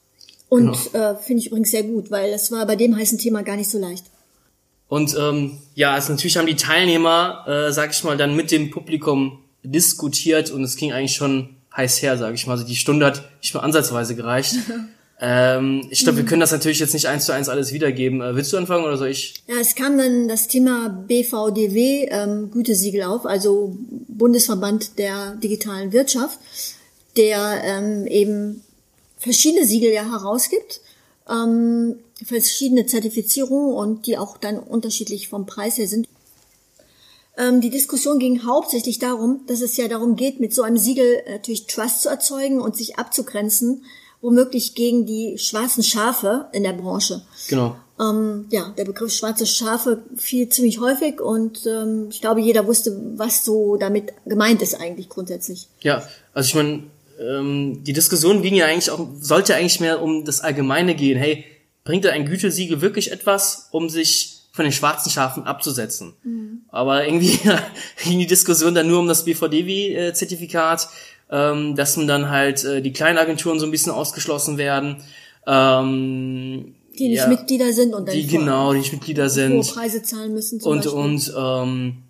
Und 0.47 0.93
äh, 0.93 1.15
finde 1.15 1.41
ich 1.41 1.47
übrigens 1.47 1.71
sehr 1.71 1.83
gut, 1.83 2.09
weil 2.09 2.31
das 2.31 2.51
war 2.51 2.65
bei 2.65 2.75
dem 2.75 2.95
heißen 2.95 3.17
Thema 3.17 3.43
gar 3.43 3.55
nicht 3.55 3.69
so 3.69 3.79
leicht. 3.79 4.05
Und 4.87 5.15
ähm, 5.19 5.59
ja, 5.75 5.93
also 5.93 6.11
natürlich 6.11 6.37
haben 6.37 6.47
die 6.47 6.55
Teilnehmer, 6.55 7.45
äh, 7.47 7.71
sag 7.71 7.91
ich 7.91 8.03
mal, 8.03 8.17
dann 8.17 8.35
mit 8.35 8.51
dem 8.51 8.71
Publikum 8.71 9.39
diskutiert 9.63 10.49
und 10.49 10.63
es 10.63 10.75
ging 10.75 10.91
eigentlich 10.91 11.15
schon 11.15 11.55
heiß 11.75 12.01
her, 12.01 12.17
sag 12.17 12.33
ich 12.33 12.47
mal. 12.47 12.53
Also 12.53 12.65
die 12.65 12.75
Stunde 12.75 13.05
hat 13.05 13.23
nicht 13.41 13.53
mal 13.53 13.61
ansatzweise 13.61 14.15
gereicht. 14.15 14.55
ähm, 15.19 15.87
ich 15.89 16.03
glaube, 16.03 16.19
wir 16.19 16.25
können 16.25 16.41
das 16.41 16.51
natürlich 16.51 16.79
jetzt 16.79 16.93
nicht 16.93 17.07
eins 17.07 17.25
zu 17.25 17.33
eins 17.33 17.49
alles 17.49 17.73
wiedergeben. 17.73 18.21
Äh, 18.21 18.35
willst 18.35 18.53
du 18.53 18.57
anfangen 18.57 18.85
oder 18.85 18.97
soll 18.97 19.09
ich? 19.09 19.35
Ja, 19.47 19.55
es 19.59 19.75
kam 19.75 19.97
dann 19.97 20.27
das 20.27 20.47
Thema 20.47 20.89
BVDW 20.89 22.07
ähm, 22.09 22.51
Gütesiegel 22.51 23.03
auf, 23.03 23.25
also 23.25 23.75
Bundesverband 24.07 24.97
der 24.97 25.35
digitalen 25.35 25.91
Wirtschaft, 25.91 26.39
der 27.17 27.61
ähm, 27.63 28.07
eben 28.07 28.63
verschiedene 29.17 29.65
Siegel 29.65 29.91
ja 29.91 30.09
herausgibt. 30.09 30.81
ähm, 31.29 31.95
verschiedene 32.25 32.85
Zertifizierungen 32.85 33.73
und 33.73 34.05
die 34.05 34.17
auch 34.17 34.37
dann 34.37 34.57
unterschiedlich 34.59 35.29
vom 35.29 35.45
Preis 35.45 35.77
her 35.77 35.87
sind. 35.87 36.07
Ähm, 37.37 37.61
die 37.61 37.69
Diskussion 37.69 38.19
ging 38.19 38.45
hauptsächlich 38.45 38.99
darum, 38.99 39.41
dass 39.47 39.61
es 39.61 39.77
ja 39.77 39.87
darum 39.87 40.15
geht, 40.15 40.39
mit 40.39 40.53
so 40.53 40.63
einem 40.63 40.77
Siegel 40.77 41.23
natürlich 41.29 41.67
Trust 41.67 42.01
zu 42.01 42.09
erzeugen 42.09 42.59
und 42.59 42.75
sich 42.75 42.97
abzugrenzen, 42.97 43.83
womöglich 44.21 44.75
gegen 44.75 45.05
die 45.05 45.37
schwarzen 45.37 45.83
Schafe 45.83 46.47
in 46.51 46.63
der 46.63 46.73
Branche. 46.73 47.21
Genau. 47.47 47.75
Ähm, 47.99 48.45
ja, 48.49 48.73
der 48.77 48.85
Begriff 48.85 49.13
schwarze 49.13 49.45
Schafe 49.45 50.03
fiel 50.15 50.47
ziemlich 50.49 50.79
häufig 50.79 51.19
und 51.19 51.65
ähm, 51.65 52.07
ich 52.09 52.21
glaube, 52.21 52.39
jeder 52.41 52.65
wusste, 52.65 52.97
was 53.15 53.43
so 53.43 53.75
damit 53.75 54.13
gemeint 54.25 54.61
ist 54.61 54.79
eigentlich 54.79 55.09
grundsätzlich. 55.09 55.67
Ja, 55.81 56.03
also 56.33 56.47
ich 56.47 56.55
meine, 56.55 56.83
ähm, 57.19 57.83
die 57.83 57.93
Diskussion 57.93 58.41
ging 58.41 58.55
ja 58.55 58.65
eigentlich 58.65 58.89
auch, 58.89 59.05
sollte 59.19 59.55
eigentlich 59.55 59.81
mehr 59.81 60.01
um 60.01 60.23
das 60.23 60.41
Allgemeine 60.41 60.95
gehen. 60.95 61.17
Hey, 61.17 61.43
bringt 61.83 62.05
ein 62.05 62.25
Gütesiegel 62.25 62.81
wirklich 62.81 63.11
etwas, 63.11 63.67
um 63.71 63.89
sich 63.89 64.43
von 64.51 64.63
den 64.63 64.71
schwarzen 64.71 65.11
Schafen 65.11 65.43
abzusetzen? 65.43 66.13
Mhm. 66.23 66.61
Aber 66.69 67.05
irgendwie 67.05 67.37
ging 68.03 68.19
die 68.19 68.27
Diskussion 68.27 68.75
dann 68.75 68.87
nur 68.87 68.99
um 68.99 69.07
das 69.07 69.25
BVDW-Zertifikat, 69.25 70.87
ähm, 71.29 71.75
dass 71.75 71.97
man 71.97 72.07
dann 72.07 72.29
halt 72.29 72.63
äh, 72.63 72.81
die 72.81 72.93
kleinen 72.93 73.17
Agenturen 73.17 73.59
so 73.59 73.65
ein 73.65 73.71
bisschen 73.71 73.91
ausgeschlossen 73.91 74.57
werden. 74.57 74.97
Ähm, 75.45 76.75
die 76.97 77.09
nicht 77.09 77.17
ja, 77.17 77.27
Mitglieder 77.27 77.71
sind 77.71 77.93
und 77.93 78.07
dann 78.07 78.15
die 78.15 78.27
genau, 78.27 78.73
die 78.73 78.79
nicht 78.79 78.91
Mitglieder 78.91 79.29
sind, 79.29 79.63
hohe 79.63 79.73
Preise 79.73 80.03
zahlen 80.03 80.33
müssen. 80.33 80.61
und 80.61 80.83
Beispiel. 80.83 80.99
und 80.99 81.33
ähm, 81.37 82.03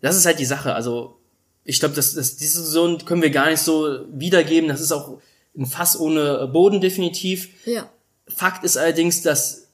das 0.00 0.16
ist 0.16 0.24
halt 0.24 0.38
die 0.38 0.44
Sache. 0.44 0.74
Also 0.74 1.16
ich 1.64 1.80
glaube, 1.80 1.94
dass, 1.94 2.14
dass 2.14 2.36
diese 2.36 2.58
Diskussion 2.58 3.04
können 3.04 3.22
wir 3.22 3.30
gar 3.30 3.50
nicht 3.50 3.60
so 3.60 4.00
wiedergeben. 4.10 4.68
Das 4.68 4.80
ist 4.80 4.92
auch 4.92 5.20
ein 5.56 5.66
Fass 5.66 5.98
ohne 5.98 6.48
Boden 6.48 6.80
definitiv. 6.80 7.50
Ja. 7.66 7.90
Fakt 8.26 8.64
ist 8.64 8.76
allerdings, 8.78 9.22
dass 9.22 9.68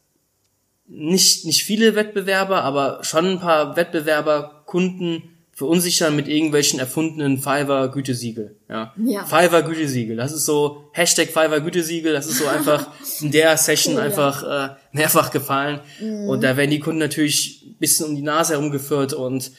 nicht 0.86 1.44
nicht 1.44 1.64
viele 1.64 1.94
Wettbewerber, 1.94 2.62
aber 2.62 3.04
schon 3.04 3.26
ein 3.26 3.40
paar 3.40 3.76
Wettbewerber 3.76 4.62
Kunden 4.66 5.33
verunsichern 5.54 6.16
mit 6.16 6.26
irgendwelchen 6.26 6.80
erfundenen 6.80 7.38
Fiverr 7.38 7.88
Gütesiegel. 7.88 8.56
Ja. 8.68 8.92
ja. 8.96 9.24
Fiverr 9.24 9.62
Gütesiegel. 9.62 10.16
Das 10.16 10.32
ist 10.32 10.46
so 10.46 10.88
Hashtag 10.92 11.28
Fiverr 11.28 11.60
Gütesiegel. 11.60 12.12
Das 12.12 12.26
ist 12.26 12.38
so 12.38 12.46
einfach 12.48 12.88
in 13.20 13.30
der 13.30 13.56
Session 13.56 13.94
cool, 13.94 14.00
einfach 14.00 14.42
ja. 14.42 14.66
äh, 14.66 14.70
mehrfach 14.92 15.30
gefallen. 15.30 15.80
Mhm. 16.00 16.28
Und 16.28 16.42
da 16.42 16.56
werden 16.56 16.70
die 16.70 16.80
Kunden 16.80 16.98
natürlich 16.98 17.62
ein 17.66 17.76
bisschen 17.78 18.06
um 18.06 18.16
die 18.16 18.22
Nase 18.22 18.54
herumgeführt 18.54 19.12
und 19.12 19.52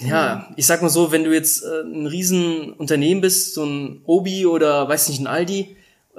ja, 0.00 0.48
ich 0.56 0.66
sag 0.66 0.82
mal 0.82 0.88
so, 0.88 1.12
wenn 1.12 1.22
du 1.22 1.32
jetzt 1.32 1.62
äh, 1.62 1.82
ein 1.82 2.06
riesen 2.06 2.72
Unternehmen 2.72 3.20
bist, 3.20 3.54
so 3.54 3.64
ein 3.64 4.02
Obi 4.04 4.44
oder 4.44 4.88
weiß 4.88 5.08
nicht, 5.08 5.20
ein 5.20 5.28
Aldi, 5.28 5.76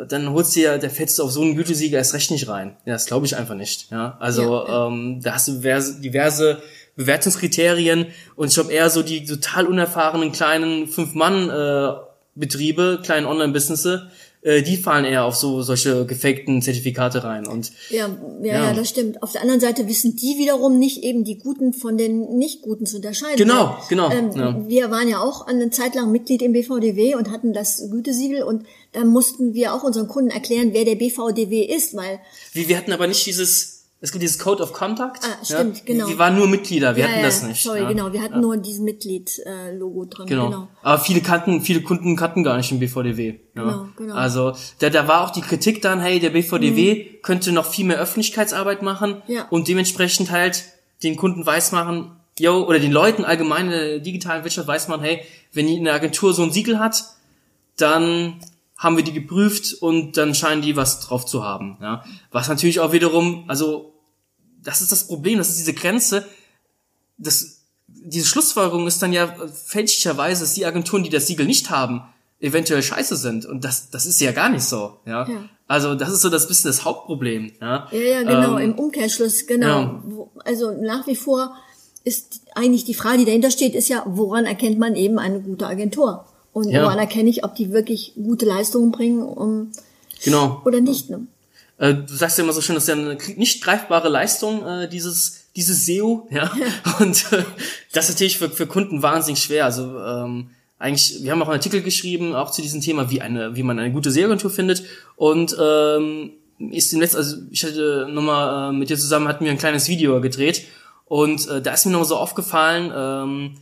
dann 0.08 0.32
holst 0.32 0.56
du 0.56 0.62
ja, 0.62 0.78
der 0.78 0.90
fetzt 0.90 1.22
auf 1.22 1.32
so 1.32 1.42
einen 1.42 1.56
Gütesieger 1.56 1.98
erst 1.98 2.14
recht 2.14 2.32
nicht 2.32 2.48
rein. 2.48 2.76
Ja, 2.86 2.94
das 2.94 3.06
glaube 3.06 3.26
ich 3.26 3.36
einfach 3.36 3.56
nicht. 3.56 3.92
Ja, 3.92 4.18
also 4.20 4.42
ja, 4.44 4.68
ja. 4.68 4.88
Ähm, 4.88 5.22
da 5.22 5.34
hast 5.34 5.48
du 5.48 5.54
diverse, 5.54 6.02
diverse 6.02 6.62
Bewertungskriterien 6.96 8.06
und 8.36 8.48
ich 8.48 8.54
glaube 8.54 8.72
eher 8.72 8.90
so 8.90 9.04
die 9.04 9.26
total 9.26 9.68
unerfahrenen 9.68 10.32
kleinen 10.32 10.88
Fünf-Mann-Betriebe, 10.88 13.00
äh, 13.00 13.04
kleinen 13.04 13.26
Online-Businesse, 13.26 14.10
äh, 14.46 14.62
die 14.62 14.78
fallen 14.78 15.06
eher 15.06 15.26
auf 15.26 15.36
so 15.36 15.64
solche 15.64 16.06
gefakten 16.06 16.62
Zertifikate 16.62 17.24
rein. 17.24 17.48
Und 17.48 17.72
ja, 17.90 18.08
ja, 18.44 18.48
ja, 18.48 18.64
ja, 18.66 18.74
das 18.74 18.90
stimmt. 18.90 19.24
Auf 19.24 19.32
der 19.32 19.42
anderen 19.42 19.60
Seite 19.60 19.88
wissen 19.88 20.16
die 20.16 20.38
wiederum 20.38 20.78
nicht 20.78 21.04
eben 21.04 21.24
die 21.24 21.40
Guten 21.40 21.74
von 21.74 21.98
den 21.98 22.38
nicht 22.38 22.62
Guten 22.62 22.86
zu 22.86 22.98
unterscheiden. 22.98 23.38
Genau, 23.38 23.76
genau. 23.90 24.12
Ähm, 24.12 24.32
ja. 24.36 24.68
Wir 24.68 24.92
waren 24.92 25.10
ja 25.10 25.20
auch 25.20 25.48
eine 25.48 25.72
Zeit 25.72 25.96
lang 25.96 26.12
Mitglied 26.12 26.44
im 26.44 26.54
BVDW 26.54 27.16
und 27.16 27.32
hatten 27.32 27.54
das 27.54 27.90
Gütesiegel 27.90 28.44
und 28.44 28.68
da 28.92 29.04
mussten 29.04 29.56
wir 29.56 29.74
auch 29.74 29.84
unseren 29.84 30.08
Kunden 30.08 30.30
erklären, 30.30 30.70
wer 30.74 30.86
der 30.86 30.96
BVDW 30.96 31.64
ist, 31.64 31.96
weil 31.96 32.20
wir, 32.54 32.70
wir 32.70 32.78
hatten 32.78 32.94
aber 32.94 33.08
nicht 33.08 33.26
dieses 33.26 33.75
es 34.06 34.12
gibt 34.12 34.22
dieses 34.22 34.38
Code 34.38 34.62
of 34.62 34.72
Contact. 34.72 35.24
Ah, 35.24 35.44
stimmt, 35.44 35.80
ja? 35.80 35.84
genau. 35.84 36.08
Wir 36.08 36.20
waren 36.20 36.36
nur 36.36 36.48
Mitglieder, 36.48 36.96
wir 36.96 37.06
ja, 37.06 37.10
hatten 37.10 37.22
ja, 37.22 37.26
das 37.26 37.42
nicht. 37.42 37.64
Sorry, 37.64 37.82
ja. 37.82 37.88
genau, 37.88 38.14
wir 38.14 38.22
hatten 38.22 38.40
nur 38.40 38.56
diesen 38.56 38.86
Mitglied-Logo 38.86 40.06
drin. 40.06 40.28
Genau. 40.28 40.46
genau. 40.46 40.68
Aber 40.84 41.00
viele 41.00 41.22
kannten, 41.22 41.62
viele 41.62 41.82
Kunden 41.82 42.16
kannten 42.16 42.44
gar 42.44 42.56
nicht 42.56 42.70
den 42.70 42.78
BVDW. 42.78 43.40
Genau, 43.56 43.88
genau. 43.98 44.14
Also 44.14 44.54
da, 44.78 44.92
da 44.92 45.08
war 45.08 45.26
auch 45.26 45.32
die 45.32 45.42
Kritik 45.42 45.82
dann, 45.82 46.00
hey, 46.02 46.20
der 46.20 46.30
BVDW 46.30 46.94
mhm. 46.94 47.22
könnte 47.24 47.52
noch 47.52 47.66
viel 47.66 47.86
mehr 47.86 47.98
Öffentlichkeitsarbeit 47.98 48.84
machen 48.84 49.24
ja. 49.28 49.48
und 49.50 49.68
dementsprechend 49.68 50.30
halt 50.30 50.66
den 51.02 51.16
Kunden 51.16 51.44
weismachen, 51.48 52.12
yo, 52.38 52.64
oder 52.64 52.78
den 52.78 52.92
Leuten 52.92 53.26
allgemein 53.26 53.66
in 53.66 53.72
der 53.72 54.00
digitalen 54.00 54.44
Wirtschaft 54.44 54.68
weiß 54.68 54.88
man, 54.88 55.02
hey, 55.02 55.22
wenn 55.52 55.68
eine 55.68 55.94
Agentur 55.94 56.32
so 56.32 56.44
ein 56.44 56.52
Siegel 56.52 56.78
hat, 56.78 57.06
dann 57.78 58.40
haben 58.78 58.98
wir 58.98 59.04
die 59.04 59.14
geprüft 59.14 59.74
und 59.82 60.18
dann 60.18 60.36
scheinen 60.36 60.62
die 60.62 60.76
was 60.76 61.00
drauf 61.00 61.26
zu 61.26 61.44
haben. 61.44 61.78
Ja. 61.82 62.04
Was 62.32 62.50
natürlich 62.50 62.80
auch 62.82 62.92
wiederum, 62.92 63.46
also 63.48 63.95
das 64.66 64.82
ist 64.82 64.92
das 64.92 65.08
Problem, 65.08 65.38
das 65.38 65.50
ist 65.50 65.60
diese 65.60 65.74
Grenze, 65.74 66.26
das, 67.18 67.62
diese 67.88 68.26
Schlussfolgerung 68.26 68.88
ist 68.88 69.02
dann 69.02 69.14
ja 69.14 69.34
fälschlicherweise, 69.66 70.42
dass 70.42 70.54
die 70.54 70.66
Agenturen, 70.66 71.04
die 71.04 71.10
das 71.10 71.28
Siegel 71.28 71.46
nicht 71.46 71.70
haben, 71.70 72.02
eventuell 72.40 72.84
scheiße 72.84 73.16
sind. 73.16 73.46
Und 73.46 73.64
das, 73.64 73.90
das 73.90 74.06
ist 74.06 74.20
ja 74.20 74.32
gar 74.32 74.50
nicht 74.50 74.64
so, 74.64 74.98
ja. 75.06 75.28
ja. 75.28 75.50
Also, 75.68 75.96
das 75.96 76.12
ist 76.12 76.22
so 76.22 76.30
das 76.30 76.48
bisschen 76.48 76.70
das 76.70 76.84
Hauptproblem, 76.84 77.54
ja. 77.62 77.88
Ja, 77.92 78.00
ja, 78.00 78.24
genau, 78.24 78.58
ähm, 78.58 78.72
im 78.72 78.80
Umkehrschluss, 78.80 79.48
genau. 79.48 79.68
Ja. 79.68 80.04
Also, 80.44 80.72
nach 80.72 81.08
wie 81.08 81.16
vor 81.16 81.56
ist 82.04 82.42
eigentlich 82.54 82.86
die 82.86 82.94
Frage, 82.94 83.20
die 83.20 83.26
dahinter 83.26 83.50
steht, 83.50 83.74
ist 83.74 83.88
ja, 83.88 84.04
woran 84.06 84.46
erkennt 84.46 84.78
man 84.78 84.96
eben 84.96 85.18
eine 85.18 85.42
gute 85.42 85.66
Agentur? 85.66 86.26
Und 86.54 86.70
ja. 86.70 86.84
woran 86.84 87.00
erkenne 87.00 87.30
ich, 87.30 87.44
ob 87.44 87.56
die 87.56 87.72
wirklich 87.72 88.14
gute 88.16 88.46
Leistungen 88.46 88.92
bringen, 88.92 89.24
um, 89.24 89.72
genau. 90.24 90.62
oder 90.66 90.82
nicht, 90.82 91.10
ne? 91.10 91.28
Äh, 91.78 91.94
du 91.94 92.14
sagst 92.14 92.38
ja 92.38 92.44
immer 92.44 92.54
so 92.54 92.62
schön, 92.62 92.76
das 92.76 92.86
ist 92.86 92.90
ja 92.90 92.96
eine 92.96 93.18
nicht 93.36 93.64
greifbare 93.64 94.10
Leistung, 94.10 94.66
äh, 94.66 94.90
dieses, 94.90 95.50
dieses 95.56 95.86
SEO, 95.86 96.28
ja. 96.32 96.52
Und 97.00 97.32
äh, 97.34 97.44
das 97.94 98.10
ist 98.10 98.16
natürlich 98.16 98.38
für, 98.38 98.50
für 98.50 98.68
Kunden 98.68 99.02
wahnsinnig 99.02 99.42
schwer. 99.42 99.66
Also 99.66 100.00
ähm, 100.00 100.50
eigentlich, 100.78 101.24
wir 101.24 101.32
haben 101.32 101.42
auch 101.42 101.48
einen 101.48 101.58
Artikel 101.58 101.82
geschrieben, 101.82 102.36
auch 102.36 102.52
zu 102.52 102.62
diesem 102.62 102.82
Thema, 102.82 103.10
wie 103.10 103.22
eine, 103.22 103.56
wie 103.56 103.64
man 103.64 103.80
eine 103.80 103.92
gute 103.92 104.12
SEO-Agentur 104.12 104.52
findet. 104.52 104.84
Und 105.16 105.56
ähm, 105.60 106.32
ist 106.72 106.94
im 106.94 107.02
letzten, 107.02 107.18
also 107.18 107.38
ich 107.52 107.64
hatte 107.64 108.08
nochmal 108.10 108.70
äh, 108.70 108.78
mit 108.78 108.90
dir 108.90 108.98
zusammen, 108.98 109.28
hatten 109.28 109.44
wir 109.44 109.52
ein 109.52 109.58
kleines 109.58 109.88
Video 109.90 110.20
gedreht. 110.22 110.66
Und 111.06 111.48
äh, 111.48 111.62
da 111.62 111.74
ist 111.74 111.86
mir 111.86 111.92
nochmal 111.92 112.08
so 112.08 112.18
aufgefallen, 112.18 112.92
ähm, 112.96 113.56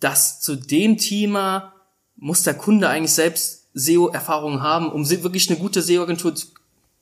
dass 0.00 0.40
zu 0.40 0.56
dem 0.56 0.98
Thema 0.98 1.72
muss 2.16 2.42
der 2.42 2.54
Kunde 2.54 2.88
eigentlich 2.88 3.12
selbst 3.12 3.68
SEO-Erfahrungen 3.74 4.62
haben, 4.62 4.90
um 4.90 5.08
wirklich 5.08 5.50
eine 5.50 5.58
gute 5.58 5.82
SEO-Agentur 5.82 6.34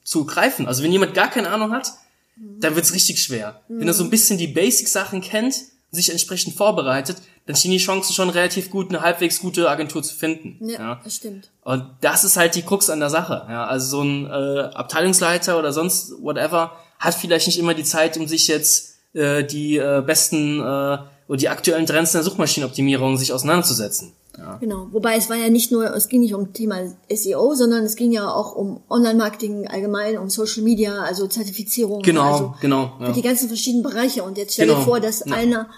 zu 0.04 0.24
greifen. 0.26 0.68
Also 0.68 0.82
wenn 0.82 0.92
jemand 0.92 1.14
gar 1.14 1.28
keine 1.28 1.50
Ahnung 1.50 1.72
hat, 1.72 1.92
dann 2.36 2.76
wird's 2.76 2.92
richtig 2.92 3.22
schwer. 3.22 3.60
Mhm. 3.68 3.80
Wenn 3.80 3.88
er 3.88 3.94
so 3.94 4.04
ein 4.04 4.10
bisschen 4.10 4.38
die 4.38 4.48
Basic-Sachen 4.48 5.20
kennt, 5.20 5.54
sich 5.90 6.10
entsprechend 6.10 6.54
vorbereitet, 6.54 7.16
dann 7.46 7.56
stehen 7.56 7.70
die 7.70 7.78
Chancen 7.78 8.14
schon 8.14 8.30
relativ 8.30 8.70
gut, 8.70 8.88
eine 8.88 9.02
halbwegs 9.02 9.40
gute 9.40 9.68
Agentur 9.68 10.02
zu 10.02 10.14
finden. 10.14 10.58
Ja, 10.66 10.78
ja. 10.78 11.00
das 11.04 11.16
stimmt. 11.16 11.50
Und 11.62 11.84
das 12.00 12.24
ist 12.24 12.36
halt 12.36 12.54
die 12.54 12.62
Krux 12.62 12.90
an 12.90 13.00
der 13.00 13.10
Sache. 13.10 13.46
Ja, 13.48 13.66
also 13.66 13.98
so 13.98 14.02
ein 14.02 14.26
äh, 14.26 14.70
Abteilungsleiter 14.74 15.58
oder 15.58 15.72
sonst 15.72 16.14
whatever 16.20 16.76
hat 16.98 17.14
vielleicht 17.14 17.46
nicht 17.46 17.58
immer 17.58 17.74
die 17.74 17.84
Zeit, 17.84 18.16
um 18.16 18.26
sich 18.26 18.48
jetzt 18.48 18.94
äh, 19.12 19.44
die 19.44 19.76
äh, 19.76 20.02
besten 20.04 20.58
äh, 20.58 20.98
oder 21.26 21.38
die 21.38 21.48
aktuellen 21.48 21.86
Trends 21.86 22.14
in 22.14 22.18
der 22.18 22.24
Suchmaschinenoptimierung 22.24 23.16
sich 23.18 23.32
auseinanderzusetzen. 23.32 24.12
Ja. 24.36 24.56
Genau. 24.56 24.88
Wobei 24.92 25.16
es 25.16 25.30
war 25.30 25.36
ja 25.36 25.48
nicht 25.48 25.70
nur, 25.70 25.94
es 25.94 26.08
ging 26.08 26.20
nicht 26.20 26.34
um 26.34 26.52
Thema 26.52 26.78
SEO, 27.12 27.54
sondern 27.54 27.84
es 27.84 27.96
ging 27.96 28.12
ja 28.12 28.32
auch 28.32 28.54
um 28.54 28.80
Online-Marketing 28.88 29.68
allgemein, 29.68 30.18
um 30.18 30.28
Social 30.28 30.62
Media, 30.62 31.02
also 31.02 31.26
Zertifizierung. 31.26 32.02
Genau, 32.02 32.32
also 32.32 32.54
genau. 32.60 32.92
Ja. 33.00 33.12
Die 33.12 33.22
ganzen 33.22 33.48
verschiedenen 33.48 33.82
Bereiche. 33.82 34.22
Und 34.24 34.38
jetzt 34.38 34.54
stell 34.54 34.66
genau. 34.66 34.80
dir 34.80 34.84
vor, 34.84 35.00
dass 35.00 35.24
ja. 35.24 35.34
einer, 35.34 35.68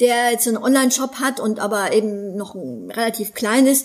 der 0.00 0.32
jetzt 0.32 0.48
einen 0.48 0.56
Online-Shop 0.56 1.16
hat 1.16 1.40
und 1.40 1.60
aber 1.60 1.92
eben 1.92 2.36
noch 2.36 2.54
relativ 2.54 3.34
kleines, 3.34 3.84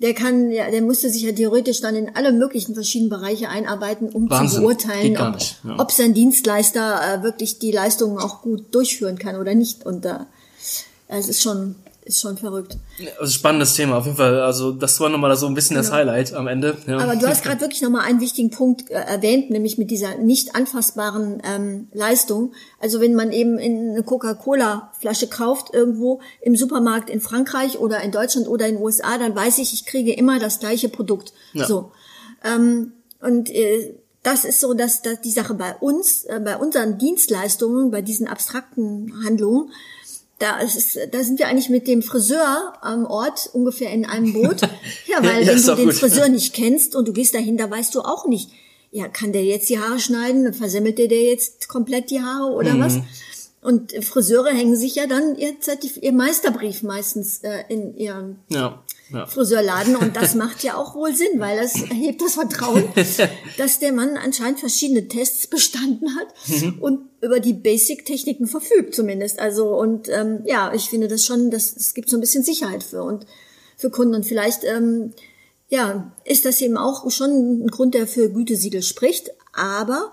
der 0.00 0.12
kann, 0.12 0.50
ja, 0.50 0.70
der 0.70 0.82
musste 0.82 1.08
sich 1.08 1.22
ja 1.22 1.32
theoretisch 1.32 1.80
dann 1.80 1.94
in 1.94 2.14
alle 2.14 2.32
möglichen 2.32 2.74
verschiedenen 2.74 3.10
Bereiche 3.10 3.48
einarbeiten, 3.48 4.08
um 4.08 4.28
Wahnsinn. 4.28 4.56
zu 4.56 4.60
beurteilen, 4.60 5.16
ob, 5.16 5.38
ja. 5.40 5.78
ob 5.78 5.92
sein 5.92 6.14
Dienstleister 6.14 7.20
äh, 7.20 7.22
wirklich 7.22 7.58
die 7.58 7.70
Leistungen 7.70 8.18
auch 8.18 8.42
gut 8.42 8.74
durchführen 8.74 9.18
kann 9.18 9.36
oder 9.36 9.54
nicht. 9.54 9.86
Und 9.86 10.04
äh, 10.04 10.18
es 11.08 11.28
ist 11.28 11.42
schon 11.42 11.76
ist 12.04 12.20
schon 12.20 12.36
verrückt. 12.36 12.76
Also 13.18 13.32
spannendes 13.32 13.74
Thema, 13.74 13.96
auf 13.96 14.04
jeden 14.04 14.16
Fall. 14.16 14.40
Also 14.40 14.72
das 14.72 15.00
war 15.00 15.08
nochmal 15.08 15.34
so 15.36 15.46
ein 15.46 15.54
bisschen 15.54 15.76
das 15.76 15.90
Highlight 15.90 16.34
am 16.34 16.46
Ende. 16.46 16.76
Ja. 16.86 16.98
Aber 16.98 17.16
du 17.16 17.26
hast 17.26 17.42
gerade 17.42 17.60
wirklich 17.60 17.82
nochmal 17.82 18.02
einen 18.02 18.20
wichtigen 18.20 18.50
Punkt 18.50 18.90
äh, 18.90 18.94
erwähnt, 18.94 19.50
nämlich 19.50 19.78
mit 19.78 19.90
dieser 19.90 20.16
nicht 20.18 20.54
anfassbaren 20.54 21.42
ähm, 21.44 21.88
Leistung. 21.92 22.52
Also 22.78 23.00
wenn 23.00 23.14
man 23.14 23.32
eben 23.32 23.58
in 23.58 23.90
eine 23.90 24.02
Coca-Cola-Flasche 24.02 25.28
kauft 25.28 25.72
irgendwo 25.72 26.20
im 26.42 26.56
Supermarkt 26.56 27.08
in 27.08 27.20
Frankreich 27.20 27.78
oder 27.78 28.02
in 28.02 28.12
Deutschland 28.12 28.48
oder 28.48 28.66
in 28.66 28.76
den 28.76 28.82
USA, 28.84 29.18
dann 29.18 29.34
weiß 29.34 29.58
ich, 29.58 29.72
ich 29.72 29.86
kriege 29.86 30.12
immer 30.12 30.38
das 30.38 30.60
gleiche 30.60 30.88
Produkt. 30.88 31.32
Ja. 31.52 31.66
So. 31.66 31.92
Ähm, 32.44 32.92
und 33.20 33.50
äh, 33.50 33.94
das 34.24 34.44
ist 34.44 34.60
so, 34.60 34.74
dass, 34.74 35.02
dass 35.02 35.20
die 35.20 35.30
Sache 35.30 35.54
bei 35.54 35.74
uns, 35.76 36.24
äh, 36.24 36.40
bei 36.42 36.56
unseren 36.56 36.98
Dienstleistungen, 36.98 37.90
bei 37.90 38.02
diesen 38.02 38.26
abstrakten 38.26 39.12
Handlungen, 39.24 39.70
da, 40.38 40.58
ist, 40.58 40.98
da 41.12 41.22
sind 41.22 41.38
wir 41.38 41.48
eigentlich 41.48 41.68
mit 41.70 41.86
dem 41.86 42.02
Friseur 42.02 42.74
am 42.80 43.06
Ort 43.06 43.50
ungefähr 43.52 43.90
in 43.90 44.04
einem 44.04 44.32
Boot. 44.32 44.60
Ja, 45.06 45.22
weil 45.22 45.42
ja, 45.42 45.48
wenn 45.48 45.62
du 45.62 45.74
den 45.76 45.86
gut. 45.86 45.94
Friseur 45.94 46.28
nicht 46.28 46.54
kennst 46.54 46.96
und 46.96 47.06
du 47.06 47.12
gehst 47.12 47.34
dahin, 47.34 47.56
da 47.56 47.70
weißt 47.70 47.94
du 47.94 48.00
auch 48.00 48.26
nicht, 48.26 48.50
ja, 48.90 49.06
kann 49.08 49.32
der 49.32 49.44
jetzt 49.44 49.68
die 49.68 49.78
Haare 49.78 49.98
schneiden? 49.98 50.52
Versemmelt 50.54 50.98
der, 50.98 51.08
der 51.08 51.22
jetzt 51.22 51.68
komplett 51.68 52.10
die 52.10 52.20
Haare 52.20 52.52
oder 52.52 52.74
Mhm. 52.74 52.80
was? 52.80 52.98
Und 53.60 53.92
Friseure 54.04 54.50
hängen 54.50 54.76
sich 54.76 54.94
ja 54.96 55.06
dann 55.06 55.36
ihr, 55.36 55.58
Zertif 55.60 55.96
ihr 56.02 56.12
Meisterbrief 56.12 56.82
meistens 56.82 57.38
äh, 57.38 57.64
in 57.68 57.96
ihren 57.96 58.40
Ja, 58.50 58.82
ja. 59.12 59.26
Friseurladen 59.26 59.96
und 59.96 60.16
das 60.16 60.34
macht 60.44 60.62
ja 60.62 60.76
auch 60.76 60.94
wohl 60.94 61.14
Sinn, 61.14 61.38
weil 61.38 61.58
das 61.58 61.74
erhebt 61.74 62.20
das 62.22 62.34
Vertrauen, 62.34 62.84
dass 63.58 63.78
der 63.78 63.92
Mann 63.92 64.16
anscheinend 64.16 64.60
verschiedene 64.60 65.08
Tests 65.08 65.46
bestanden 65.46 66.08
hat 66.16 66.28
Mhm. 66.46 66.78
und 66.80 67.00
über 67.20 67.40
die 67.40 67.52
Basic-Techniken 67.54 68.46
verfügt 68.46 68.94
zumindest. 68.94 69.38
Also 69.38 69.78
und 69.78 70.08
ähm, 70.08 70.42
ja, 70.44 70.72
ich 70.74 70.90
finde 70.90 71.08
das 71.08 71.24
schon, 71.24 71.50
das, 71.50 71.74
es 71.76 71.94
gibt 71.94 72.08
so 72.10 72.16
ein 72.16 72.20
bisschen 72.20 72.42
Sicherheit 72.44 72.82
für 72.82 73.02
und 73.02 73.26
für 73.76 73.90
Kunden 73.90 74.14
und 74.14 74.24
vielleicht 74.26 74.64
ähm, 74.64 75.12
ja 75.68 76.12
ist 76.24 76.44
das 76.44 76.60
eben 76.60 76.76
auch 76.76 77.10
schon 77.10 77.64
ein 77.64 77.68
Grund, 77.68 77.94
der 77.94 78.06
für 78.06 78.30
Gütesiegel 78.30 78.82
spricht. 78.82 79.30
Aber 79.52 80.12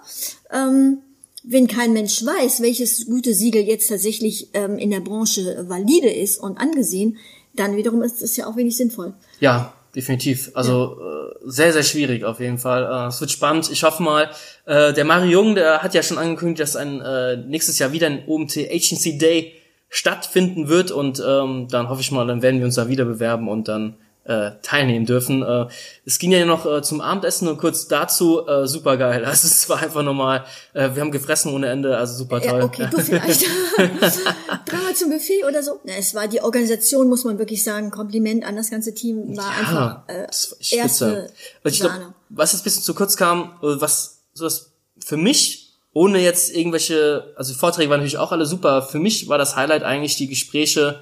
ähm, 0.52 1.00
wenn 1.44 1.68
kein 1.68 1.94
Mensch 1.94 2.24
weiß, 2.24 2.62
welches 2.62 3.08
Gütesiegel 3.08 3.64
jetzt 3.64 3.88
tatsächlich 3.90 4.50
ähm, 4.54 4.78
in 4.78 4.92
der 4.92 5.00
Branche 5.00 5.66
valide 5.68 6.10
ist 6.10 6.38
und 6.38 6.58
angesehen, 6.58 7.18
dann 7.54 7.76
wiederum 7.76 8.02
ist 8.02 8.22
es 8.22 8.38
ja 8.38 8.48
auch 8.48 8.56
wenig 8.56 8.78
sinnvoll. 8.78 9.14
Ja, 9.40 9.74
definitiv. 9.96 10.52
Also 10.54 10.98
äh, 11.00 11.36
sehr, 11.44 11.74
sehr 11.74 11.84
schwierig 11.84 12.24
auf 12.24 12.40
jeden 12.40 12.58
Fall. 12.58 12.84
Äh, 12.84 13.08
es 13.08 13.20
wird 13.20 13.32
spannend. 13.32 13.70
Ich 13.72 13.84
hoffe 13.84 14.04
mal, 14.04 14.30
äh, 14.66 14.94
der 14.94 15.06
Mario 15.06 15.32
Jung, 15.32 15.56
der 15.56 15.84
hat 15.84 15.94
ja 15.94 16.04
schon 16.04 16.18
angekündigt, 16.18 16.62
dass 16.62 16.76
ein 16.76 17.02
äh, 17.02 17.38
nächstes 17.38 17.80
Jahr 17.80 17.92
wieder 17.92 18.08
ein 18.08 18.24
OMT 18.28 18.58
Agency 18.58 19.18
Day 19.18 19.54
stattfinden 19.90 20.70
wird 20.70 20.92
und 20.92 21.22
ähm, 21.26 21.68
dann 21.70 21.90
hoffe 21.90 22.00
ich 22.00 22.12
mal, 22.12 22.26
dann 22.26 22.42
werden 22.42 22.60
wir 22.60 22.66
uns 22.66 22.76
da 22.76 22.88
wieder 22.88 23.04
bewerben 23.04 23.50
und 23.50 23.68
dann 23.68 23.98
äh, 24.24 24.52
teilnehmen 24.62 25.06
dürfen. 25.06 25.42
Äh, 25.42 25.68
es 26.06 26.20
ging 26.20 26.32
ja 26.32 26.46
noch 26.46 26.66
äh, 26.66 26.82
zum 26.84 27.02
Abendessen 27.02 27.48
und 27.48 27.58
kurz 27.58 27.88
dazu, 27.88 28.48
äh, 28.48 28.68
super 28.68 28.98
geil. 28.98 29.26
Also 29.32 29.48
es 29.48 29.70
war 29.70 29.82
einfach 29.82 30.04
nochmal, 30.04 30.46
äh, 30.74 30.90
wir 30.94 31.02
haben 31.02 31.12
gefressen 31.12 31.54
ohne 31.54 31.70
Ende, 31.70 31.98
also 31.98 32.16
super 32.16 32.42
toll. 32.42 32.60
Ja, 32.60 32.66
okay, 32.66 32.88
du 32.92 33.00
vielleicht. 33.00 33.46
Dreimal 33.78 34.94
zum 34.94 35.10
Buffet 35.10 35.46
oder 35.48 35.64
so. 35.64 35.80
Na, 35.86 35.94
es 35.94 36.14
war 36.14 36.28
die 36.28 36.42
Organisation, 36.42 37.08
muss 37.08 37.24
man 37.24 37.40
wirklich 37.40 37.64
sagen. 37.64 37.90
Kompliment 37.92 38.46
an 38.46 38.56
das 38.56 38.70
ganze 38.70 38.94
Team 38.94 39.36
war 39.38 39.50
einfach 39.50 40.04
äh, 40.08 40.28
das 40.28 40.52
war 40.52 40.78
erste 40.78 41.30
Und 41.64 41.72
ich 41.72 41.80
Sahne. 41.80 42.14
was 42.30 42.52
jetzt 42.52 42.62
ein 42.62 42.64
bisschen 42.66 42.84
zu 42.84 42.94
kurz 42.94 43.18
kam, 43.18 43.54
äh, 43.64 43.82
was 43.82 44.20
so 44.34 44.44
das 44.44 44.72
für 45.04 45.18
mich, 45.18 45.74
ohne 45.94 46.20
jetzt 46.20 46.56
irgendwelche, 46.56 47.34
also 47.36 47.54
die 47.54 47.60
Vorträge 47.60 47.90
waren 47.90 48.00
natürlich 48.00 48.18
auch 48.18 48.32
alle 48.32 48.46
super, 48.46 48.82
für 48.82 49.00
mich 49.00 49.30
war 49.30 49.38
das 49.38 49.56
Highlight 49.56 49.84
eigentlich 49.84 50.16
die 50.16 50.28
Gespräche 50.28 51.00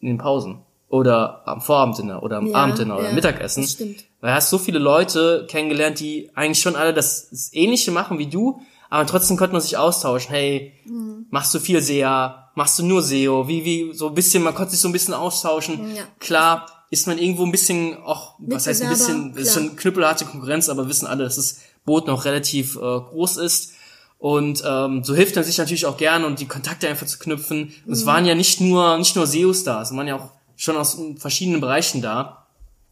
in 0.00 0.08
den 0.08 0.18
Pausen 0.18 0.62
oder 0.92 1.42
am 1.48 1.62
Vorabendinner 1.62 2.22
oder 2.22 2.36
am 2.36 2.48
Ja, 2.48 2.54
Abenddinner 2.56 2.98
oder 2.98 3.08
ja, 3.08 3.14
Mittagessen. 3.14 3.62
das 3.62 3.72
stimmt. 3.72 4.04
Weil 4.20 4.30
du 4.30 4.36
hast 4.36 4.50
so 4.50 4.58
viele 4.58 4.78
Leute 4.78 5.46
kennengelernt, 5.48 5.98
die 6.00 6.30
eigentlich 6.34 6.60
schon 6.60 6.76
alle 6.76 6.92
das, 6.92 7.30
das 7.30 7.48
Ähnliche 7.54 7.90
machen 7.90 8.18
wie 8.18 8.26
du, 8.26 8.60
aber 8.90 9.06
trotzdem 9.06 9.38
konnte 9.38 9.54
man 9.54 9.62
sich 9.62 9.78
austauschen. 9.78 10.30
Hey, 10.30 10.74
Mhm. 10.84 11.26
machst 11.30 11.54
du 11.54 11.58
viel 11.60 11.80
SEA? 11.80 12.50
Machst 12.54 12.78
du 12.78 12.84
nur 12.84 13.00
SEO? 13.00 13.48
Wie, 13.48 13.64
wie, 13.64 13.94
so 13.94 14.08
ein 14.08 14.14
bisschen, 14.14 14.42
man 14.42 14.54
konnte 14.54 14.72
sich 14.72 14.80
so 14.80 14.88
ein 14.88 14.92
bisschen 14.92 15.14
austauschen. 15.14 15.96
Ja. 15.96 16.02
Klar, 16.20 16.66
ist 16.90 17.06
man 17.06 17.16
irgendwo 17.16 17.44
ein 17.46 17.50
bisschen, 17.52 17.96
auch, 18.04 18.34
was 18.38 18.66
heißt 18.66 18.82
ein 18.82 18.90
bisschen, 18.90 19.32
das 19.32 19.44
ist 19.44 19.52
klar. 19.54 19.64
schon 19.64 19.76
knüppelharte 19.76 20.26
Konkurrenz, 20.26 20.68
aber 20.68 20.86
wissen 20.88 21.06
alle, 21.06 21.24
dass 21.24 21.36
das 21.36 21.60
Boot 21.86 22.06
noch 22.06 22.26
relativ 22.26 22.76
äh, 22.76 22.80
groß 22.80 23.38
ist. 23.38 23.72
Und 24.18 24.62
ähm, 24.66 25.02
so 25.02 25.14
hilft 25.14 25.34
man 25.36 25.44
sich 25.44 25.56
natürlich 25.56 25.86
auch 25.86 25.96
gerne 25.96 26.26
und 26.26 26.38
die 26.38 26.46
Kontakte 26.46 26.86
einfach 26.88 27.06
zu 27.06 27.18
knüpfen. 27.18 27.62
Und 27.62 27.86
Mhm. 27.86 27.92
es 27.94 28.04
waren 28.04 28.26
ja 28.26 28.34
nicht 28.34 28.60
nur 28.60 28.98
nicht 28.98 29.16
nur 29.16 29.26
SEOs 29.26 29.64
da, 29.64 29.80
es 29.80 29.96
waren 29.96 30.06
ja 30.06 30.16
auch 30.16 30.28
schon 30.62 30.76
aus 30.76 30.96
verschiedenen 31.16 31.60
Bereichen 31.60 32.02
da. 32.02 32.46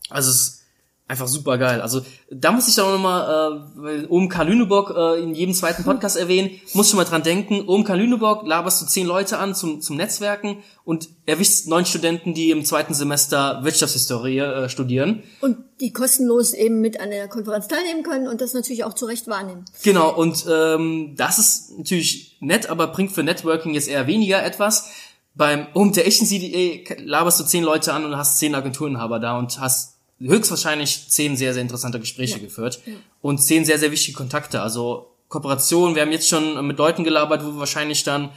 Also 0.08 0.30
es 0.30 0.36
ist 0.36 0.60
einfach 1.06 1.28
super 1.28 1.56
geil. 1.56 1.80
Also 1.80 2.02
da 2.30 2.50
muss 2.50 2.66
ich 2.66 2.74
doch 2.74 2.90
nochmal, 2.90 3.22
äh, 3.22 3.60
weil 3.76 4.06
OMK 4.08 4.44
Lüneburg 4.44 4.92
äh, 4.96 5.22
in 5.22 5.34
jedem 5.34 5.54
zweiten 5.54 5.84
Podcast 5.84 6.16
erwähnen, 6.18 6.50
muss 6.74 6.90
schon 6.90 6.96
mal 6.96 7.04
dran 7.04 7.22
denken, 7.22 7.68
OMK 7.68 7.90
Lüneburg 7.90 8.44
laberst 8.44 8.82
du 8.82 8.86
zehn 8.86 9.06
Leute 9.06 9.38
an 9.38 9.54
zum, 9.54 9.80
zum 9.80 9.96
Netzwerken 9.96 10.64
und 10.84 11.10
erwischst 11.26 11.68
neun 11.68 11.86
Studenten, 11.86 12.34
die 12.34 12.50
im 12.50 12.64
zweiten 12.64 12.92
Semester 12.92 13.62
Wirtschaftshistorie 13.62 14.38
äh, 14.38 14.68
studieren. 14.68 15.22
Und 15.40 15.58
die 15.80 15.92
kostenlos 15.92 16.52
eben 16.52 16.80
mit 16.80 16.98
an 16.98 17.10
der 17.10 17.28
Konferenz 17.28 17.68
teilnehmen 17.68 18.02
können 18.02 18.26
und 18.26 18.40
das 18.40 18.52
natürlich 18.52 18.82
auch 18.82 18.94
zu 18.94 19.06
Recht 19.06 19.28
wahrnehmen. 19.28 19.64
Genau, 19.84 20.12
und 20.12 20.44
ähm, 20.50 21.14
das 21.16 21.38
ist 21.38 21.78
natürlich 21.78 22.36
nett, 22.40 22.68
aber 22.68 22.88
bringt 22.88 23.12
für 23.12 23.22
Networking 23.22 23.74
jetzt 23.74 23.88
eher 23.88 24.08
weniger 24.08 24.44
etwas. 24.44 24.90
Beim 25.34 25.66
um 25.74 25.92
der 25.92 26.06
echten 26.06 26.26
CDE 26.26 26.84
laberst 26.98 27.40
du 27.40 27.44
zehn 27.44 27.64
Leute 27.64 27.92
an 27.92 28.04
und 28.04 28.16
hast 28.16 28.38
zehn 28.38 28.54
Agenturinhaber 28.54 29.18
da 29.20 29.38
und 29.38 29.60
hast 29.60 29.96
höchstwahrscheinlich 30.20 31.08
zehn 31.08 31.36
sehr, 31.36 31.54
sehr 31.54 31.62
interessante 31.62 32.00
Gespräche 32.00 32.40
geführt 32.40 32.80
und 33.22 33.38
zehn 33.38 33.64
sehr, 33.64 33.78
sehr 33.78 33.90
wichtige 33.90 34.16
Kontakte. 34.16 34.60
Also 34.60 35.10
Kooperation, 35.28 35.94
wir 35.94 36.02
haben 36.02 36.12
jetzt 36.12 36.28
schon 36.28 36.66
mit 36.66 36.78
Leuten 36.78 37.04
gelabert, 37.04 37.44
wo 37.44 37.52
wir 37.52 37.58
wahrscheinlich 37.60 38.02
dann 38.02 38.30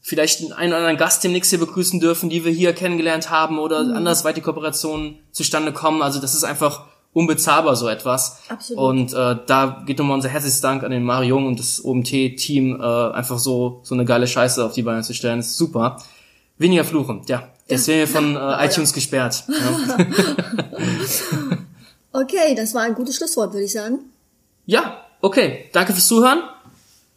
vielleicht 0.00 0.40
einen 0.52 0.72
oder 0.72 0.78
anderen 0.78 0.96
Gast 0.96 1.22
demnächst 1.22 1.50
hier 1.50 1.60
begrüßen 1.60 2.00
dürfen, 2.00 2.28
die 2.28 2.44
wir 2.44 2.52
hier 2.52 2.72
kennengelernt 2.72 3.30
haben 3.30 3.58
oder 3.58 3.78
andersweit 3.78 4.36
die 4.36 4.40
Kooperationen 4.40 5.20
zustande 5.30 5.72
kommen. 5.72 6.02
Also 6.02 6.20
das 6.20 6.34
ist 6.34 6.42
einfach 6.42 6.86
unbezahlbar 7.12 7.76
so 7.76 7.88
etwas. 7.88 8.40
Absolut. 8.48 8.82
Und 8.82 9.12
äh, 9.12 9.36
da 9.46 9.82
geht 9.86 9.98
nochmal 9.98 10.16
unser 10.16 10.28
herzliches 10.28 10.60
Dank 10.60 10.82
an 10.82 10.90
den 10.90 11.04
Mario 11.04 11.36
Jung 11.36 11.46
und 11.46 11.58
das 11.58 11.84
OMT-Team, 11.84 12.80
äh, 12.80 12.84
einfach 12.84 13.38
so 13.38 13.80
so 13.84 13.94
eine 13.94 14.04
geile 14.04 14.26
Scheiße 14.26 14.64
auf 14.64 14.72
die 14.72 14.82
Beine 14.82 15.02
zu 15.02 15.14
stellen. 15.14 15.38
Das 15.38 15.48
ist 15.48 15.56
super. 15.56 15.98
Weniger 16.58 16.84
fluchen, 16.84 17.22
ja. 17.26 17.48
Jetzt 17.66 17.88
werden 17.88 18.00
wir 18.00 18.08
von 18.08 18.36
äh, 18.36 18.66
iTunes 18.66 18.92
gesperrt. 18.92 19.44
Ja. 19.48 19.96
Okay, 22.14 22.54
das 22.54 22.74
war 22.74 22.82
ein 22.82 22.94
gutes 22.94 23.16
Schlusswort, 23.16 23.54
würde 23.54 23.64
ich 23.64 23.72
sagen. 23.72 24.00
ja, 24.66 25.02
okay. 25.22 25.70
Danke 25.72 25.94
fürs 25.94 26.06
Zuhören. 26.08 26.42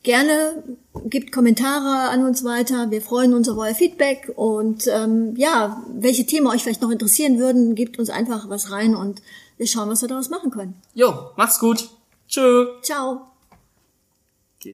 Gerne 0.04 0.64
gibt 1.10 1.32
Kommentare 1.32 2.10
an 2.10 2.24
uns 2.24 2.44
weiter. 2.44 2.92
Wir 2.92 3.02
freuen 3.02 3.34
uns 3.34 3.50
auf 3.50 3.58
euer 3.58 3.74
Feedback 3.76 4.32
und 4.36 4.88
ähm, 4.88 5.34
ja, 5.36 5.84
welche 5.94 6.26
Themen 6.26 6.48
euch 6.48 6.64
vielleicht 6.64 6.82
noch 6.82 6.92
interessieren 6.92 7.40
würden, 7.40 7.76
gebt 7.76 8.00
uns 8.00 8.10
einfach 8.10 8.48
was 8.50 8.72
rein 8.72 8.96
und 8.96 9.22
wir 9.58 9.68
schauen, 9.68 9.90
was 9.90 10.02
wir 10.02 10.08
daraus 10.10 10.30
machen 10.30 10.52
können. 10.52 10.76
Jo, 10.94 11.32
macht's 11.36 11.60
gut. 11.60 11.90
Tschö. 12.28 12.68
Ciao. 12.82 13.22